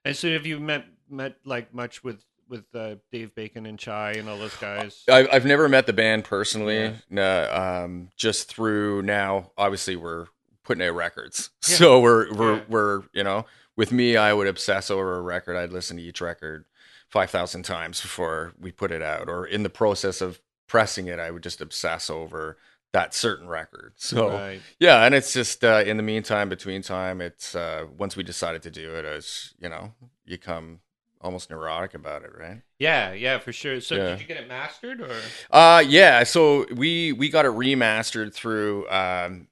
And 0.06 0.16
so, 0.16 0.30
have 0.32 0.46
you 0.48 0.60
met 0.60 0.86
met 1.10 1.36
like 1.46 1.74
much 1.74 2.04
with 2.04 2.24
with 2.52 2.66
uh, 2.76 2.96
Dave 3.12 3.34
Bacon 3.34 3.66
and 3.66 3.82
Chi 3.82 4.12
and 4.12 4.30
all 4.30 4.38
those 4.38 4.56
guys? 4.58 5.04
I, 5.10 5.28
I've 5.32 5.46
never 5.46 5.68
met 5.68 5.88
the 5.88 5.94
band 5.94 6.26
personally. 6.26 6.80
Yeah. 6.82 6.94
No, 7.10 7.52
um, 7.86 8.10
just 8.16 8.48
through 8.48 9.02
now. 9.02 9.52
Obviously, 9.58 9.96
we're 9.96 10.28
putting 10.64 10.86
out 10.86 10.94
records. 10.96 11.50
Yeah. 11.68 11.76
So 11.78 12.00
we're 12.00 12.32
we're 12.36 12.56
Yeah. 12.58 12.64
we're 12.70 13.02
you 13.14 13.24
know, 13.24 13.46
with 13.76 13.92
me, 13.92 14.18
I 14.18 14.34
would 14.34 14.46
obsess 14.48 14.92
over 14.92 15.18
a 15.18 15.22
record. 15.22 15.56
I'd 15.58 15.72
listen 15.72 15.98
to 15.98 16.04
each 16.04 16.22
record 16.22 16.66
five 17.10 17.32
thousand 17.32 17.64
times 17.64 18.00
before 18.02 18.54
we 18.60 18.72
put 18.72 18.92
it 18.92 19.02
out, 19.02 19.28
or 19.28 19.46
in 19.48 19.64
the 19.64 19.70
process 19.70 20.22
of 20.22 20.40
pressing 20.68 21.08
it, 21.08 21.20
I 21.20 21.32
would 21.32 21.44
just 21.44 21.60
obsess 21.62 22.10
over 22.10 22.58
that 22.94 23.14
certain 23.14 23.48
record. 23.48 23.94
So 23.96 24.30
Right. 24.30 24.62
yeah, 24.80 25.06
and 25.06 25.16
it's 25.16 25.32
just 25.34 25.64
uh, 25.64 25.82
in 25.86 25.96
the 25.98 26.04
meantime, 26.04 26.50
between 26.50 26.82
time, 26.82 27.22
it's 27.22 27.56
uh, 27.56 27.86
once 27.98 28.18
we 28.18 28.24
decided 28.24 28.62
to 28.64 28.72
do 28.72 28.94
it, 28.96 29.06
as 29.06 29.54
you 29.60 29.70
know, 29.70 29.94
you 30.26 30.38
come 30.38 30.82
almost 31.22 31.50
neurotic 31.50 31.94
about 31.94 32.24
it, 32.24 32.32
right? 32.38 32.62
Yeah, 32.80 33.14
yeah, 33.14 33.38
for 33.40 33.54
sure. 33.54 33.80
So 33.82 33.96
Yeah. 33.96 34.10
did 34.12 34.22
you 34.22 34.28
get 34.28 34.38
it 34.38 34.48
mastered 34.48 35.02
or? 35.02 35.16
Uh 35.50 35.84
yeah. 35.88 36.24
So 36.24 36.66
we 36.76 37.12
we 37.14 37.30
got 37.30 37.46
it 37.46 37.52
remastered 37.52 38.34
through 38.34 38.90
um, 38.90 39.48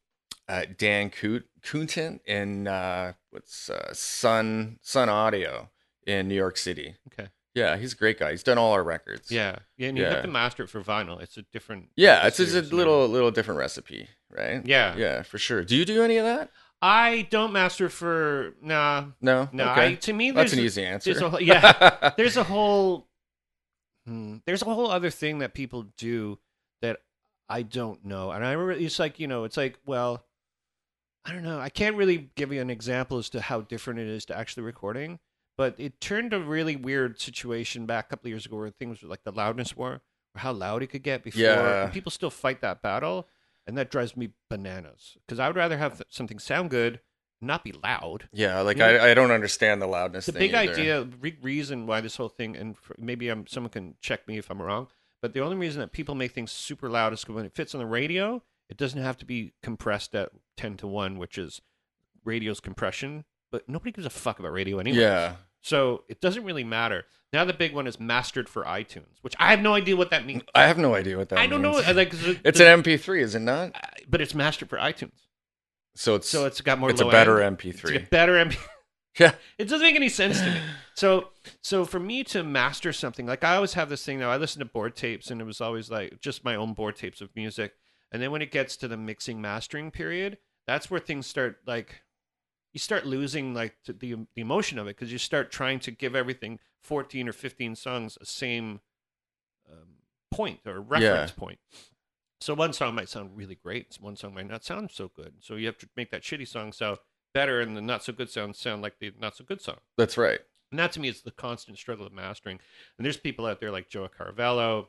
uh, 0.48 0.66
Dan 0.78 1.10
Coot 1.10 1.46
Coonton 1.62 2.20
in 2.26 2.68
uh, 2.68 3.14
what's 3.30 3.70
uh, 3.70 3.94
Sun 3.94 4.80
Sun 4.82 5.10
Audio 5.10 5.70
in 6.08 6.28
New 6.28 6.36
York 6.36 6.58
City. 6.58 6.96
Okay. 7.14 7.30
Yeah, 7.56 7.78
he's 7.78 7.94
a 7.94 7.96
great 7.96 8.18
guy. 8.20 8.32
He's 8.32 8.44
done 8.44 8.58
all 8.58 8.72
our 8.74 8.84
records. 8.84 9.32
Yeah, 9.32 9.58
yeah, 9.78 9.90
and 9.90 9.98
you 9.98 10.04
Yeah. 10.04 10.12
have 10.12 10.22
to 10.22 10.28
master 10.28 10.64
it 10.64 10.70
for 10.70 10.82
vinyl. 10.82 11.20
It's 11.22 11.36
a 11.38 11.42
different. 11.52 11.90
Yeah, 11.96 12.26
it's 12.28 12.38
just 12.38 12.56
a 12.56 12.62
little 12.76 13.08
little 13.08 13.32
different 13.32 13.60
recipe, 13.60 14.08
right? 14.32 14.66
Yeah. 14.66 14.96
Yeah, 14.96 15.24
for 15.24 15.38
sure. 15.38 15.64
Do 15.64 15.76
you 15.76 15.84
do 15.86 16.02
any 16.04 16.18
of 16.18 16.26
that? 16.26 16.52
I 16.82 17.28
don't 17.30 17.52
master 17.52 17.90
for 17.90 18.54
nah, 18.62 19.06
No. 19.22 19.50
no. 19.52 19.72
Okay. 19.72 19.88
I, 19.88 19.96
to 19.96 20.14
me, 20.14 20.32
That's 20.32 20.54
an 20.54 20.60
easy 20.60 20.86
answer. 20.86 21.14
there's 21.14 21.34
a 21.34 21.44
yeah. 21.44 22.12
there's 22.18 22.38
a 22.38 22.44
whole 22.44 23.08
hmm, 24.06 24.38
there's 24.46 24.62
a 24.62 24.66
whole 24.66 24.90
other 24.90 25.10
thing 25.10 25.40
that 25.40 25.54
people 25.54 25.88
do 25.98 26.40
that 26.82 27.02
I 27.50 27.64
don't 27.64 28.06
know. 28.06 28.32
And 28.32 28.46
I 28.46 28.52
remember 28.54 28.72
it's 28.84 29.00
like, 29.00 29.20
you 29.20 29.28
know, 29.28 29.44
it's 29.44 29.58
like, 29.58 29.78
well, 29.86 30.24
I 31.26 31.34
don't 31.34 31.44
know. 31.44 31.60
I 31.60 31.70
can't 31.70 31.96
really 31.96 32.30
give 32.36 32.54
you 32.54 32.62
an 32.62 32.70
example 32.70 33.18
as 33.18 33.30
to 33.32 33.42
how 33.42 33.62
different 33.62 34.00
it 34.00 34.08
is 34.08 34.26
to 34.26 34.38
actually 34.38 34.64
recording, 34.64 35.20
but 35.58 35.76
it 35.78 36.00
turned 36.00 36.34
a 36.34 36.40
really 36.40 36.76
weird 36.76 37.20
situation 37.20 37.86
back 37.86 38.06
a 38.06 38.10
couple 38.12 38.28
of 38.28 38.32
years 38.32 38.46
ago 38.46 38.56
where 38.58 38.70
things 38.70 39.02
were 39.02 39.10
like 39.10 39.24
the 39.24 39.32
loudness 39.32 39.76
war, 39.76 39.94
or 40.36 40.40
how 40.40 40.54
loud 40.54 40.82
it 40.82 40.88
could 40.88 41.04
get 41.04 41.24
before. 41.24 41.42
Yeah. 41.42 41.90
People 41.90 42.12
still 42.12 42.30
fight 42.30 42.62
that 42.62 42.82
battle, 42.82 43.28
and 43.70 43.78
that 43.78 43.90
drives 43.92 44.18
me 44.18 44.32
bananas 44.50 45.16
because 45.26 45.40
I 45.40 45.48
would 45.48 45.56
rather 45.56 45.78
have 45.78 46.02
something 46.10 46.40
sound 46.40 46.70
good, 46.72 47.00
not 47.42 47.64
be 47.64 47.72
loud 47.72 48.28
yeah, 48.34 48.60
like 48.62 48.78
You 48.78 48.84
know- 48.84 48.98
I, 48.98 49.12
I 49.12 49.14
don't 49.14 49.32
understand 49.32 49.82
the 49.82 49.88
loudness. 49.88 50.26
the 50.26 50.34
thing 50.34 50.40
big 50.40 50.56
either. 50.56 50.72
idea, 50.74 51.04
big 51.06 51.38
reason 51.44 51.88
why 51.88 52.02
this 52.02 52.18
whole 52.18 52.30
thing, 52.30 52.58
and 52.58 52.76
maybe 52.98 53.30
I'm 53.30 53.48
someone 53.48 53.70
can 53.70 53.96
check 54.02 54.28
me 54.28 54.38
if 54.38 54.50
I'm 54.50 54.62
wrong, 54.62 54.88
but 55.22 55.34
the 55.34 55.40
only 55.42 55.56
reason 55.56 55.80
that 55.80 55.92
people 55.92 56.16
make 56.16 56.32
things 56.34 56.52
super 56.52 56.90
loud 56.90 57.14
is 57.14 57.26
when 57.28 57.46
it 57.46 57.54
fits 57.56 57.74
on 57.74 57.80
the 57.80 57.86
radio, 57.86 58.44
it 58.70 58.78
doesn't 58.78 59.02
have 59.02 59.18
to 59.20 59.26
be 59.26 59.54
compressed 59.64 60.14
at 60.16 60.32
ten 60.58 60.76
to 60.78 60.88
one, 60.88 61.18
which 61.18 61.38
is 61.38 61.62
radio's 62.26 62.60
compression. 62.60 63.24
But 63.52 63.68
nobody 63.68 63.92
gives 63.92 64.06
a 64.06 64.12
fuck 64.12 64.40
about 64.40 64.52
radio 64.52 64.78
anyway. 64.80 65.00
Yeah. 65.00 65.36
So 65.62 66.04
it 66.08 66.22
doesn't 66.22 66.44
really 66.46 66.64
matter. 66.64 67.06
Now 67.34 67.46
the 67.46 67.54
big 67.54 67.74
one 67.76 67.86
is 67.86 68.00
mastered 68.00 68.50
for 68.50 68.64
iTunes, 68.64 69.18
which 69.22 69.36
I 69.40 69.52
have 69.52 69.62
no 69.62 69.74
idea 69.76 69.96
what 69.96 70.10
that 70.12 70.26
means. 70.26 70.44
I 70.56 70.64
have 70.68 70.78
no 70.78 70.96
idea 70.96 71.18
what 71.18 71.30
that 71.30 71.40
I 71.40 71.48
don't 71.48 71.62
know. 71.62 71.74
means. 71.74 71.88
uh, 71.88 71.94
Like, 71.94 72.14
It's 72.44 72.60
an 72.60 72.82
MP3, 72.82 73.22
is 73.22 73.36
it 73.36 73.42
not? 73.42 73.76
but 74.10 74.22
it's 74.22 74.34
mastered 74.34 74.70
for 74.70 74.78
iTunes, 74.80 75.12
So 75.96 76.16
it's 76.16 76.28
so 76.30 76.46
it's 76.46 76.62
got 76.62 76.80
more. 76.80 76.90
it's 76.90 77.02
a 77.02 77.06
better 77.06 77.42
end. 77.42 77.58
MP3. 77.60 77.96
It's 77.96 78.06
a 78.08 78.10
better 78.10 78.34
MP. 78.34 78.58
Yeah. 79.20 79.34
It 79.58 79.66
doesn't 79.66 79.86
make 79.86 79.96
any 79.96 80.08
sense 80.08 80.40
to 80.40 80.50
me. 80.50 80.60
So, 80.96 81.30
so 81.62 81.84
for 81.84 82.00
me 82.00 82.24
to 82.26 82.42
master 82.44 82.94
something, 82.94 83.26
like 83.28 83.44
I 83.44 83.56
always 83.56 83.74
have 83.74 83.90
this 83.90 84.06
thing 84.06 84.20
now. 84.20 84.30
I 84.32 84.38
listen 84.38 84.60
to 84.60 84.66
board 84.66 84.96
tapes, 84.96 85.30
and 85.30 85.42
it 85.42 85.44
was 85.44 85.60
always 85.62 85.92
like 85.92 86.22
just 86.22 86.46
my 86.46 86.56
own 86.56 86.74
board 86.74 86.96
tapes 86.96 87.20
of 87.20 87.30
music. 87.36 87.74
And 88.12 88.22
then 88.22 88.32
when 88.32 88.42
it 88.42 88.52
gets 88.52 88.78
to 88.78 88.88
the 88.88 88.96
mixing 88.98 89.42
mastering 89.42 89.92
period, 89.92 90.38
that's 90.68 90.90
where 90.90 91.00
things 91.02 91.28
start 91.28 91.58
like 91.68 92.02
you 92.74 92.80
start 92.80 93.06
losing 93.06 93.54
like 93.54 93.76
the 93.86 93.94
the 94.34 94.42
emotion 94.42 94.78
of 94.78 94.88
it 94.88 94.96
because 94.96 95.12
you 95.12 95.18
start 95.18 95.52
trying 95.52 95.80
to 95.80 95.92
give 95.92 96.16
everything 96.16 96.60
fourteen 96.82 97.28
or 97.28 97.34
fifteen 97.34 97.76
songs 97.76 98.18
a 98.22 98.26
same 98.26 98.82
um, 99.72 99.96
point 100.32 100.60
or 100.66 100.80
reference 100.82 101.32
point. 101.32 101.60
So 102.42 102.54
one 102.54 102.72
song 102.72 102.96
might 102.96 103.10
sound 103.10 103.36
really 103.36 103.56
great, 103.56 103.98
one 104.00 104.16
song 104.16 104.34
might 104.34 104.48
not 104.48 104.64
sound 104.64 104.92
so 104.92 105.12
good. 105.14 105.34
So 105.40 105.56
you 105.56 105.66
have 105.66 105.78
to 105.80 105.90
make 105.98 106.12
that 106.12 106.22
shitty 106.22 106.48
song 106.48 106.72
sound 106.72 107.00
better, 107.34 107.60
and 107.60 107.76
the 107.76 107.82
not 107.82 108.04
so 108.04 108.14
good 108.14 108.30
sounds 108.30 108.58
sound 108.58 108.82
like 108.82 109.00
the 109.00 109.12
not 109.20 109.36
so 109.36 109.44
good 109.44 109.62
song. 109.62 109.78
That's 109.98 110.18
right. 110.18 110.40
And 110.72 110.80
that 110.80 110.92
to 110.94 111.00
me 111.00 111.10
is 111.10 111.22
the 111.22 111.32
constant 111.32 111.78
struggle 111.78 112.06
of 112.06 112.14
mastering. 112.14 112.60
And 112.98 113.06
there's 113.06 113.18
people 113.18 113.46
out 113.46 113.60
there 113.60 113.72
like 113.72 113.90
Joe 113.90 114.08
Carvello, 114.08 114.88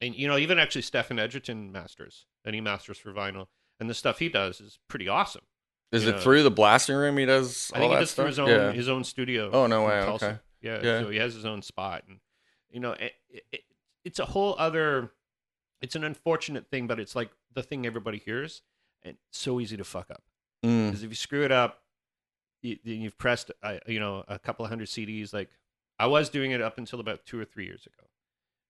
and 0.00 0.14
you 0.14 0.28
know 0.28 0.38
even 0.38 0.58
actually 0.58 0.82
Stephen 0.82 1.18
Egerton 1.18 1.72
masters, 1.72 2.26
and 2.44 2.54
he 2.54 2.60
masters 2.60 2.98
for 2.98 3.12
vinyl, 3.12 3.48
and 3.80 3.88
the 3.88 3.94
stuff 3.94 4.18
he 4.18 4.28
does 4.28 4.60
is 4.60 4.78
pretty 4.88 5.08
awesome. 5.08 5.44
Is 5.90 6.06
it 6.06 6.16
know. 6.16 6.20
through 6.20 6.42
the 6.42 6.50
blasting 6.50 6.96
room 6.96 7.16
he 7.16 7.24
does 7.24 7.70
I 7.74 7.78
think 7.78 7.92
he 7.92 7.98
does 7.98 8.12
through 8.12 8.26
his 8.26 8.38
own 8.38 8.48
yeah. 8.48 8.72
his 8.72 8.88
own 8.88 9.04
studio. 9.04 9.50
Oh, 9.52 9.66
no 9.66 9.86
way, 9.86 10.00
Tulsa. 10.04 10.26
okay. 10.26 10.38
Yeah, 10.60 10.80
Yeah. 10.82 11.00
so 11.00 11.10
he 11.10 11.18
has 11.18 11.34
his 11.34 11.44
own 11.44 11.62
spot, 11.62 12.04
and 12.08 12.18
you 12.70 12.80
know, 12.80 12.92
it, 12.92 13.14
it, 13.30 13.62
it's 14.04 14.18
a 14.18 14.26
whole 14.26 14.54
other. 14.58 15.12
It's 15.80 15.94
an 15.94 16.04
unfortunate 16.04 16.68
thing, 16.70 16.86
but 16.86 16.98
it's 16.98 17.14
like 17.14 17.30
the 17.54 17.62
thing 17.62 17.86
everybody 17.86 18.18
hears, 18.18 18.62
and 19.02 19.16
it's 19.28 19.38
so 19.38 19.60
easy 19.60 19.76
to 19.76 19.84
fuck 19.84 20.10
up. 20.10 20.22
Mm. 20.64 20.88
Because 20.88 21.04
if 21.04 21.10
you 21.10 21.16
screw 21.16 21.44
it 21.44 21.52
up, 21.52 21.82
you, 22.62 22.78
then 22.84 23.00
you've 23.00 23.16
pressed, 23.16 23.52
uh, 23.62 23.76
you 23.86 24.00
know, 24.00 24.24
a 24.26 24.38
couple 24.38 24.64
of 24.64 24.70
hundred 24.70 24.88
CDs. 24.88 25.32
Like 25.32 25.50
I 25.98 26.06
was 26.06 26.28
doing 26.28 26.50
it 26.50 26.60
up 26.60 26.78
until 26.78 27.00
about 27.00 27.24
two 27.24 27.40
or 27.40 27.44
three 27.44 27.64
years 27.64 27.86
ago, 27.86 28.08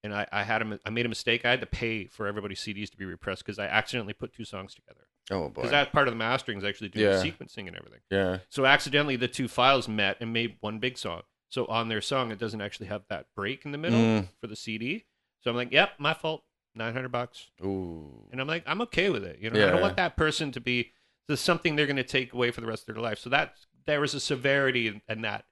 and 0.04 0.14
I, 0.14 0.26
I 0.30 0.42
had 0.44 0.62
a, 0.62 0.78
I 0.84 0.90
made 0.90 1.06
a 1.06 1.08
mistake. 1.08 1.44
I 1.44 1.50
had 1.50 1.60
to 1.60 1.66
pay 1.66 2.06
for 2.06 2.26
everybody's 2.26 2.60
CDs 2.60 2.90
to 2.90 2.96
be 2.96 3.06
repressed 3.06 3.44
because 3.44 3.58
I 3.58 3.66
accidentally 3.66 4.12
put 4.12 4.32
two 4.32 4.44
songs 4.44 4.74
together. 4.74 5.07
Oh 5.30 5.48
boy. 5.48 5.62
Because 5.62 5.70
that 5.72 5.92
part 5.92 6.08
of 6.08 6.12
the 6.12 6.18
mastering 6.18 6.58
is 6.58 6.64
actually 6.64 6.88
doing 6.88 7.06
Yeah. 7.06 7.18
the 7.18 7.30
sequencing 7.30 7.66
and 7.68 7.76
everything. 7.76 8.00
yeah. 8.10 8.38
So 8.48 8.64
accidentally, 8.66 9.16
the 9.16 9.28
two 9.28 9.48
files 9.48 9.88
met 9.88 10.16
and 10.20 10.32
made 10.32 10.56
one 10.60 10.78
big 10.78 10.96
song. 10.98 11.22
So 11.50 11.66
on 11.66 11.88
their 11.88 12.00
song, 12.00 12.30
it 12.30 12.38
doesn't 12.38 12.60
actually 12.60 12.86
have 12.88 13.02
that 13.08 13.26
break 13.34 13.64
in 13.64 13.72
the 13.72 13.78
middle 13.78 13.98
Mm. 13.98 14.28
for 14.40 14.46
the 14.46 14.56
CD. 14.56 15.04
So 15.40 15.50
I'm 15.50 15.56
like, 15.56 15.72
yep, 15.72 15.92
my 15.98 16.14
fault. 16.14 16.44
Nine 16.74 16.92
hundred 16.92 17.10
bucks, 17.10 17.50
Ooh. 17.64 18.28
and 18.30 18.40
I'm 18.40 18.46
like, 18.46 18.62
I'm 18.66 18.80
okay 18.82 19.10
with 19.10 19.24
it. 19.24 19.38
You 19.40 19.50
know, 19.50 19.66
I 19.66 19.70
don't 19.70 19.80
want 19.80 19.96
that 19.96 20.16
person 20.16 20.52
to 20.52 20.60
be 20.60 20.92
there's 21.26 21.40
something 21.40 21.74
they're 21.74 21.86
going 21.86 21.96
to 21.96 22.04
take 22.04 22.32
away 22.32 22.52
for 22.52 22.60
the 22.60 22.68
rest 22.68 22.88
of 22.88 22.94
their 22.94 23.02
life. 23.02 23.18
So 23.18 23.30
that 23.30 23.54
there 23.86 24.00
was 24.00 24.14
a 24.14 24.20
severity 24.20 24.86
in, 24.86 25.02
in 25.08 25.22
that 25.22 25.46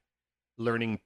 learning 0.56 1.00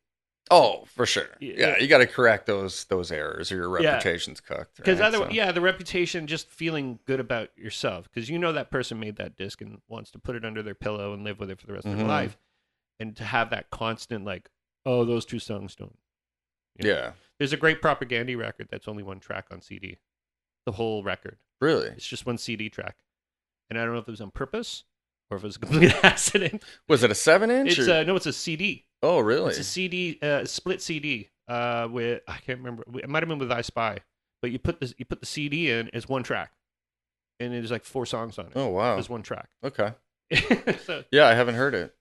Oh, 0.53 0.85
for 0.87 1.07
sure. 1.07 1.29
Yeah. 1.41 1.55
Yeah, 1.57 1.79
you 1.79 1.87
got 1.87 1.99
to 1.99 2.07
correct 2.07 2.47
those 2.47 2.85
those 2.85 3.13
errors, 3.13 3.53
or 3.53 3.57
your 3.57 3.81
Yeah. 3.81 3.91
reputation's 3.93 4.41
cooked. 4.41 4.77
because 4.77 4.99
right? 4.99 5.07
other 5.07 5.19
So- 5.19 5.31
yeah, 5.31 5.53
the 5.53 5.61
reputation, 5.61 6.27
just 6.27 6.49
feeling 6.49 6.99
good 7.07 7.21
about 7.21 7.51
yourself 7.57 8.05
because 8.13 8.29
you 8.29 8.39
know 8.39 8.53
that 8.53 8.71
person 8.71 8.99
made 8.99 9.17
that 9.17 9.37
disc 9.37 9.61
and 9.61 9.81
wants 9.89 10.11
to 10.13 10.19
put 10.19 10.35
it 10.37 10.45
under 10.45 10.63
their 10.63 10.75
pillow 10.75 11.13
and 11.13 11.23
live 11.25 11.39
with 11.39 11.51
it 11.51 11.61
for 11.61 11.67
the 11.67 11.73
rest 11.75 11.87
of 11.87 11.93
Mhm. 11.93 11.99
their 11.99 12.07
life, 12.07 12.37
and 12.99 13.17
to 13.17 13.25
have 13.25 13.51
that 13.51 13.71
constant 13.71 14.25
like, 14.25 14.51
oh, 14.85 15.05
those 15.05 15.25
two 15.25 15.39
songs 15.39 15.77
don't. 15.77 15.97
you 16.77 16.89
know? 16.89 16.95
Yeah. 16.97 17.13
There's 17.39 17.53
a 17.53 17.57
great 17.57 17.83
Propagandhi 17.83 18.37
record 18.39 18.69
that's 18.71 18.89
only 18.89 19.03
one 19.03 19.21
track 19.21 19.47
on 19.51 19.61
CD. 19.61 19.99
The 20.67 20.73
whole 20.73 21.03
record. 21.03 21.39
Really? 21.61 21.89
It's 21.89 22.07
just 22.07 22.25
one 22.27 22.39
CD 22.39 22.69
track. 22.71 22.97
And 23.69 23.79
I 23.79 23.85
don't 23.85 23.93
know 23.93 23.99
if 24.01 24.09
it 24.09 24.11
was 24.13 24.21
on 24.21 24.31
purpose 24.31 24.85
or 25.31 25.37
if 25.37 25.43
it 25.45 25.47
was 25.47 25.57
a 25.57 25.59
complete 25.61 25.93
accident. 26.05 26.63
Was 26.89 27.03
it 27.03 27.11
a 27.11 27.15
seven 27.15 27.51
inch? 27.51 27.79
It's 27.79 27.89
or- 27.89 27.93
uh, 27.93 28.03
no, 28.05 28.17
it's 28.17 28.27
a 28.27 28.33
CD. 28.33 28.87
Oh, 29.03 29.21
really? 29.21 29.51
It's 29.51 29.59
a 29.59 29.65
CD, 29.65 30.19
uh, 30.23 30.45
split 30.45 30.83
CD. 30.83 31.31
Uh, 31.49 31.89
with 31.91 32.23
I 32.29 32.37
can't 32.39 32.59
remember. 32.59 32.85
It 32.99 33.09
might 33.09 33.23
have 33.23 33.29
been 33.29 33.39
with 33.39 33.51
I 33.51 33.63
Spy, 33.63 33.99
but 34.43 34.51
you 34.53 34.59
put 34.59 34.79
this, 34.81 34.95
you 34.99 35.05
put 35.05 35.21
the 35.21 35.27
CD 35.27 35.71
in 35.71 35.89
as 35.93 36.09
one 36.09 36.23
track, 36.23 36.53
and 37.41 37.53
there's 37.53 37.71
like 37.73 37.85
four 37.85 38.07
songs 38.07 38.39
on 38.39 38.47
it. 38.47 38.53
oh, 38.55 38.69
wow. 38.69 38.97
As 38.99 39.09
one 39.09 39.23
track. 39.23 39.49
Okay. 39.65 39.93
so 40.87 41.03
Yeah, 41.11 41.27
I 41.27 41.35
haven't 41.35 41.57
heard 41.57 41.75
it. 41.75 41.93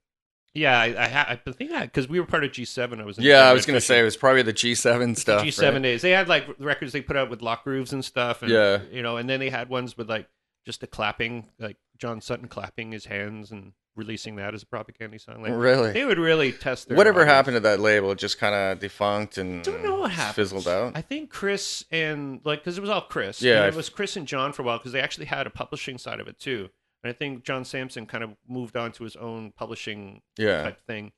yeah, 0.54 0.80
I, 0.80 1.06
I, 1.06 1.08
ha- 1.08 1.26
I 1.30 1.36
think 1.52 1.72
that 1.72 1.84
because 1.84 2.08
we 2.08 2.20
were 2.20 2.28
part 2.28 2.44
of 2.44 2.52
G7. 2.52 3.02
I 3.02 3.06
was 3.06 3.18
Yeah, 3.18 3.50
I 3.50 3.54
was 3.54 3.66
gonna 3.66 3.82
say 3.82 4.00
it 4.00 4.04
was 4.04 4.18
probably 4.18 4.44
the 4.44 4.54
G7 4.54 5.18
stuff. 5.18 5.42
the 5.42 5.48
G7 5.50 5.74
right? 5.74 5.82
days. 5.82 6.02
They 6.04 6.12
had 6.12 6.28
like 6.28 6.46
records 6.60 6.92
they 6.94 7.02
put 7.02 7.16
out 7.18 7.30
with 7.32 7.42
lock 7.42 7.64
grooves 7.64 7.92
and 7.92 8.06
stuff. 8.06 8.44
And, 8.44 8.52
Yeah. 8.52 8.82
You 8.92 9.02
know, 9.02 9.18
and 9.18 9.28
then 9.28 9.40
they 9.40 9.50
had 9.50 9.68
ones 9.70 9.98
with 9.98 10.10
like 10.10 10.28
just 10.66 10.82
the 10.82 10.88
clapping, 10.88 11.48
like 11.58 11.78
John 11.98 12.22
Samson 12.22 12.50
clapping 12.50 12.92
his 12.92 13.06
hands 13.06 13.50
and 13.52 13.74
releasing 14.00 14.38
that 14.38 14.56
as 14.56 14.64
a 14.64 14.66
Propagandhi 14.66 15.22
song. 15.22 15.44
Like 15.44 15.52
Really? 15.54 15.92
they 15.92 16.06
would 16.06 16.18
really 16.18 16.52
test 16.52 16.88
their. 16.88 16.98
Whatever 16.98 17.20
audience. 17.22 17.36
happened 17.36 17.56
to 17.58 17.60
that 17.62 17.80
label? 17.80 18.16
Just 18.16 18.40
kind 18.40 18.56
of 18.56 18.80
defunct 18.80 19.38
and 19.38 19.64
Don't 19.64 19.84
know 19.84 20.00
what 20.00 20.12
happened. 20.12 20.36
fizzled 20.36 20.68
out. 20.68 20.94
I 20.96 21.02
think 21.02 21.30
Chris 21.30 21.86
and 21.92 22.42
like 22.44 22.60
because 22.62 22.78
it 22.78 22.82
was 22.82 22.90
all 22.90 23.02
Chris. 23.02 23.42
Yeah, 23.42 23.68
it 23.68 23.76
was 23.76 23.90
Chris 23.90 24.16
and 24.16 24.26
John 24.28 24.54
for 24.54 24.64
a 24.64 24.66
while 24.66 24.78
because 24.80 24.94
they 24.94 25.02
actually 25.02 25.28
had 25.28 25.46
a 25.46 25.52
publishing 25.52 25.98
side 25.98 26.20
of 26.20 26.28
it 26.28 26.40
too. 26.40 26.70
And 27.04 27.10
I 27.10 27.14
think 27.14 27.44
John 27.44 27.64
Samson 27.64 28.06
kind 28.06 28.24
of 28.24 28.32
moved 28.48 28.76
on 28.76 28.92
to 28.94 29.04
his 29.04 29.16
own 29.16 29.52
publishing 29.52 30.22
yeah. 30.38 30.64
type 30.64 30.82
thing. 30.86 31.12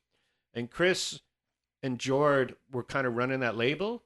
And 0.54 0.70
Chris 0.70 1.22
and 1.82 1.98
Jord 1.98 2.56
were 2.72 2.84
kind 2.84 3.08
of 3.08 3.16
running 3.16 3.40
that 3.40 3.56
label. 3.56 4.04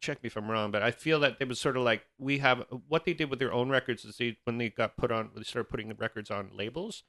Check 0.00 0.22
me 0.22 0.26
if 0.26 0.36
I'm 0.36 0.50
wrong, 0.50 0.70
but 0.70 0.82
I 0.82 0.90
feel 0.90 1.20
that 1.20 1.36
it 1.40 1.48
was 1.48 1.58
sort 1.58 1.76
of 1.76 1.82
like 1.82 2.02
we 2.18 2.38
have 2.38 2.64
what 2.88 3.04
they 3.04 3.14
did 3.14 3.30
with 3.30 3.38
their 3.38 3.52
own 3.52 3.70
records 3.70 4.04
is 4.04 4.16
they 4.18 4.36
when 4.44 4.58
they 4.58 4.68
got 4.68 4.96
put 4.96 5.10
on, 5.10 5.30
they 5.34 5.42
started 5.42 5.70
putting 5.70 5.88
the 5.88 5.94
records 5.94 6.30
on 6.30 6.50
labels. 6.54 7.04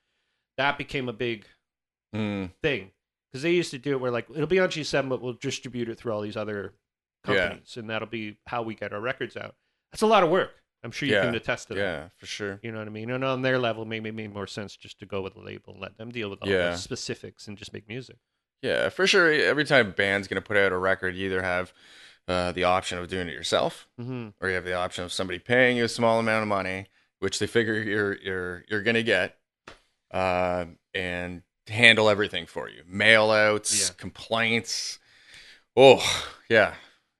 That 0.58 0.78
became 0.78 1.10
a 1.10 1.14
big 1.14 1.46
Mm, 2.16 2.50
thing 2.64 2.92
because 3.32 3.44
they 3.44 3.52
used 3.52 3.70
to 3.72 3.78
do 3.78 3.92
it 3.92 4.00
where 4.02 4.10
like 4.12 4.28
it'll 4.32 4.48
be 4.48 4.60
on 4.60 4.70
G7, 4.70 5.10
but 5.10 5.22
we'll 5.22 5.34
distribute 5.34 5.90
it 5.90 6.00
through 6.00 6.12
all 6.12 6.22
these 6.22 6.38
other 6.38 6.74
Yeah. 7.28 7.36
companies, 7.36 7.78
and 7.78 7.90
that'll 7.90 8.08
be 8.08 8.38
how 8.48 8.64
we 8.64 8.74
get 8.76 8.94
our 8.94 9.00
records 9.02 9.38
out. 9.38 9.56
That's 9.92 10.02
a 10.02 10.08
lot 10.08 10.24
of 10.24 10.30
work. 10.30 10.52
I'm 10.84 10.92
sure 10.92 11.08
you 11.08 11.14
Yeah, 11.14 11.26
can 11.26 11.36
attest 11.36 11.68
to 11.68 11.76
that. 11.76 11.80
Yeah, 11.80 12.08
for 12.18 12.26
sure. 12.26 12.60
You 12.64 12.72
know 12.72 12.80
what 12.80 12.88
I 12.88 12.92
mean? 12.92 13.12
And 13.12 13.24
on 13.24 13.42
their 13.42 13.60
level, 13.60 13.86
maybe 13.86 14.10
it 14.10 14.16
made 14.16 14.34
more 14.34 14.48
sense 14.48 14.76
just 14.76 15.00
to 15.00 15.06
go 15.06 15.22
with 15.22 15.36
a 15.36 15.42
label 15.42 15.74
and 15.74 15.82
let 15.82 15.98
them 15.98 16.10
deal 16.10 16.30
with 16.30 16.42
all 16.42 16.48
Yeah. 16.48 16.72
the 16.72 16.78
specifics 16.78 17.48
and 17.48 17.58
just 17.58 17.74
make 17.74 17.88
music. 17.88 18.18
Yeah, 18.62 18.90
for 18.90 19.08
sure. 19.08 19.32
Every 19.32 19.66
time 19.66 19.88
a 19.88 19.92
band's 19.92 20.28
gonna 20.28 20.42
put 20.42 20.58
out 20.58 20.72
a 20.72 20.78
record, 20.78 21.16
you 21.16 21.28
either 21.28 21.42
have 21.42 21.74
uh, 22.28 22.52
the 22.52 22.64
option 22.66 22.98
of 22.98 23.08
doing 23.08 23.28
it 23.28 23.34
yourself, 23.34 23.88
Mm-hmm. 24.00 24.30
or 24.42 24.50
you 24.50 24.56
have 24.56 24.66
the 24.66 24.74
option 24.76 25.04
of 25.04 25.12
somebody 25.14 25.40
paying 25.40 25.78
you 25.78 25.86
a 25.86 25.90
small 25.90 26.20
amount 26.20 26.44
of 26.44 26.48
money, 26.48 26.88
which 27.20 27.40
they 27.40 27.48
figure 27.48 27.74
you're 27.76 28.16
you're 28.18 28.66
you're 28.70 28.84
gonna 28.84 29.04
get, 29.04 29.38
uh, 30.12 30.66
and 30.94 31.42
handle 31.68 32.10
everything 32.10 32.46
for 32.46 32.70
you. 32.70 32.84
Mail 32.88 33.32
outs, 33.32 33.90
Yeah. 33.90 33.94
complaints. 33.98 35.00
Oh, 35.76 36.04
yeah. 36.50 36.74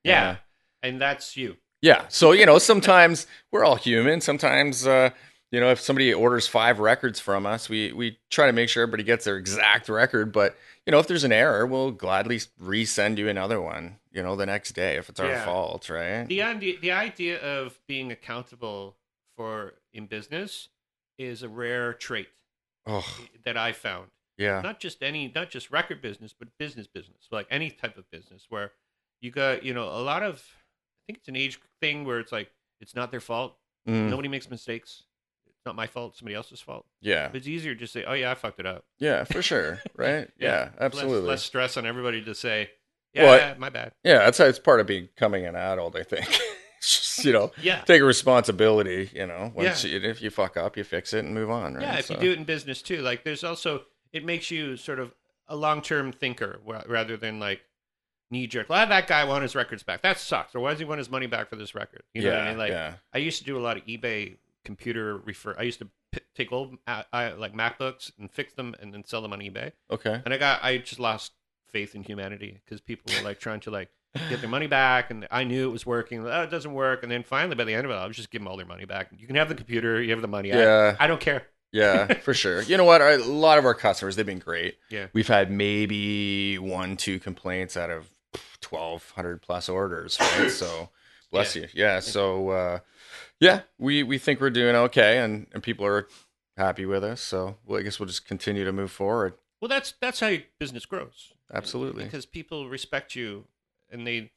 Yeah. 0.04 0.38
And 0.82 1.00
that's 1.00 1.38
you. 1.38 1.58
Yeah. 1.82 2.06
So, 2.10 2.32
you 2.32 2.46
know, 2.46 2.58
sometimes 2.58 3.28
we're 3.52 3.64
all 3.64 3.76
human. 3.76 4.22
Sometimes, 4.22 4.86
uh, 4.88 5.12
you 5.52 5.60
know, 5.60 5.70
if 5.72 5.80
somebody 5.80 6.14
orders 6.14 6.48
five 6.48 6.80
records 6.80 7.20
from 7.20 7.46
us, 7.46 7.70
we, 7.70 7.92
we 7.94 8.20
try 8.30 8.46
to 8.48 8.54
make 8.54 8.70
sure 8.70 8.84
everybody 8.84 9.04
gets 9.04 9.26
their 9.26 9.38
exact 9.38 9.90
record. 9.90 10.32
But, 10.32 10.56
you 10.86 10.92
know, 10.92 11.00
if 11.00 11.08
there's 11.08 11.24
an 11.24 11.32
error, 11.32 11.66
we'll 11.66 11.92
gladly 11.92 12.38
resend 12.62 13.18
you 13.18 13.28
another 13.28 13.60
one, 13.62 13.98
you 14.12 14.22
know, 14.22 14.36
the 14.36 14.46
next 14.46 14.74
day 14.74 14.96
if 14.98 15.10
it's 15.10 15.20
our 15.20 15.28
Yeah. 15.28 15.46
fault, 15.46 15.90
right? 15.90 16.26
The 16.28 16.44
idea, 16.44 16.80
the 16.80 16.92
idea 16.92 17.40
of 17.42 17.80
being 17.88 18.12
accountable 18.12 18.96
for 19.36 19.74
in 19.94 20.06
business 20.06 20.70
is 21.18 21.42
a 21.44 21.50
rare 21.50 21.94
trait 21.94 22.30
Oh, 22.86 23.06
that 23.44 23.58
I 23.58 23.72
found. 23.72 24.10
yeah. 24.38 24.62
Not 24.62 24.80
just 24.80 25.02
any, 25.04 25.32
not 25.34 25.50
just 25.50 25.72
record 25.72 26.02
business, 26.02 26.34
but 26.38 26.48
business 26.60 26.88
business, 26.88 27.28
like 27.32 27.48
any 27.50 27.72
type 27.72 27.98
of 27.98 28.10
business 28.12 28.46
where 28.50 28.72
you 29.22 29.32
got, 29.32 29.64
you 29.64 29.74
know, 29.74 29.86
a 29.86 30.02
lot 30.02 30.22
of, 30.24 30.36
I 30.46 31.02
think 31.08 31.18
it's 31.20 31.28
an 31.28 31.36
age 31.36 31.60
thing 31.82 32.06
where 32.06 32.20
it's 32.20 32.32
like, 32.32 32.52
it's 32.80 32.96
not 32.96 33.12
their 33.12 33.20
fault. 33.20 33.58
Mm, 33.88 34.10
Nobody 34.10 34.28
makes 34.30 34.50
mistakes. 34.50 35.04
It's 35.60 35.66
not 35.66 35.76
my 35.76 35.88
fault. 35.88 36.16
Somebody 36.16 36.36
else's 36.36 36.62
fault. 36.62 36.86
yeah. 37.02 37.30
It's 37.34 37.46
easier 37.48 37.74
to 37.74 37.80
just 37.80 37.92
say, 37.92 38.06
oh, 38.06 38.14
yeah, 38.14 38.32
I 38.32 38.36
fucked 38.36 38.62
it 38.62 38.66
up. 38.66 38.86
Yeah, 38.98 39.26
for 39.26 39.42
sure. 39.42 39.80
Right? 39.98 40.30
yeah, 40.40 40.70
Less- 40.70 40.72
absolutely. 40.80 41.28
Less, 41.28 41.44
stress 41.44 41.76
on 41.76 41.86
everybody 41.86 42.24
to 42.24 42.34
say, 42.34 42.70
yeah, 43.14 43.24
Well, 43.26 43.56
my 43.58 43.70
bad. 43.70 43.92
Yeah, 44.04 44.20
that's 44.20 44.38
how 44.38 44.46
it's 44.46 44.58
part 44.60 44.80
of 44.80 44.88
becoming 44.88 45.46
an 45.46 45.56
adult, 45.58 45.98
I 45.98 46.04
think. 46.04 46.26
Just, 46.82 47.26
you 47.26 47.34
know, 47.34 47.52
Yeah. 47.62 47.82
take 47.82 48.00
a 48.02 48.06
responsibility, 48.06 49.10
you 49.14 49.28
know, 49.28 49.52
once 49.54 49.84
Yeah. 49.84 50.00
you, 50.00 50.10
if 50.10 50.22
you 50.22 50.30
fuck 50.30 50.56
up, 50.56 50.78
you 50.78 50.86
fix 50.86 51.14
it 51.14 51.26
and 51.26 51.34
move 51.34 51.50
on, 51.50 51.74
right? 51.74 51.82
Yeah, 51.84 51.98
if 52.00 52.06
So- 52.06 52.14
you 52.14 52.20
do 52.22 52.32
it 52.32 52.38
in 52.38 52.46
business 52.46 52.82
too, 52.82 53.02
like 53.02 53.26
there's 53.26 53.44
also 53.44 53.84
it 54.14 54.24
makes 54.24 54.50
you 54.50 54.78
sort 54.78 55.00
of 55.00 55.14
a 55.50 55.56
long-term 55.58 56.14
thinker 56.14 56.62
rather 56.88 57.18
than 57.18 57.40
like 57.42 57.62
knee 58.32 58.48
jerk. 58.48 58.70
Well, 58.70 58.88
that 58.88 59.08
guy 59.08 59.26
want 59.26 59.42
his 59.42 59.56
records 59.56 59.84
back. 59.84 60.04
That 60.04 60.20
sucks. 60.20 60.56
Or 60.56 60.62
why 60.62 60.70
does 60.72 60.80
he 60.80 60.86
want 60.86 61.00
his 61.00 61.10
money 61.10 61.28
back 61.28 61.50
for 61.50 61.58
this 61.58 61.76
record? 61.76 62.04
You 62.14 62.22
know 62.22 62.30
yeah, 62.30 62.38
what 62.38 62.44
I 62.46 62.50
mean? 62.50 62.58
Like 62.60 62.72
yeah. 62.72 62.94
I 63.14 63.18
used 63.18 63.40
to 63.40 63.44
do 63.44 63.58
a 63.58 63.60
lot 63.60 63.76
of 63.76 63.86
eBay 63.86 64.38
computer 64.66 65.18
refer. 65.18 65.56
I 65.58 65.64
used 65.64 65.80
to 65.80 65.88
p- 66.12 66.20
take 66.36 66.52
old 66.52 66.76
uh, 66.88 67.04
I, 67.14 67.30
like 67.32 67.54
MacBooks 67.54 68.12
and 68.20 68.30
fix 68.32 68.54
them 68.54 68.76
and 68.82 68.94
then 68.94 69.04
sell 69.06 69.22
them 69.22 69.34
on 69.34 69.40
eBay. 69.40 69.72
Okay. 69.92 70.22
And 70.26 70.34
I 70.34 70.38
got 70.38 70.64
I 70.64 70.78
just 70.78 71.00
lost 71.00 71.32
faith 71.72 71.96
in 71.96 72.04
humanity 72.04 72.60
because 72.66 72.82
people 72.82 73.12
were 73.16 73.24
like 73.24 73.40
trying 73.40 73.60
to 73.62 73.72
like 73.72 73.90
get 74.30 74.42
their 74.42 74.50
money 74.50 74.66
back, 74.68 75.12
and 75.12 75.28
I 75.30 75.44
knew 75.44 75.70
it 75.70 75.72
was 75.72 75.86
working. 75.86 76.26
Oh, 76.28 76.42
it 76.42 76.50
doesn't 76.50 76.74
work, 76.74 77.04
and 77.04 77.12
then 77.12 77.24
finally 77.24 77.56
by 77.56 77.64
the 77.64 77.74
end 77.76 77.86
of 77.86 77.92
it, 77.92 77.96
I 77.96 78.08
was 78.08 78.16
just 78.16 78.32
giving 78.32 78.46
them 78.46 78.52
all 78.52 78.58
their 78.58 78.66
money 78.66 78.86
back. 78.86 79.10
You 79.16 79.28
can 79.28 79.36
have 79.36 79.50
the 79.50 79.56
computer, 79.56 80.02
you 80.02 80.10
have 80.12 80.22
the 80.22 80.28
money. 80.28 80.52
I- 80.52 80.58
Yeah. 80.58 80.96
I, 81.00 81.06
don't 81.08 81.22
care. 81.22 81.44
Yeah, 81.72 82.12
for 82.16 82.34
sure. 82.34 82.64
You 82.64 82.78
know 82.78 82.84
what? 82.86 83.00
A 83.02 83.18
lot 83.18 83.60
of 83.60 83.66
our 83.66 83.76
customers, 83.76 84.16
they've 84.16 84.26
been 84.26 84.40
great. 84.40 84.80
Yeah. 84.90 85.06
We've 85.14 85.28
had 85.28 85.52
maybe 85.52 86.58
one, 86.58 86.98
two 86.98 87.20
complaints 87.20 87.78
out 87.78 87.92
of 87.92 88.10
1,200 88.68 89.42
plus 89.44 89.70
orders, 89.70 90.18
right? 90.20 90.50
So, 90.50 90.90
bless 91.32 91.56
Yeah. 91.56 91.62
you. 91.62 91.68
Yeah. 91.76 92.00
So, 92.00 92.50
uh, 92.50 92.80
yeah, 93.40 93.62
we, 93.78 94.04
we 94.04 94.18
think 94.18 94.40
we're 94.42 94.50
doing 94.50 94.76
okay 94.76 95.20
and, 95.20 95.48
and 95.54 95.62
people 95.64 95.86
are 95.86 96.08
happy 96.58 96.86
with 96.86 97.04
us. 97.04 97.22
So, 97.22 97.56
well, 97.66 97.80
I 97.80 97.84
guess 97.84 98.00
we'll 98.00 98.08
just 98.08 98.26
continue 98.26 98.66
to 98.66 98.72
move 98.72 98.92
forward. 98.92 99.34
Well, 99.62 99.70
that's 99.70 99.94
that's 100.00 100.20
how 100.22 100.28
your 100.28 100.44
business 100.60 100.86
grows. 100.86 101.34
Absolutely. 101.54 102.04
because 102.06 102.26
people 102.26 102.70
respect 102.70 103.16
you, 103.16 103.46
and 103.92 104.06
they 104.08 104.32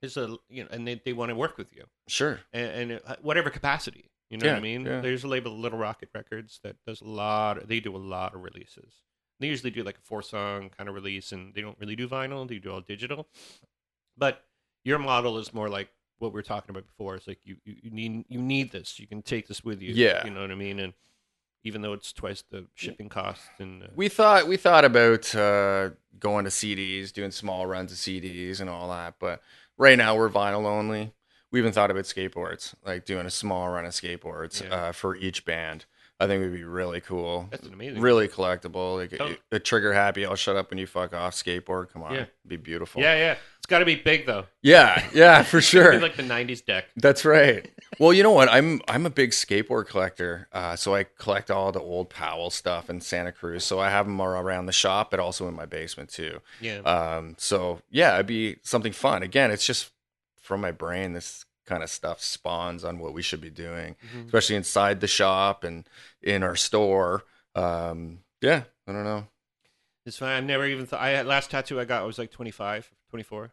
there's 0.00 0.16
a 0.16 0.36
you 0.48 0.64
know, 0.64 0.68
and 0.72 0.86
they, 0.86 1.00
they 1.04 1.12
want 1.12 1.28
to 1.30 1.36
work 1.36 1.56
with 1.58 1.72
you, 1.74 1.84
Sure. 2.08 2.40
and, 2.52 2.90
and 2.92 3.00
uh, 3.06 3.16
whatever 3.22 3.50
capacity. 3.50 4.10
You 4.30 4.38
know 4.38 4.48
what 4.48 4.56
I 4.56 4.60
mean? 4.60 4.86
yeah. 4.86 5.00
There's 5.02 5.24
a 5.24 5.28
label, 5.28 5.52
Little 5.52 5.78
Rocket 5.78 6.08
Records, 6.14 6.58
that 6.64 6.76
does 6.86 7.02
a 7.02 7.04
lot. 7.06 7.68
They 7.68 7.80
do 7.80 7.94
a 7.94 7.98
lot 7.98 8.34
of 8.34 8.42
releases. 8.42 8.94
They 9.38 9.46
usually 9.46 9.70
do 9.70 9.82
like 9.84 9.96
a 9.98 10.00
four 10.02 10.22
song 10.22 10.70
kind 10.76 10.88
of 10.88 10.94
release, 10.94 11.32
and 11.32 11.52
they 11.54 11.60
don't 11.60 11.78
really 11.78 11.96
do 11.96 12.08
vinyl. 12.08 12.48
They 12.48 12.58
do 12.58 12.72
all 12.72 12.80
digital. 12.80 13.28
But 14.16 14.42
your 14.84 14.98
model 14.98 15.36
is 15.38 15.52
more 15.52 15.68
like 15.68 15.90
what 16.22 16.32
we 16.32 16.38
were 16.38 16.42
talking 16.42 16.70
about 16.70 16.86
before. 16.86 17.16
It's 17.16 17.26
like 17.26 17.40
you, 17.44 17.56
you, 17.64 17.76
you 17.82 17.90
need 17.90 18.24
you 18.28 18.40
need 18.40 18.70
this. 18.72 18.98
You 18.98 19.06
can 19.06 19.20
take 19.22 19.48
this 19.48 19.62
with 19.62 19.82
you. 19.82 19.92
Yeah. 19.92 20.24
You 20.24 20.30
know 20.30 20.40
what 20.40 20.50
I 20.50 20.54
mean? 20.54 20.78
And 20.78 20.94
even 21.64 21.82
though 21.82 21.92
it's 21.92 22.12
twice 22.12 22.42
the 22.50 22.66
shipping 22.74 23.08
cost, 23.08 23.42
and 23.58 23.82
uh, 23.82 23.86
We 23.94 24.08
thought 24.08 24.46
we 24.48 24.56
thought 24.56 24.84
about 24.84 25.34
uh, 25.34 25.90
going 26.18 26.44
to 26.44 26.50
CDs, 26.50 27.12
doing 27.12 27.30
small 27.30 27.66
runs 27.66 27.92
of 27.92 27.98
CDs 27.98 28.60
and 28.60 28.70
all 28.70 28.88
that, 28.90 29.14
but 29.18 29.42
right 29.76 29.98
now 29.98 30.16
we're 30.16 30.30
vinyl 30.30 30.64
only. 30.64 31.12
We 31.50 31.58
even 31.60 31.72
thought 31.72 31.90
about 31.90 32.04
skateboards, 32.04 32.74
like 32.84 33.04
doing 33.04 33.26
a 33.26 33.30
small 33.30 33.68
run 33.68 33.84
of 33.84 33.92
skateboards 33.92 34.62
Yeah. 34.62 34.74
uh, 34.74 34.92
for 34.92 35.14
each 35.16 35.44
band. 35.44 35.84
I 36.22 36.26
think 36.26 36.42
would 36.42 36.52
be 36.54 36.64
really 36.64 37.00
cool, 37.00 37.48
that's 37.50 37.66
an 37.66 37.72
amazing. 37.74 38.00
really 38.00 38.28
collectible. 38.28 38.96
Like 38.98 39.10
Totally. 39.10 39.38
a, 39.50 39.56
a 39.56 39.58
trigger 39.60 39.92
happy. 39.92 40.24
I'll 40.24 40.36
shut 40.36 40.56
up 40.56 40.70
when 40.70 40.78
you 40.78 40.86
fuck 40.86 41.12
off. 41.14 41.34
Skateboard, 41.34 41.90
come 41.90 42.02
on, 42.02 42.14
Yeah. 42.14 42.24
Be 42.46 42.56
beautiful. 42.56 43.00
Yeah, 43.02 43.14
yeah. 43.16 43.36
It's 43.58 43.66
got 43.68 43.78
to 43.78 43.84
be 43.84 43.94
big 43.94 44.26
though. 44.26 44.46
yeah, 44.62 45.04
yeah, 45.14 45.42
for 45.44 45.60
sure. 45.72 46.00
like 46.00 46.16
the 46.16 46.22
'90s 46.24 46.64
deck. 46.64 46.86
That's 46.96 47.24
right. 47.24 47.68
Well, 47.98 48.14
you 48.14 48.22
know 48.22 48.30
what? 48.32 48.48
I'm 48.50 48.80
I'm 48.88 49.04
a 49.04 49.10
big 49.10 49.32
skateboard 49.32 49.86
collector, 49.86 50.48
uh, 50.50 50.76
so 50.76 50.94
I 50.94 51.04
collect 51.04 51.50
all 51.50 51.70
the 51.72 51.78
old 51.80 52.08
Powell 52.08 52.48
stuff 52.48 52.88
in 52.88 53.02
Santa 53.02 53.32
Cruz. 53.32 53.64
So 53.64 53.80
I 53.80 53.90
have 53.90 54.06
them 54.06 54.20
around 54.20 54.64
the 54.64 54.72
shop, 54.72 55.10
but 55.10 55.20
also 55.20 55.46
in 55.46 55.54
my 55.54 55.66
basement 55.66 56.08
too. 56.08 56.40
Yeah. 56.58 56.78
Um, 56.78 57.34
so 57.36 57.80
yeah, 57.90 58.14
it'd 58.14 58.26
be 58.26 58.56
something 58.62 58.92
fun. 58.92 59.22
Again, 59.22 59.50
it's 59.50 59.66
just 59.66 59.90
from 60.40 60.62
my 60.62 60.70
brain. 60.70 61.12
This 61.12 61.44
kind 61.66 61.82
of 61.82 61.90
stuff 61.90 62.20
spawns 62.22 62.84
on 62.84 62.98
what 62.98 63.12
we 63.14 63.22
should 63.22 63.40
be 63.40 63.50
doing, 63.50 63.96
Mhm. 64.14 64.26
especially 64.26 64.56
inside 64.56 65.00
the 65.00 65.06
shop 65.06 65.64
and 65.64 65.88
in 66.22 66.42
our 66.42 66.56
store. 66.56 67.24
Um, 67.54 68.24
yeah, 68.40 68.64
I 68.86 68.92
don't 68.92 69.04
know. 69.04 69.28
It's 70.04 70.18
fine. 70.18 70.30
I've 70.36 70.44
never 70.44 70.66
even 70.66 70.86
thought. 70.86 71.00
I 71.00 71.10
had 71.10 71.26
last 71.26 71.50
tattoo 71.50 71.78
I 71.78 71.84
got 71.84 72.02
I 72.02 72.04
was 72.06 72.18
like 72.18 72.30
25, 72.32 72.90
24, 73.10 73.52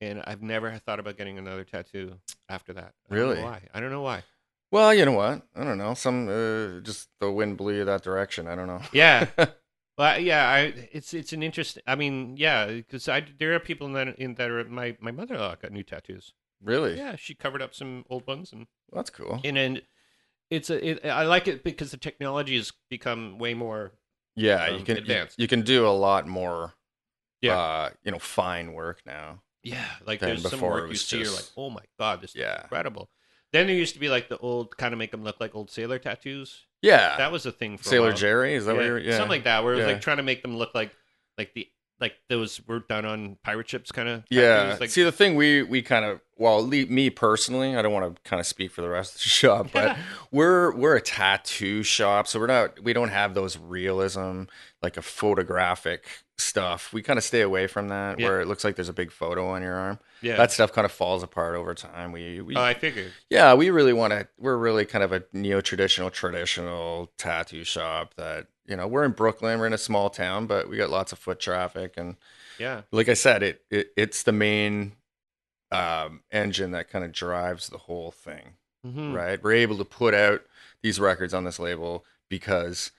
and 0.00 0.22
I've 0.26 0.42
never 0.42 0.70
thought 0.78 1.00
about 1.00 1.16
getting 1.16 1.38
another 1.38 1.64
tattoo 1.64 2.20
after 2.48 2.72
that. 2.74 2.92
I 3.10 3.14
Really? 3.14 3.42
why? 3.42 3.62
I 3.72 3.80
don't 3.80 3.90
know 3.90 4.02
why. 4.02 4.24
Well, 4.70 4.92
you 4.92 5.06
know 5.06 5.12
what? 5.12 5.46
I 5.56 5.64
don't 5.64 5.78
know. 5.78 5.94
Some 5.94 6.28
uh, 6.28 6.80
just 6.80 7.08
the 7.20 7.30
wind 7.32 7.56
blew 7.56 7.74
you 7.76 7.84
that 7.86 8.02
direction. 8.02 8.46
I 8.46 8.54
don't 8.54 8.66
know. 8.66 8.82
Yeah. 8.92 9.26
well, 9.96 10.20
yeah. 10.20 10.46
I 10.50 10.88
it's 10.92 11.14
it's 11.14 11.32
an 11.32 11.42
interest. 11.42 11.78
I 11.86 11.94
mean, 11.94 12.36
yeah, 12.36 12.66
because 12.66 13.08
I 13.08 13.20
there 13.38 13.54
are 13.54 13.60
people 13.60 13.86
in 13.86 13.94
that 13.94 14.18
in 14.18 14.34
that 14.34 14.50
are 14.50 14.64
my 14.64 14.94
my 15.00 15.10
mother 15.10 15.36
in 15.36 15.40
law 15.40 15.54
got 15.54 15.72
new 15.72 15.82
tattoos. 15.84 16.34
Really? 16.62 16.96
Yeah, 16.96 17.16
she 17.16 17.34
covered 17.34 17.62
up 17.62 17.74
some 17.74 18.04
old 18.08 18.26
ones 18.26 18.52
and 18.52 18.66
That's 18.92 19.10
cool. 19.10 19.40
and 19.44 19.56
then 19.56 19.80
it's 20.50 20.70
a 20.70 20.90
it, 20.90 21.04
I 21.06 21.24
like 21.24 21.46
it 21.48 21.62
because 21.64 21.90
the 21.90 21.96
technology 21.96 22.56
has 22.56 22.72
become 22.90 23.38
way 23.38 23.54
more. 23.54 23.92
Yeah, 24.36 24.64
um, 24.66 24.78
you 24.78 24.84
can 24.84 24.96
you, 24.96 25.02
advanced. 25.02 25.38
you 25.38 25.48
can 25.48 25.62
do 25.62 25.86
a 25.86 25.90
lot 25.90 26.26
more. 26.26 26.74
Yeah. 27.40 27.56
uh, 27.56 27.90
you 28.02 28.10
know, 28.10 28.18
fine 28.18 28.72
work 28.72 29.02
now. 29.06 29.42
Yeah, 29.62 29.84
like 30.06 30.18
there's 30.20 30.48
some 30.48 30.60
work 30.60 30.88
you 30.90 30.96
see, 30.96 31.18
you're 31.18 31.30
like, 31.30 31.48
oh 31.56 31.70
my 31.70 31.82
god, 31.98 32.20
this 32.20 32.30
is 32.30 32.36
Yeah. 32.36 32.62
incredible. 32.62 33.10
Then 33.52 33.66
there 33.66 33.76
used 33.76 33.94
to 33.94 34.00
be 34.00 34.08
like 34.08 34.28
the 34.28 34.38
old 34.38 34.76
kind 34.76 34.92
of 34.92 34.98
make 34.98 35.10
them 35.10 35.22
look 35.24 35.36
like 35.40 35.54
old 35.54 35.70
sailor 35.70 35.98
tattoos. 35.98 36.66
Yeah, 36.82 37.16
That 37.16 37.32
was 37.32 37.44
a 37.46 37.50
thing 37.52 37.76
for 37.76 37.84
Sailor. 37.84 38.12
Jerry 38.12 38.54
is 38.54 38.66
that 38.66 38.72
yeah, 38.72 38.78
what 38.78 38.86
you're? 38.86 38.98
Yeah, 38.98 39.12
something 39.16 39.30
like 39.30 39.44
that, 39.44 39.64
where 39.64 39.72
it 39.74 39.76
was 39.76 39.86
Yeah. 39.86 39.92
like 39.92 40.00
trying 40.00 40.18
to 40.18 40.22
make 40.22 40.42
them 40.42 40.56
look 40.56 40.74
like 40.74 40.94
like 41.36 41.54
the 41.54 41.68
like 42.00 42.14
those 42.28 42.60
were 42.66 42.80
done 42.80 43.04
on 43.04 43.36
pirate 43.42 43.68
ships, 43.68 43.90
kind 43.92 44.08
of. 44.08 44.24
Yeah. 44.30 44.76
like, 44.80 44.90
See, 44.90 45.02
the 45.02 45.12
thing 45.12 45.34
we 45.34 45.62
we 45.62 45.82
kind 45.82 46.04
of 46.04 46.20
well, 46.36 46.64
me 46.64 47.10
personally, 47.10 47.76
I 47.76 47.82
don't 47.82 47.92
want 47.92 48.14
to 48.14 48.22
kind 48.22 48.38
of 48.38 48.46
speak 48.46 48.70
for 48.70 48.80
the 48.82 48.88
rest 48.88 49.16
of 49.16 49.22
the 49.22 49.28
shop, 49.28 49.68
but 49.72 49.96
we're 50.30 50.72
we're 50.76 50.96
a 50.96 51.00
tattoo 51.02 51.82
shop, 51.82 52.28
so 52.28 52.38
we're 52.38 52.46
not 52.46 52.82
we 52.82 52.92
don't 52.92 53.08
have 53.08 53.34
those 53.34 53.58
realism 53.58 54.44
like 54.82 54.96
a 54.96 55.02
photographic 55.02 56.06
stuff. 56.36 56.92
We 56.92 57.02
kind 57.02 57.18
of 57.18 57.24
stay 57.24 57.40
away 57.40 57.66
from 57.66 57.88
that, 57.88 58.20
Yeah. 58.20 58.28
where 58.28 58.40
it 58.40 58.46
looks 58.46 58.62
like 58.62 58.76
there's 58.76 58.88
a 58.88 58.92
big 58.92 59.10
photo 59.10 59.48
on 59.48 59.62
your 59.62 59.74
arm. 59.74 59.98
yeah. 60.22 60.36
That 60.36 60.52
stuff 60.52 60.72
kind 60.72 60.84
of 60.84 60.92
falls 60.92 61.24
apart 61.24 61.56
over 61.56 61.74
time. 61.74 62.12
We 62.12 62.40
we 62.40 62.54
oh, 62.54 62.62
I 62.62 62.74
figured. 62.74 63.12
yeah, 63.30 63.54
we 63.54 63.70
really 63.70 63.92
want 63.92 64.12
to. 64.12 64.28
We're 64.38 64.56
really 64.56 64.84
kind 64.84 65.02
of 65.02 65.10
a 65.12 65.24
neo 65.32 65.60
traditional, 65.60 66.10
traditional 66.10 67.10
tattoo 67.18 67.64
shop 67.64 68.14
that 68.16 68.46
you 68.68 68.76
know 68.76 68.86
we're 68.86 69.04
in 69.04 69.12
Brooklyn. 69.12 69.58
We're 69.58 69.66
in 69.66 69.72
a 69.72 69.78
small 69.78 70.10
town, 70.10 70.46
but 70.46 70.68
we 70.68 70.76
got 70.76 70.90
lots 70.90 71.12
of 71.12 71.18
foot 71.18 71.40
traffic 71.40 71.94
and 71.96 72.16
Yeah, 72.58 72.82
like 72.92 73.08
I 73.08 73.14
said, 73.14 73.42
it, 73.42 73.62
it 73.70 73.92
it's 73.96 74.22
the 74.22 74.32
main 74.32 74.92
um, 75.70 76.22
engine 76.30 76.70
that 76.72 76.88
kind 76.90 77.04
of 77.04 77.12
drives 77.12 77.68
the 77.68 77.78
whole 77.78 78.10
thing, 78.10 78.54
hmm 78.84 79.12
right? 79.12 79.42
We're 79.42 79.52
able 79.52 79.76
to 79.78 79.84
put 79.84 80.14
out 80.14 80.42
these 80.82 80.98
records 81.00 81.34
on 81.34 81.44
this 81.44 81.58
label 81.58 82.04
because 82.28 82.90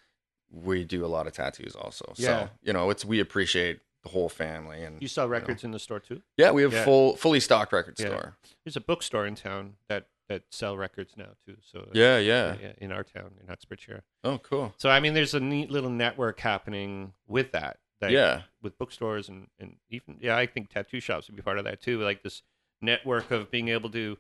we 0.51 0.83
do 0.83 1.05
a 1.05 1.07
lot 1.07 1.27
of 1.27 1.33
tattoos, 1.33 1.75
also. 1.75 2.13
Yeah. 2.17 2.27
So 2.45 2.49
you 2.63 2.73
know, 2.73 2.89
it's 2.89 3.05
we 3.05 3.19
appreciate 3.19 3.79
the 4.03 4.09
whole 4.09 4.29
family, 4.29 4.83
and 4.83 5.01
You 5.01 5.07
sell 5.07 5.27
records 5.27 5.63
in 5.63 5.71
the 5.71 5.79
store 5.79 5.99
too. 5.99 6.21
yeah, 6.37 6.51
we 6.51 6.61
have 6.63 6.73
Yeah. 6.73 6.83
full 6.85 7.15
fully 7.15 7.39
stocked 7.39 7.73
record 7.73 7.95
Yeah. 7.99 8.07
store. 8.07 8.35
There's 8.63 8.75
a 8.75 8.81
bookstore 8.81 9.25
in 9.25 9.35
town 9.35 9.75
that 9.87 10.07
that 10.29 10.43
sell 10.51 10.77
records 10.77 11.15
now 11.17 11.31
too. 11.45 11.57
So 11.61 11.79
uh, 11.79 11.91
Yeah, 11.93 12.17
yeah. 12.19 12.55
yeah, 12.61 12.71
in 12.77 12.91
our 12.91 13.03
town 13.03 13.31
in 13.41 13.49
Uxbridgeshire. 13.49 14.03
Oh, 14.23 14.37
cool. 14.37 14.73
So 14.77 14.89
I 14.89 14.99
mean, 15.01 15.13
there's 15.13 15.33
a 15.33 15.39
neat 15.39 15.69
little 15.69 15.89
network 15.89 16.39
happening 16.39 17.13
with 17.27 17.51
that. 17.51 17.79
that 17.99 18.11
Yeah. 18.11 18.43
with 18.61 18.77
bookstores 18.77 19.27
and 19.27 19.47
and 19.59 19.75
even 19.89 20.17
yeah, 20.21 20.37
I 20.37 20.45
think 20.45 20.69
tattoo 20.69 20.99
shops 21.01 21.27
would 21.27 21.35
be 21.35 21.41
part 21.41 21.57
of 21.57 21.65
that 21.65 21.81
too. 21.81 21.99
Like 22.01 22.23
this 22.23 22.43
network 22.81 23.31
of 23.31 23.51
being 23.51 23.67
able 23.67 23.89
to 23.89 24.17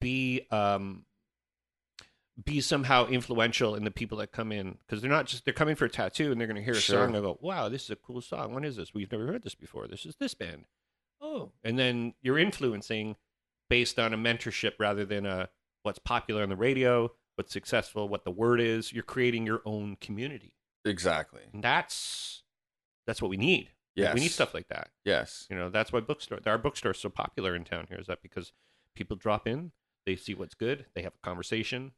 be 0.00 0.46
um 0.50 1.04
be 2.44 2.60
somehow 2.60 3.06
influential 3.06 3.74
in 3.74 3.82
the 3.84 3.90
people 3.90 4.18
that 4.18 4.30
come 4.30 4.52
in 4.52 4.78
because 4.86 5.00
they're 5.02 5.10
not 5.10 5.26
just 5.26 5.44
they're 5.44 5.54
coming 5.54 5.74
for 5.74 5.86
a 5.86 5.90
tattoo 5.90 6.30
and 6.30 6.40
they're 6.40 6.46
going 6.46 6.56
to 6.56 6.62
hear 6.62 6.74
a 6.74 6.76
Sure. 6.80 7.04
song 7.06 7.14
and 7.16 7.24
go 7.24 7.36
wow 7.40 7.68
this 7.68 7.82
is 7.84 7.90
a 7.90 7.96
cool 7.96 8.20
song 8.20 8.54
what 8.54 8.64
is 8.64 8.76
this 8.76 8.94
we've 8.94 9.10
never 9.10 9.26
heard 9.26 9.42
this 9.42 9.56
before 9.56 9.88
this 9.88 10.06
is 10.06 10.14
this 10.20 10.34
band 10.34 10.66
oh 11.20 11.50
and 11.64 11.76
then 11.76 12.14
you're 12.22 12.38
influencing 12.38 13.16
based 13.68 13.98
on 13.98 14.12
a 14.14 14.16
mentorship 14.18 14.72
rather 14.78 15.04
than 15.04 15.26
a 15.26 15.48
what's 15.82 15.98
popular 15.98 16.42
on 16.42 16.48
the 16.48 16.56
radio 16.56 17.10
what's 17.36 17.52
successful 17.52 18.08
what 18.08 18.24
the 18.24 18.30
word 18.30 18.60
is 18.60 18.92
you're 18.92 19.02
creating 19.02 19.46
your 19.46 19.62
own 19.64 19.96
community 20.00 20.54
Exactly. 20.84 21.42
and 21.52 21.62
that's 21.62 22.42
that's 23.06 23.20
what 23.22 23.28
we 23.30 23.36
need 23.36 23.70
Yes. 23.94 24.14
we 24.14 24.20
need 24.20 24.30
stuff 24.30 24.54
like 24.54 24.68
that 24.68 24.90
Yes. 25.04 25.46
you 25.50 25.56
know, 25.56 25.70
that's 25.70 25.92
why 25.92 26.00
bookstore 26.00 26.38
our 26.46 26.58
bookstore 26.58 26.92
is 26.92 26.98
so 26.98 27.08
popular 27.08 27.54
in 27.56 27.64
town 27.64 27.86
here. 27.88 27.98
Is 27.98 28.06
that 28.06 28.22
because 28.22 28.52
people 28.94 29.16
drop 29.16 29.46
in, 29.48 29.72
they 30.06 30.14
see 30.16 30.34
what's 30.34 30.54
good, 30.54 30.86
they 30.94 31.02
have 31.02 31.14
a 31.14 31.26
conversation. 31.26 31.92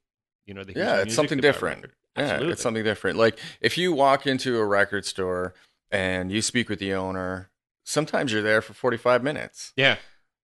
You 0.47 0.55
know, 0.55 0.65
they 0.65 0.73
hear 0.73 0.83
Yeah, 0.85 1.03
it's 1.03 1.15
something 1.15 1.39
they 1.39 1.43
buy 1.43 1.49
a 1.49 1.53
different. 1.53 1.87
Yeah, 2.17 2.41
it's 2.41 2.63
something 2.63 2.85
different. 2.85 3.19
Like 3.19 3.39
if 3.61 3.77
you 3.77 3.93
walk 3.93 4.27
into 4.27 4.59
a 4.59 4.65
record 4.65 5.05
store 5.05 5.55
and 5.91 6.31
you 6.33 6.41
speak 6.43 6.69
with 6.71 6.79
the 6.79 6.95
owner, 6.95 7.51
sometimes 7.85 8.33
you're 8.33 8.43
there 8.43 8.63
for 8.63 8.73
45 8.73 9.23
minutes. 9.23 9.73
Yeah, 9.77 9.97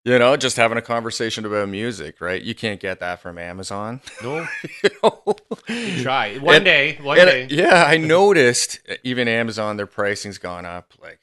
You 0.06 0.20
know, 0.20 0.36
just 0.36 0.56
having 0.56 0.78
a 0.78 0.82
conversation 0.82 1.44
about 1.44 1.68
music, 1.68 2.20
right? 2.20 2.40
You 2.40 2.54
can't 2.54 2.78
get 2.78 3.00
that 3.00 3.18
from 3.20 3.38
Amazon. 3.38 4.00
no, 4.22 4.46
you 4.84 4.90
know? 5.02 5.34
you 5.68 6.00
try 6.04 6.36
one 6.38 6.54
And- 6.56 6.64
day. 6.64 6.98
One 7.02 7.18
and, 7.18 7.28
day, 7.28 7.48
yeah, 7.50 7.84
I 7.84 7.96
noticed 7.96 8.78
even 9.02 9.26
Amazon, 9.26 9.76
their 9.76 9.88
pricing's 9.88 10.38
gone 10.38 10.64
up 10.64 10.92
like 11.02 11.18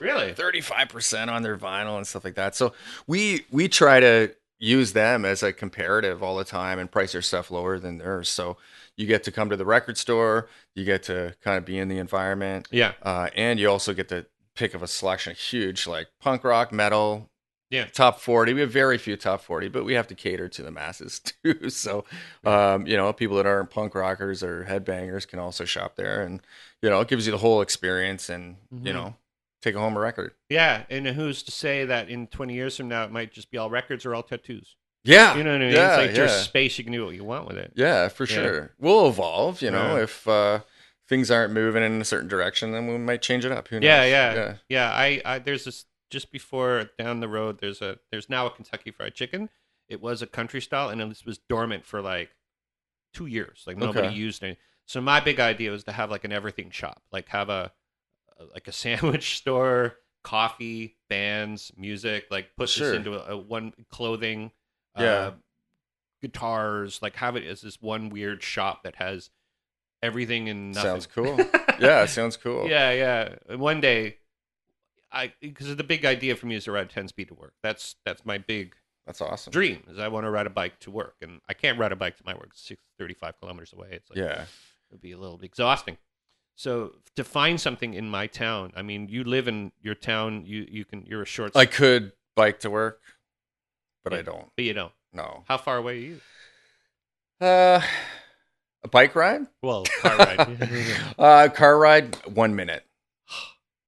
really. 0.00 0.32
35% 0.32 1.28
on 1.28 1.42
their 1.42 1.58
vinyl 1.58 1.98
and 1.98 2.06
stuff 2.06 2.24
like 2.24 2.34
that. 2.36 2.56
So 2.56 2.72
we 3.06 3.44
we 3.50 3.68
try 3.68 4.00
to 4.00 4.34
use 4.58 4.94
them 4.94 5.26
as 5.26 5.42
a 5.42 5.52
comparative 5.52 6.22
all 6.22 6.36
the 6.38 6.44
time 6.44 6.78
and 6.78 6.90
price 6.90 7.12
their 7.12 7.20
stuff 7.20 7.50
lower 7.50 7.78
than 7.78 7.98
theirs. 7.98 8.30
So 8.30 8.56
you 8.96 9.06
get 9.06 9.22
to 9.24 9.32
come 9.32 9.50
to 9.50 9.56
the 9.56 9.66
record 9.66 9.98
store, 9.98 10.48
you 10.74 10.86
get 10.86 11.02
to 11.02 11.34
kind 11.42 11.58
of 11.58 11.66
be 11.66 11.76
in 11.78 11.88
the 11.88 11.98
environment, 11.98 12.68
Yeah, 12.70 12.92
uh, 13.02 13.28
and 13.36 13.60
you 13.60 13.68
also 13.68 13.92
get 13.92 14.08
to 14.08 14.24
pick 14.54 14.72
of 14.72 14.82
a 14.82 14.86
selection 14.88 15.32
of 15.32 15.36
huge 15.38 15.86
like 15.86 16.06
punk 16.22 16.42
rock, 16.42 16.72
metal. 16.72 17.28
Yeah. 17.70 17.86
Top 17.86 18.20
40. 18.20 18.52
We 18.52 18.60
have 18.60 18.70
very 18.70 18.98
few 18.98 19.16
top 19.16 19.42
40, 19.42 19.68
but 19.68 19.84
we 19.84 19.94
have 19.94 20.06
to 20.08 20.14
cater 20.14 20.48
to 20.48 20.62
the 20.62 20.70
masses 20.70 21.18
too. 21.44 21.70
So, 21.70 22.04
um, 22.44 22.86
you 22.86 22.96
know, 22.96 23.12
people 23.12 23.36
that 23.38 23.46
aren't 23.46 23.70
punk 23.70 23.94
rockers 23.94 24.42
or 24.42 24.64
headbangers 24.68 25.26
can 25.26 25.38
also 25.38 25.64
shop 25.64 25.96
there. 25.96 26.22
And, 26.22 26.40
you 26.82 26.90
know, 26.90 27.00
it 27.00 27.08
gives 27.08 27.26
you 27.26 27.32
the 27.32 27.38
whole 27.38 27.60
experience 27.62 28.28
and, 28.28 28.56
you 28.70 28.92
Mhm. 28.92 28.94
know, 28.94 29.16
take 29.62 29.74
home 29.74 29.96
a 29.96 30.00
record. 30.00 30.32
yeah. 30.50 30.84
And 30.90 31.06
who's 31.06 31.42
to 31.44 31.50
say 31.50 31.84
that 31.86 32.08
in 32.10 32.26
twenty 32.26 32.54
years 32.54 32.76
from 32.76 32.88
now 32.88 33.04
it 33.04 33.10
might 33.10 33.32
just 33.32 33.50
be 33.50 33.56
all 33.58 33.70
records 33.70 34.04
or 34.04 34.14
all 34.14 34.22
tattoos? 34.22 34.76
Yeah. 35.04 35.36
You 35.36 35.42
know 35.42 35.52
what 35.52 35.62
I 35.62 35.64
mean? 35.64 35.74
Yeah, 35.74 35.88
it's 35.88 36.06
like 36.06 36.14
there's 36.14 36.30
yeah. 36.32 36.38
space 36.42 36.78
you 36.78 36.84
can 36.84 36.92
do 36.92 37.04
what 37.06 37.14
you 37.14 37.24
want 37.24 37.46
with 37.48 37.56
it. 37.56 37.72
Yeah, 37.74 38.08
for 38.08 38.24
Yeah. 38.24 38.34
sure. 38.34 38.70
We'll 38.78 39.08
evolve, 39.08 39.62
you 39.62 39.70
know, 39.70 39.96
Yeah. 39.96 40.02
if 40.02 40.28
uh, 40.28 40.60
things 41.08 41.30
aren't 41.30 41.52
moving 41.54 41.82
in 41.82 42.00
a 42.00 42.04
certain 42.04 42.28
direction, 42.28 42.72
then 42.72 42.86
we 42.86 42.98
might 42.98 43.20
change 43.22 43.44
it 43.46 43.52
up. 43.52 43.68
Who 43.68 43.80
knows? 43.80 43.84
Yeah, 43.86 44.04
yeah, 44.04 44.34
yeah. 44.34 44.54
yeah. 44.68 44.90
I, 44.92 45.22
I 45.24 45.38
there's 45.38 45.64
this 45.64 45.86
just 46.14 46.32
before 46.32 46.88
down 46.98 47.20
the 47.20 47.28
road. 47.28 47.58
There's 47.60 47.82
a 47.82 47.98
there's 48.10 48.30
now 48.30 48.46
a 48.46 48.50
Kentucky 48.50 48.90
Fried 48.90 49.14
Chicken. 49.14 49.50
It 49.88 50.00
was 50.00 50.22
a 50.22 50.26
country 50.26 50.62
style, 50.62 50.88
and 50.88 51.00
it 51.02 51.22
was 51.26 51.38
dormant 51.48 51.84
for 51.84 52.00
like 52.00 52.30
two 53.12 53.26
years. 53.26 53.64
Like 53.66 53.76
nobody 53.76 54.08
Okay. 54.08 54.16
used 54.16 54.42
it. 54.42 54.56
So 54.86 55.00
my 55.00 55.20
big 55.20 55.40
idea 55.40 55.70
was 55.70 55.84
to 55.84 55.92
have 55.92 56.10
like 56.10 56.24
an 56.24 56.32
everything 56.32 56.70
shop, 56.70 57.02
like 57.12 57.28
have 57.28 57.50
a 57.50 57.72
like 58.54 58.66
a 58.68 58.72
sandwich 58.72 59.36
store, 59.40 59.96
coffee, 60.22 60.96
bands, 61.10 61.72
music. 61.76 62.26
Like 62.30 62.56
put 62.56 62.68
Sure. 62.68 62.88
this 62.92 62.96
into 62.96 63.14
a, 63.14 63.34
a 63.34 63.36
one 63.36 63.72
clothing, 63.90 64.52
Yeah. 64.98 65.04
uh, 65.04 65.32
guitars. 66.22 67.00
Like 67.02 67.16
have 67.16 67.36
it 67.36 67.44
as 67.44 67.60
this 67.60 67.80
one 67.80 68.08
weird 68.08 68.42
shop 68.42 68.82
that 68.84 68.96
has 68.96 69.30
everything 70.02 70.48
and 70.48 70.72
nothing. 70.72 70.90
Sounds 70.90 71.06
cool. 71.06 71.38
yeah, 71.80 72.06
sounds 72.06 72.36
cool. 72.36 72.68
Yeah, 72.68 72.92
yeah. 72.92 73.34
And 73.48 73.60
One 73.60 73.80
day, 73.80 74.18
I 75.14 75.32
because 75.40 75.74
the 75.76 75.84
big 75.84 76.04
idea 76.04 76.36
for 76.36 76.46
me 76.46 76.56
is 76.56 76.64
to 76.64 76.72
ride 76.72 76.90
ten 76.90 77.08
speed 77.08 77.28
to 77.28 77.34
work. 77.34 77.54
That's 77.62 77.96
that's 78.04 78.24
my 78.26 78.38
big 78.38 78.74
That's 79.06 79.20
awesome. 79.20 79.50
dream. 79.52 79.84
Is 79.88 79.98
I 79.98 80.08
want 80.08 80.24
to 80.26 80.30
ride 80.30 80.46
a 80.46 80.50
bike 80.50 80.78
to 80.80 80.90
work, 80.90 81.16
and 81.22 81.40
I 81.48 81.54
can't 81.54 81.78
ride 81.78 81.92
a 81.92 81.96
bike 81.96 82.16
to 82.18 82.22
my 82.26 82.34
work. 82.34 82.48
It's 82.52 82.60
six 82.66 82.80
thirty 82.98 83.14
five 83.14 83.38
kilometers 83.40 83.72
away. 83.72 83.88
It's 83.92 84.10
like 84.10 84.18
Yeah. 84.18 84.46
it'd 84.90 85.00
be 85.00 85.12
a 85.12 85.18
little 85.18 85.40
exhausting. 85.42 85.96
So 86.56 86.94
to 87.16 87.24
find 87.24 87.60
something 87.60 87.94
in 87.94 88.08
my 88.08 88.26
town, 88.28 88.72
I 88.76 88.82
mean, 88.82 89.08
you 89.08 89.24
live 89.24 89.48
in 89.48 89.72
your 89.82 89.94
town. 89.94 90.44
You 90.46 90.66
you 90.70 90.84
can 90.84 91.04
you're 91.06 91.22
a 91.22 91.26
short. 91.26 91.56
I 91.56 91.66
could 91.66 92.12
bike 92.36 92.60
to 92.60 92.70
work, 92.70 93.00
but 94.04 94.12
Yeah. 94.12 94.18
I 94.20 94.22
don't. 94.22 94.48
but 94.56 94.64
you 94.64 94.74
know 94.74 94.92
No. 95.12 95.44
how 95.48 95.58
far 95.58 95.76
away 95.78 95.92
are 95.96 96.00
you? 96.00 96.20
Uh, 97.40 97.80
a 98.82 98.88
bike 98.88 99.14
ride? 99.14 99.46
Well, 99.62 99.84
car 100.00 100.16
ride. 100.16 100.58
uh, 101.18 101.48
car 101.48 101.78
ride, 101.78 102.14
one 102.26 102.54
minute. 102.56 102.84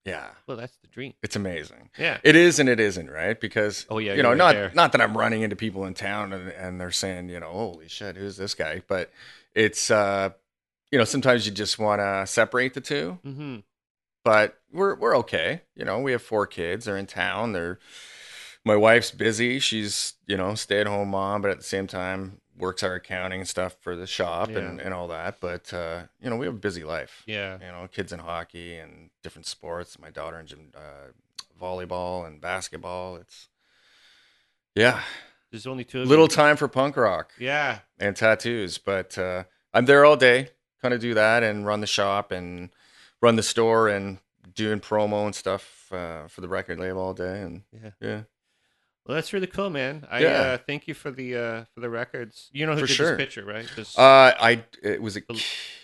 Yeah. 0.05 0.29
well, 0.47 0.57
that's 0.57 0.77
dream. 0.97 1.13
It's 1.23 1.37
amazing. 1.37 1.91
Yeah. 1.99 2.19
It 2.25 2.35
is 2.37 2.59
and 2.59 2.69
it 2.71 2.81
isn't, 2.81 3.11
right? 3.11 3.39
Because 3.39 3.85
Oh, 3.91 3.99
yeah, 3.99 4.15
you 4.15 4.23
know, 4.23 4.31
right 4.31 4.39
not 4.39 4.55
there. 4.55 4.73
not 4.75 4.93
that 4.93 5.01
I'm 5.03 5.17
running 5.17 5.43
into 5.43 5.55
people 5.55 5.85
in 5.85 5.93
town 5.93 6.33
and, 6.33 6.49
and 6.49 6.81
they're 6.81 6.91
saying, 6.91 7.29
you 7.29 7.39
know, 7.39 7.51
holy 7.51 7.87
shit, 7.89 8.17
who's 8.17 8.39
this 8.39 8.55
guy? 8.55 8.83
But 8.89 9.13
it's 9.55 9.91
uh, 9.91 10.31
you 10.91 10.99
know, 10.99 11.05
sometimes 11.05 11.45
you 11.47 11.53
just 11.53 11.79
want 11.79 12.01
to 12.01 12.27
separate 12.27 12.73
the 12.73 12.81
two. 12.81 13.19
Mm-hmm. 13.27 13.57
But 14.25 14.59
we're 14.73 14.95
we're 14.97 15.17
okay. 15.19 15.63
You 15.77 15.85
know, 15.85 16.01
we 16.01 16.13
have 16.13 16.23
four 16.23 16.47
kids. 16.47 16.87
They're 16.87 16.97
in 16.97 17.07
town. 17.07 17.53
They're 17.53 17.79
my 18.65 18.75
wife's 18.75 19.11
busy. 19.11 19.59
She's 19.59 20.15
you 20.27 20.37
know 20.39 20.55
stay 20.55 20.81
at 20.81 20.87
home 20.87 21.11
mom, 21.11 21.43
but 21.43 21.51
at 21.51 21.59
the 21.59 21.63
same 21.65 21.87
time 21.87 22.41
works 22.59 22.83
our 22.83 22.95
accounting 22.95 23.41
and 23.41 23.49
stuff 23.49 23.77
for 23.81 23.95
the 23.97 24.07
shop 24.07 24.49
and, 24.49 24.79
Yeah. 24.79 24.85
and 24.85 24.95
all 24.95 25.09
that. 25.09 25.41
But 25.41 25.73
uh, 25.73 26.05
you 26.21 26.31
know, 26.31 26.37
we 26.37 26.47
have 26.47 26.55
a 26.55 26.59
busy 26.59 26.85
life 26.85 27.23
Yeah. 27.27 27.59
you 27.61 27.67
know, 27.67 27.89
kids 27.93 28.13
in 28.13 28.21
hockey 28.21 28.77
and 28.77 29.11
different 29.23 29.47
sports. 29.47 29.99
My 29.99 30.11
daughter 30.11 30.39
in 30.41 30.47
gym, 30.47 30.73
uh, 30.75 31.13
volleyball 31.61 32.27
and 32.27 32.41
basketball. 32.41 33.17
It's 33.17 33.49
yeah, 34.75 35.01
There's 35.51 35.67
only 35.67 35.85
two. 35.85 36.03
Of 36.03 36.09
little 36.09 36.29
time 36.29 36.57
for 36.57 36.69
punk 36.69 36.97
rock 36.97 37.31
Yeah. 37.39 37.81
and 37.99 38.15
tattoos, 38.17 38.79
but 38.79 39.17
uh, 39.19 39.45
I'm 39.73 39.87
there 39.87 40.05
all 40.05 40.17
day. 40.17 40.51
Kind 40.83 40.93
of 40.95 41.01
do 41.01 41.15
that 41.15 41.43
and 41.43 41.67
run 41.67 41.81
the 41.81 41.87
shop 41.87 42.31
and 42.31 42.71
run 43.23 43.37
the 43.37 43.43
store 43.43 43.89
and 43.89 44.19
doing 44.55 44.81
promo 44.81 45.25
and 45.25 45.35
stuff 45.35 45.91
uh, 45.93 46.27
for 46.29 46.41
the 46.43 46.49
record 46.49 46.79
label 46.79 47.01
all 47.01 47.15
day. 47.15 47.41
And 47.41 47.63
Yeah. 47.73 47.91
yeah, 48.01 48.23
Well, 49.07 49.15
that's 49.15 49.33
really 49.33 49.47
cool, 49.47 49.71
man. 49.71 50.07
I 50.11 50.21
Yeah. 50.21 50.29
uh, 50.29 50.59
thank 50.59 50.89
you 50.89 50.95
for 50.95 51.11
the 51.11 51.37
uh, 51.37 51.65
for 51.75 51.81
the 51.81 51.89
records. 51.89 52.51
You 52.53 52.67
know 52.67 52.73
who 52.75 52.81
For 52.81 52.87
did 52.87 52.95
sure. 52.97 53.17
this 53.17 53.17
picture, 53.25 53.45
right? 53.45 53.69
This 53.77 53.97
uh, 53.99 54.33
I 54.39 54.65
it 54.83 55.01
was 55.01 55.17
a 55.17 55.23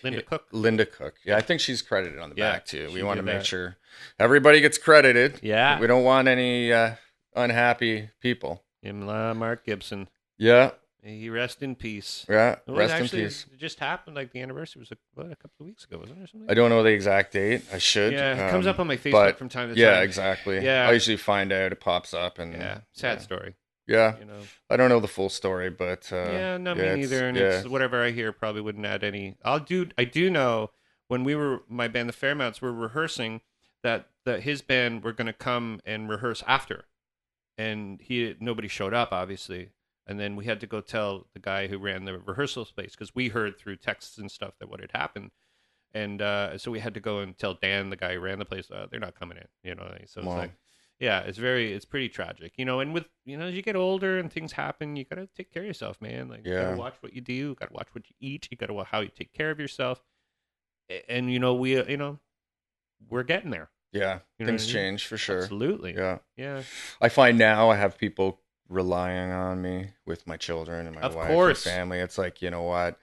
Linda 0.03 0.23
Cook. 0.23 0.47
Linda 0.53 0.87
Cook. 0.87 1.15
Yeah, 1.25 1.37
I 1.37 1.41
think 1.41 1.61
she's 1.61 1.83
credited 1.83 2.19
on 2.19 2.31
the 2.31 2.37
Yeah, 2.37 2.53
back 2.53 2.67
too. 2.67 2.91
We 2.93 3.03
want 3.03 3.19
to 3.19 3.23
make 3.23 3.39
that. 3.39 3.47
sure 3.47 3.77
everybody 4.19 4.61
gets 4.61 4.77
credited. 4.79 5.39
Yeah. 5.43 5.79
We 5.79 5.87
don't 5.87 6.05
want 6.05 6.27
any 6.29 6.73
uh, 6.73 6.95
unhappy 7.37 8.11
people. 8.21 8.65
Uh, 8.85 9.33
Mark 9.35 9.65
Gibson. 9.65 10.09
Yeah, 10.39 10.73
He 11.05 11.29
rest 11.31 11.65
in 11.65 11.75
peace. 11.75 12.25
yeah. 12.29 12.57
Well, 12.67 12.77
Rest 12.77 12.95
actually, 12.95 13.23
in 13.23 13.29
peace. 13.29 13.47
It 13.53 13.59
just 13.59 13.81
happened. 13.81 14.15
Like 14.15 14.31
the 14.31 14.41
anniversary 14.41 14.81
was 14.81 14.93
a, 14.93 14.97
what, 15.15 15.27
a 15.33 15.37
couple 15.37 15.57
of 15.61 15.67
weeks 15.67 15.85
ago, 15.85 15.99
wasn't 15.99 16.21
it? 16.21 16.23
Or 16.23 16.27
something? 16.29 16.51
I 16.51 16.55
don't 16.55 16.71
know 16.71 16.85
the 16.85 16.91
exact 16.93 17.33
date. 17.33 17.65
I 17.73 17.79
should. 17.79 18.13
yeah, 18.13 18.47
it 18.47 18.51
comes 18.51 18.67
um, 18.67 18.71
up 18.71 18.79
on 18.79 18.87
my 18.87 18.97
Facebook 18.97 19.13
but 19.13 19.39
from 19.39 19.49
time 19.49 19.75
to 19.75 19.79
Yeah, 19.79 19.87
time. 19.87 19.97
Yeah, 19.97 20.03
exactly. 20.03 20.65
Yeah. 20.65 20.89
I 20.89 20.93
usually 20.93 21.17
find 21.17 21.51
out 21.51 21.73
it 21.73 21.81
pops 21.81 22.15
up 22.15 22.39
and 22.39 22.53
Yeah, 22.53 22.83
sad 22.93 23.19
yeah. 23.19 23.23
story. 23.23 23.55
Yeah, 23.89 24.17
You 24.19 24.27
know. 24.27 24.39
I 24.71 24.77
don't 24.77 24.89
know 24.91 25.01
the 25.01 25.09
full 25.09 25.29
story, 25.29 25.69
but 25.69 26.09
uh, 26.13 26.31
yeah, 26.31 26.57
no, 26.57 26.75
yeah, 26.75 26.95
me 26.95 27.01
neither. 27.01 27.27
And 27.27 27.37
yeah. 27.37 27.59
it's 27.59 27.69
whatever 27.69 28.03
I 28.03 28.13
hear 28.13 28.31
probably 28.31 28.61
wouldn't 28.61 28.87
add 28.87 29.03
any. 29.03 29.37
I'll 29.45 29.59
do. 29.59 29.89
I 29.99 30.05
do 30.05 30.31
know 30.31 30.71
when 31.09 31.25
we 31.25 31.35
were 31.35 31.63
my 31.69 31.89
band, 31.89 32.09
the 32.09 32.13
Fairmounts, 32.13 32.63
were 32.63 32.73
rehearsing 32.73 33.41
that 33.83 34.09
that 34.25 34.45
his 34.45 34.63
band 34.63 35.03
were 35.03 35.13
going 35.13 35.27
to 35.27 35.33
come 35.33 35.81
and 35.85 36.09
rehearse 36.09 36.45
after, 36.47 36.85
and 37.59 38.01
he 38.01 38.37
nobody 38.39 38.69
showed 38.69 38.95
up 38.95 39.13
obviously, 39.13 39.71
and 40.07 40.19
then 40.19 40.37
we 40.37 40.45
had 40.45 40.61
to 40.61 40.67
go 40.67 40.81
tell 40.81 41.27
the 41.33 41.39
guy 41.41 41.67
who 41.69 41.79
ran 41.79 42.05
the 42.05 42.19
rehearsal 42.19 42.65
space 42.65 42.93
because 42.93 43.15
we 43.15 43.29
heard 43.29 43.59
through 43.59 43.77
texts 43.77 44.19
and 44.19 44.31
stuff 44.31 44.55
that 44.59 44.69
what 44.69 44.81
had 44.81 44.93
happened. 44.95 45.31
And 45.95 46.23
uh, 46.23 46.57
so 46.59 46.71
we 46.71 46.81
had 46.81 46.95
to 46.95 47.01
go 47.01 47.19
and 47.19 47.37
tell 47.37 47.55
Dan, 47.55 47.91
the 47.91 47.97
guy 47.97 48.15
who 48.15 48.21
ran 48.21 48.39
the 48.39 48.45
place, 48.45 48.71
uh, 48.71 48.87
they're 48.91 48.99
not 49.01 49.19
coming 49.19 49.39
in. 49.39 49.47
You 49.63 49.75
know, 49.75 49.95
so 50.07 50.23
it's 50.23 50.29
Wow. 50.29 50.37
like, 50.39 50.53
yeah, 50.99 51.21
it's 51.21 51.39
very, 51.39 51.73
it's 51.73 51.85
pretty 51.85 52.09
tragic, 52.09 52.53
you 52.57 52.65
know. 52.65 52.81
And 52.81 52.95
with 52.95 53.07
you 53.25 53.37
know, 53.37 53.47
as 53.47 53.55
you 53.55 53.63
get 53.63 53.77
older 53.77 54.19
and 54.19 54.33
things 54.33 54.53
happen, 54.53 54.97
you 54.97 55.05
gotta 55.05 55.29
take 55.37 55.53
care 55.53 55.63
of 55.63 55.67
yourself, 55.67 56.01
man. 56.01 56.29
Like, 56.29 56.45
you 56.45 56.53
Yeah. 56.53 56.65
gotta 56.67 56.79
watch 56.79 56.95
what 57.01 57.13
you 57.13 57.21
do, 57.21 57.33
you 57.33 57.55
gotta 57.55 57.73
watch 57.75 57.89
what 57.93 58.09
you 58.09 58.17
eat, 58.21 58.49
you 58.51 58.57
gotta 58.57 58.73
watch 58.73 58.89
how 58.91 59.01
you 59.01 59.09
take 59.15 59.33
care 59.33 59.51
of 59.51 59.61
yourself. 59.61 60.03
And 61.09 61.33
you 61.33 61.39
know, 61.39 61.55
we, 61.55 61.77
uh, 61.79 61.85
you 61.87 61.97
know, 61.97 62.19
we're 63.09 63.23
getting 63.23 63.51
there. 63.51 63.71
yeah, 63.93 64.21
You 64.39 64.47
know 64.47 64.53
things 64.53 64.63
I 64.63 64.67
mean? 64.67 64.73
change 64.73 65.07
for 65.07 65.17
sure. 65.19 65.43
Absolutely. 65.43 65.95
Yeah, 65.95 66.19
Yeah. 66.37 66.63
I 67.01 67.09
find 67.09 67.37
now 67.39 67.71
I 67.71 67.77
have 67.77 67.99
people 67.99 68.41
relying 68.73 69.31
on 69.31 69.61
me 69.63 69.91
with 70.07 70.27
my 70.27 70.37
children 70.37 70.87
and 70.87 70.97
my 70.97 71.03
Of 71.03 71.15
wife 71.15 71.29
course. 71.29 71.67
and 71.67 71.75
family. 71.75 71.99
It's 72.01 72.19
like, 72.19 72.43
you 72.43 72.51
know 72.51 72.63
what? 72.63 72.99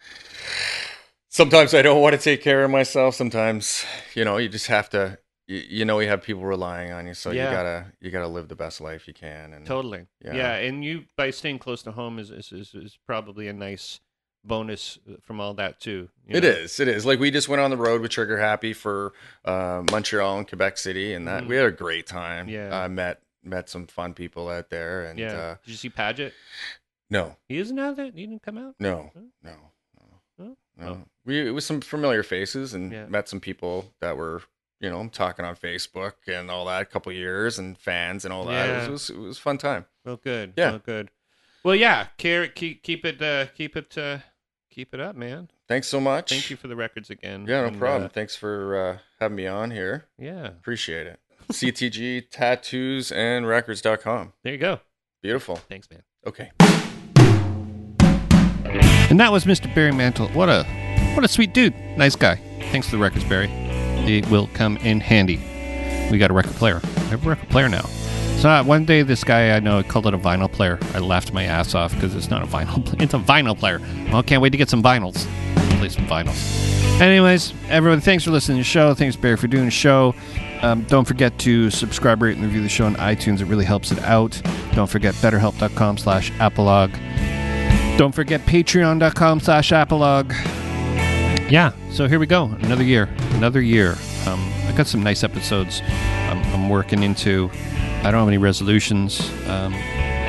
Sometimes 1.32 1.74
I 1.74 1.82
don't 1.82 2.02
want 2.02 2.16
to 2.16 2.22
take 2.22 2.42
care 2.42 2.64
of 2.64 2.72
myself. 2.72 3.16
Sometimes, 3.16 3.86
you 4.16 4.26
know, 4.26 4.38
you 4.38 4.50
just 4.50 4.68
have 4.68 4.90
to 4.92 5.20
you, 5.48 5.64
you 5.70 5.86
know 5.86 6.00
you 6.00 6.08
have 6.08 6.22
people 6.24 6.44
relying 6.44 6.92
on 6.92 7.06
you, 7.08 7.14
so 7.14 7.32
Yeah. 7.32 7.50
you 7.50 7.56
gotta 7.56 7.86
you 8.02 8.12
gotta 8.12 8.28
live 8.28 8.48
the 8.50 8.56
best 8.56 8.82
life 8.82 9.08
you 9.08 9.14
can. 9.14 9.54
And 9.54 9.66
Totally. 9.66 10.06
Yeah. 10.24 10.36
Yeah. 10.36 10.56
and 10.56 10.84
you 10.84 11.06
by 11.16 11.30
staying 11.32 11.60
close 11.60 11.84
to 11.84 11.92
home 11.92 12.18
is 12.20 12.32
is, 12.32 12.52
is, 12.52 12.74
is 12.74 12.98
probably 13.06 13.48
a 13.48 13.54
nice 13.54 14.00
bonus 14.44 14.98
from 15.22 15.40
all 15.42 15.54
that 15.56 15.80
too. 15.80 16.10
you 16.28 16.38
It 16.38 16.44
know? 16.44 16.50
is. 16.50 16.80
It 16.80 16.88
is. 16.88 17.06
Like 17.06 17.20
we 17.20 17.30
just 17.30 17.48
went 17.50 17.62
on 17.62 17.70
the 17.72 17.78
road 17.78 18.02
with 18.02 18.12
Trigger 18.12 18.40
Happy 18.40 18.74
for 18.74 19.14
uh, 19.46 19.84
Montreal 19.92 20.38
and 20.40 20.48
Quebec 20.48 20.78
City, 20.78 21.14
and 21.14 21.28
that 21.28 21.44
Mhm. 21.44 21.48
we 21.48 21.56
had 21.58 21.66
a 21.66 21.72
great 21.72 22.08
time. 22.08 22.48
Yeah. 22.48 22.76
I 22.76 22.88
met 22.88 23.22
met 23.44 23.70
some 23.70 23.88
fun 23.88 24.14
people 24.14 24.50
out 24.50 24.70
there, 24.70 25.06
and 25.06 25.18
Yeah. 25.20 25.34
uh, 25.38 25.56
Did 25.64 25.72
you 25.72 25.78
see 25.78 25.90
Paget? 25.90 26.34
no, 27.10 27.36
He 27.48 27.58
isn't 27.58 27.78
out 27.80 27.96
there. 27.96 28.06
He 28.06 28.26
didn't 28.26 28.42
come 28.44 28.58
out. 28.58 28.76
no, 28.80 29.12
Huh? 29.16 29.22
no, 29.44 29.56
no, 30.00 30.22
Huh? 30.40 30.56
no. 30.78 30.88
Oh. 30.88 31.04
We 31.26 31.48
it 31.48 31.52
was 31.52 31.66
some 31.66 31.82
familiar 31.82 32.24
faces, 32.24 32.74
and 32.74 32.92
Yeah. 32.92 33.06
met 33.08 33.28
some 33.30 33.40
people 33.40 33.94
that 34.00 34.18
were 34.18 34.42
you 34.80 34.90
know 34.90 35.08
talking 35.10 35.44
on 35.46 35.56
Facebook 35.56 36.14
and 36.28 36.50
all 36.50 36.66
that. 36.66 36.82
A 36.82 36.86
couple 36.86 37.12
years 37.12 37.60
and 37.60 37.78
fans 37.78 38.24
and 38.26 38.34
all 38.34 38.46
that. 38.46 38.70
It, 38.70 38.74
was, 38.74 38.88
it 38.88 38.92
was 38.92 39.10
it 39.10 39.28
was 39.28 39.38
fun 39.38 39.58
time. 39.58 39.86
Well, 40.06 40.18
good. 40.18 40.54
Yeah. 40.58 40.72
Well, 40.72 40.80
good. 40.80 41.10
Well, 41.64 41.76
yeah. 41.76 42.08
Care, 42.18 42.48
keep 42.48 42.82
keep 42.84 43.06
it 43.06 43.22
uh, 43.22 43.48
keep 43.48 43.76
it 43.76 43.98
uh, 43.98 44.20
keep 44.70 44.94
it 44.94 45.00
up, 45.02 45.16
man. 45.16 45.50
Thanks 45.68 45.88
so 45.88 46.00
much. 46.00 46.30
Thank 46.30 46.50
you 46.50 46.56
for 46.56 46.68
the 46.68 46.76
records 46.76 47.10
again. 47.10 47.46
Yeah, 47.48 47.62
no 47.62 47.68
And, 47.68 47.78
problem. 47.78 48.06
uh, 48.06 48.10
Thanks 48.10 48.36
for 48.36 48.76
uh, 48.76 48.98
having 49.20 49.36
me 49.36 49.46
on 49.46 49.70
here. 49.72 50.08
yeah. 50.18 50.48
Appreciate 50.48 51.06
it. 51.06 51.20
CTG 51.52 52.30
tattoos 52.30 53.12
and 53.12 53.48
records.com. 53.48 54.34
There 54.44 54.54
you 54.54 54.60
go. 54.60 54.80
Beautiful. 55.22 55.56
Thanks, 55.56 55.90
man. 55.90 56.04
Okay. 56.26 56.52
And 59.10 59.20
that 59.20 59.32
was 59.32 59.46
Mr. 59.46 59.74
Barry 59.74 59.92
Mantle. 59.92 60.28
What 60.30 60.50
a 60.50 60.64
what 61.16 61.26
a 61.26 61.28
sweet 61.28 61.54
dude. 61.54 61.74
Nice 61.98 62.16
guy. 62.16 62.36
Thanks 62.72 62.88
for 62.88 62.98
the 62.98 63.02
records, 63.02 63.26
Barry. 63.26 63.50
It 63.50 64.30
will 64.30 64.48
come 64.54 64.78
in 64.78 65.00
handy. 65.00 65.38
We 66.12 66.20
got 66.20 66.30
a 66.30 66.34
record 66.34 66.54
player. 66.54 66.80
We 66.84 67.04
have 67.06 67.26
a 67.26 67.30
record 67.30 67.50
player 67.50 67.68
now. 67.68 67.86
So 68.40 68.64
one 68.64 68.86
day, 68.86 69.02
this 69.02 69.26
guy 69.26 69.52
I 69.54 69.60
know 69.60 69.84
called 69.84 70.08
it 70.08 70.14
a 70.14 70.18
vinyl 70.18 70.50
player. 70.50 70.80
I 70.94 71.00
laughed 71.00 71.34
my 71.34 71.44
ass 71.44 71.76
off 71.76 71.94
because 71.94 72.16
it's 72.16 72.30
not 72.30 72.42
a 72.42 72.46
vinyl. 72.46 72.86
pl- 72.90 73.02
It's 73.02 73.14
a 73.14 73.20
vinyl 73.20 73.58
player. 73.58 73.82
Well, 74.12 74.24
can't 74.24 74.42
wait 74.42 74.52
to 74.52 74.58
get 74.58 74.70
some 74.70 74.82
vinyls. 74.82 75.28
Play 75.78 75.90
some 75.90 76.06
vinyls. 76.06 77.02
Anyways, 77.02 77.54
everyone, 77.68 78.00
thanks 78.00 78.24
for 78.24 78.32
listening 78.32 78.58
to 78.58 78.62
the 78.62 78.66
show. 78.66 78.94
Thanks, 78.94 79.18
Barry, 79.18 79.36
for 79.36 79.48
doing 79.48 79.66
the 79.66 79.72
show. 79.72 80.16
Um, 80.62 80.84
don't 80.84 81.06
forget 81.06 81.38
to 81.40 81.70
subscribe, 81.70 82.22
rate, 82.22 82.38
and 82.38 82.46
review 82.46 82.62
the 82.62 82.70
show 82.70 82.86
on 82.86 82.96
iTunes. 82.96 83.42
It 83.42 83.46
really 83.46 83.66
helps 83.66 83.92
it 83.92 84.00
out. 84.04 84.42
Don't 84.74 84.90
forget 84.90 85.14
betterhelp.com 85.16 85.98
slash 85.98 86.32
apolog. 86.34 86.92
Don't 87.98 88.16
forget 88.16 88.40
patreon.com 88.42 89.42
slash 89.42 89.72
apolog. 89.72 90.32
Yeah, 91.52 91.74
so 91.92 92.08
here 92.08 92.20
we 92.20 92.26
go. 92.26 92.46
Another 92.46 92.84
year. 92.84 93.10
Another 93.32 93.62
year. 93.62 93.96
Um, 94.28 94.40
I 94.66 94.74
got 94.78 94.88
some 94.88 95.04
nice 95.04 95.24
episodes 95.26 95.82
I'm, 96.30 96.42
I'm 96.54 96.70
working 96.70 97.04
into. 97.04 97.50
I 98.02 98.12
don't 98.12 98.20
have 98.20 98.28
any 98.28 98.38
resolutions, 98.38 99.30
um, 99.48 99.74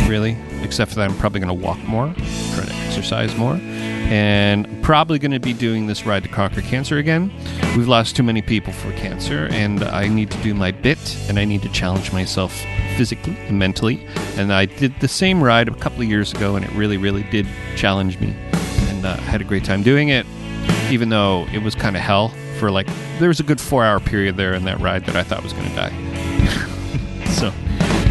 really, 0.09 0.37
except 0.63 0.91
for 0.91 0.97
that 0.97 1.09
I'm 1.09 1.17
probably 1.19 1.41
going 1.41 1.57
to 1.57 1.67
walk 1.67 1.79
more, 1.85 2.13
try 2.55 2.65
to 2.65 2.75
exercise 2.87 3.37
more, 3.37 3.55
and 3.55 4.67
I'm 4.67 4.83
probably 4.83 5.21
going 5.21 5.31
to 5.31 5.39
be 5.39 5.53
doing 5.53 5.87
this 5.87 6.05
ride 6.05 6.25
to 6.25 6.29
conquer 6.29 6.63
cancer 6.63 6.99
again. 6.99 7.33
We've 7.77 7.87
lost 7.87 8.17
too 8.17 8.25
many 8.25 8.43
people 8.43 8.73
for 8.73 8.93
cancer, 8.95 9.47
and 9.53 9.85
I 9.85 10.09
need 10.09 10.33
to 10.33 10.43
do 10.43 10.53
my 10.53 10.73
bit, 10.73 11.17
and 11.29 11.39
I 11.39 11.45
need 11.45 11.63
to 11.63 11.69
challenge 11.69 12.13
myself 12.13 12.53
physically 12.97 13.37
and 13.47 13.59
mentally. 13.59 14.05
And 14.37 14.53
I 14.53 14.67
did 14.67 14.99
the 15.01 15.09
same 15.09 15.43
ride 15.43 15.69
a 15.69 15.75
couple 15.77 16.03
of 16.03 16.09
years 16.09 16.33
ago, 16.33 16.57
and 16.57 16.65
it 16.65 16.73
really, 16.73 16.97
really 16.97 17.23
did 17.31 17.47
challenge 17.77 18.19
me, 18.19 18.35
and 18.89 19.07
uh, 19.07 19.11
I 19.11 19.21
had 19.21 19.41
a 19.41 19.45
great 19.45 19.65
time 19.65 19.83
doing 19.83 20.09
it 20.09 20.27
even 20.91 21.09
though 21.09 21.47
it 21.53 21.63
was 21.63 21.75
kind 21.75 21.97
of 21.97 22.03
hell 22.03 22.31
for 22.59 22.71
like 22.71 22.89
there 23.19 23.29
was 23.29 23.41
a 23.41 23.45
good 23.45 23.61
four 23.61 23.85
hour 23.85 24.01
period 24.01 24.37
there 24.37 24.55
in 24.55 24.65
that 24.65 24.81
ride 24.81 25.07
that 25.07 25.17
I 25.17 25.23
thought 25.23 25.43
was 25.43 25.53
going 25.53 25.69
to 25.69 25.75
die. 25.77 26.10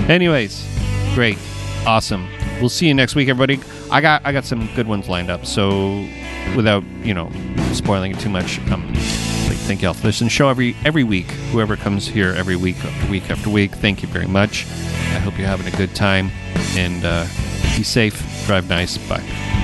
Anyways, 0.10 0.66
great, 1.14 1.38
awesome. 1.86 2.28
We'll 2.60 2.70
see 2.70 2.88
you 2.88 2.94
next 2.94 3.16
week, 3.16 3.30
everybody. 3.30 3.60
I 3.90 4.02
got 4.02 4.26
I 4.26 4.32
got 4.32 4.46
some 4.46 4.70
good 4.76 4.88
ones 4.88 5.08
lined 5.08 5.30
up. 5.30 5.46
So, 5.46 6.06
without 6.56 6.84
you 7.04 7.14
know 7.14 7.32
spoiling 7.74 8.12
it 8.12 8.20
too 8.20 8.30
much, 8.30 8.60
um, 8.72 8.86
like 9.48 9.58
thank 9.58 9.82
y'all 9.82 9.94
for 9.94 10.08
listening. 10.08 10.30
Show 10.30 10.50
every 10.50 10.76
every 10.84 11.04
week. 11.04 11.32
Whoever 11.52 11.78
comes 11.78 12.08
here 12.08 12.34
every 12.34 12.56
week 12.56 12.84
after 12.84 13.12
week 13.12 13.30
after 13.30 13.50
week, 13.50 13.72
thank 13.76 14.02
you 14.02 14.10
very 14.10 14.28
much. 14.28 14.66
I 14.66 15.20
hope 15.20 15.38
you're 15.38 15.48
having 15.48 15.72
a 15.72 15.78
good 15.78 15.96
time 15.96 16.32
and 16.76 17.06
uh, 17.06 17.24
be 17.78 17.84
safe. 17.84 18.46
Drive 18.46 18.68
nice. 18.68 18.98
Bye. 18.98 19.59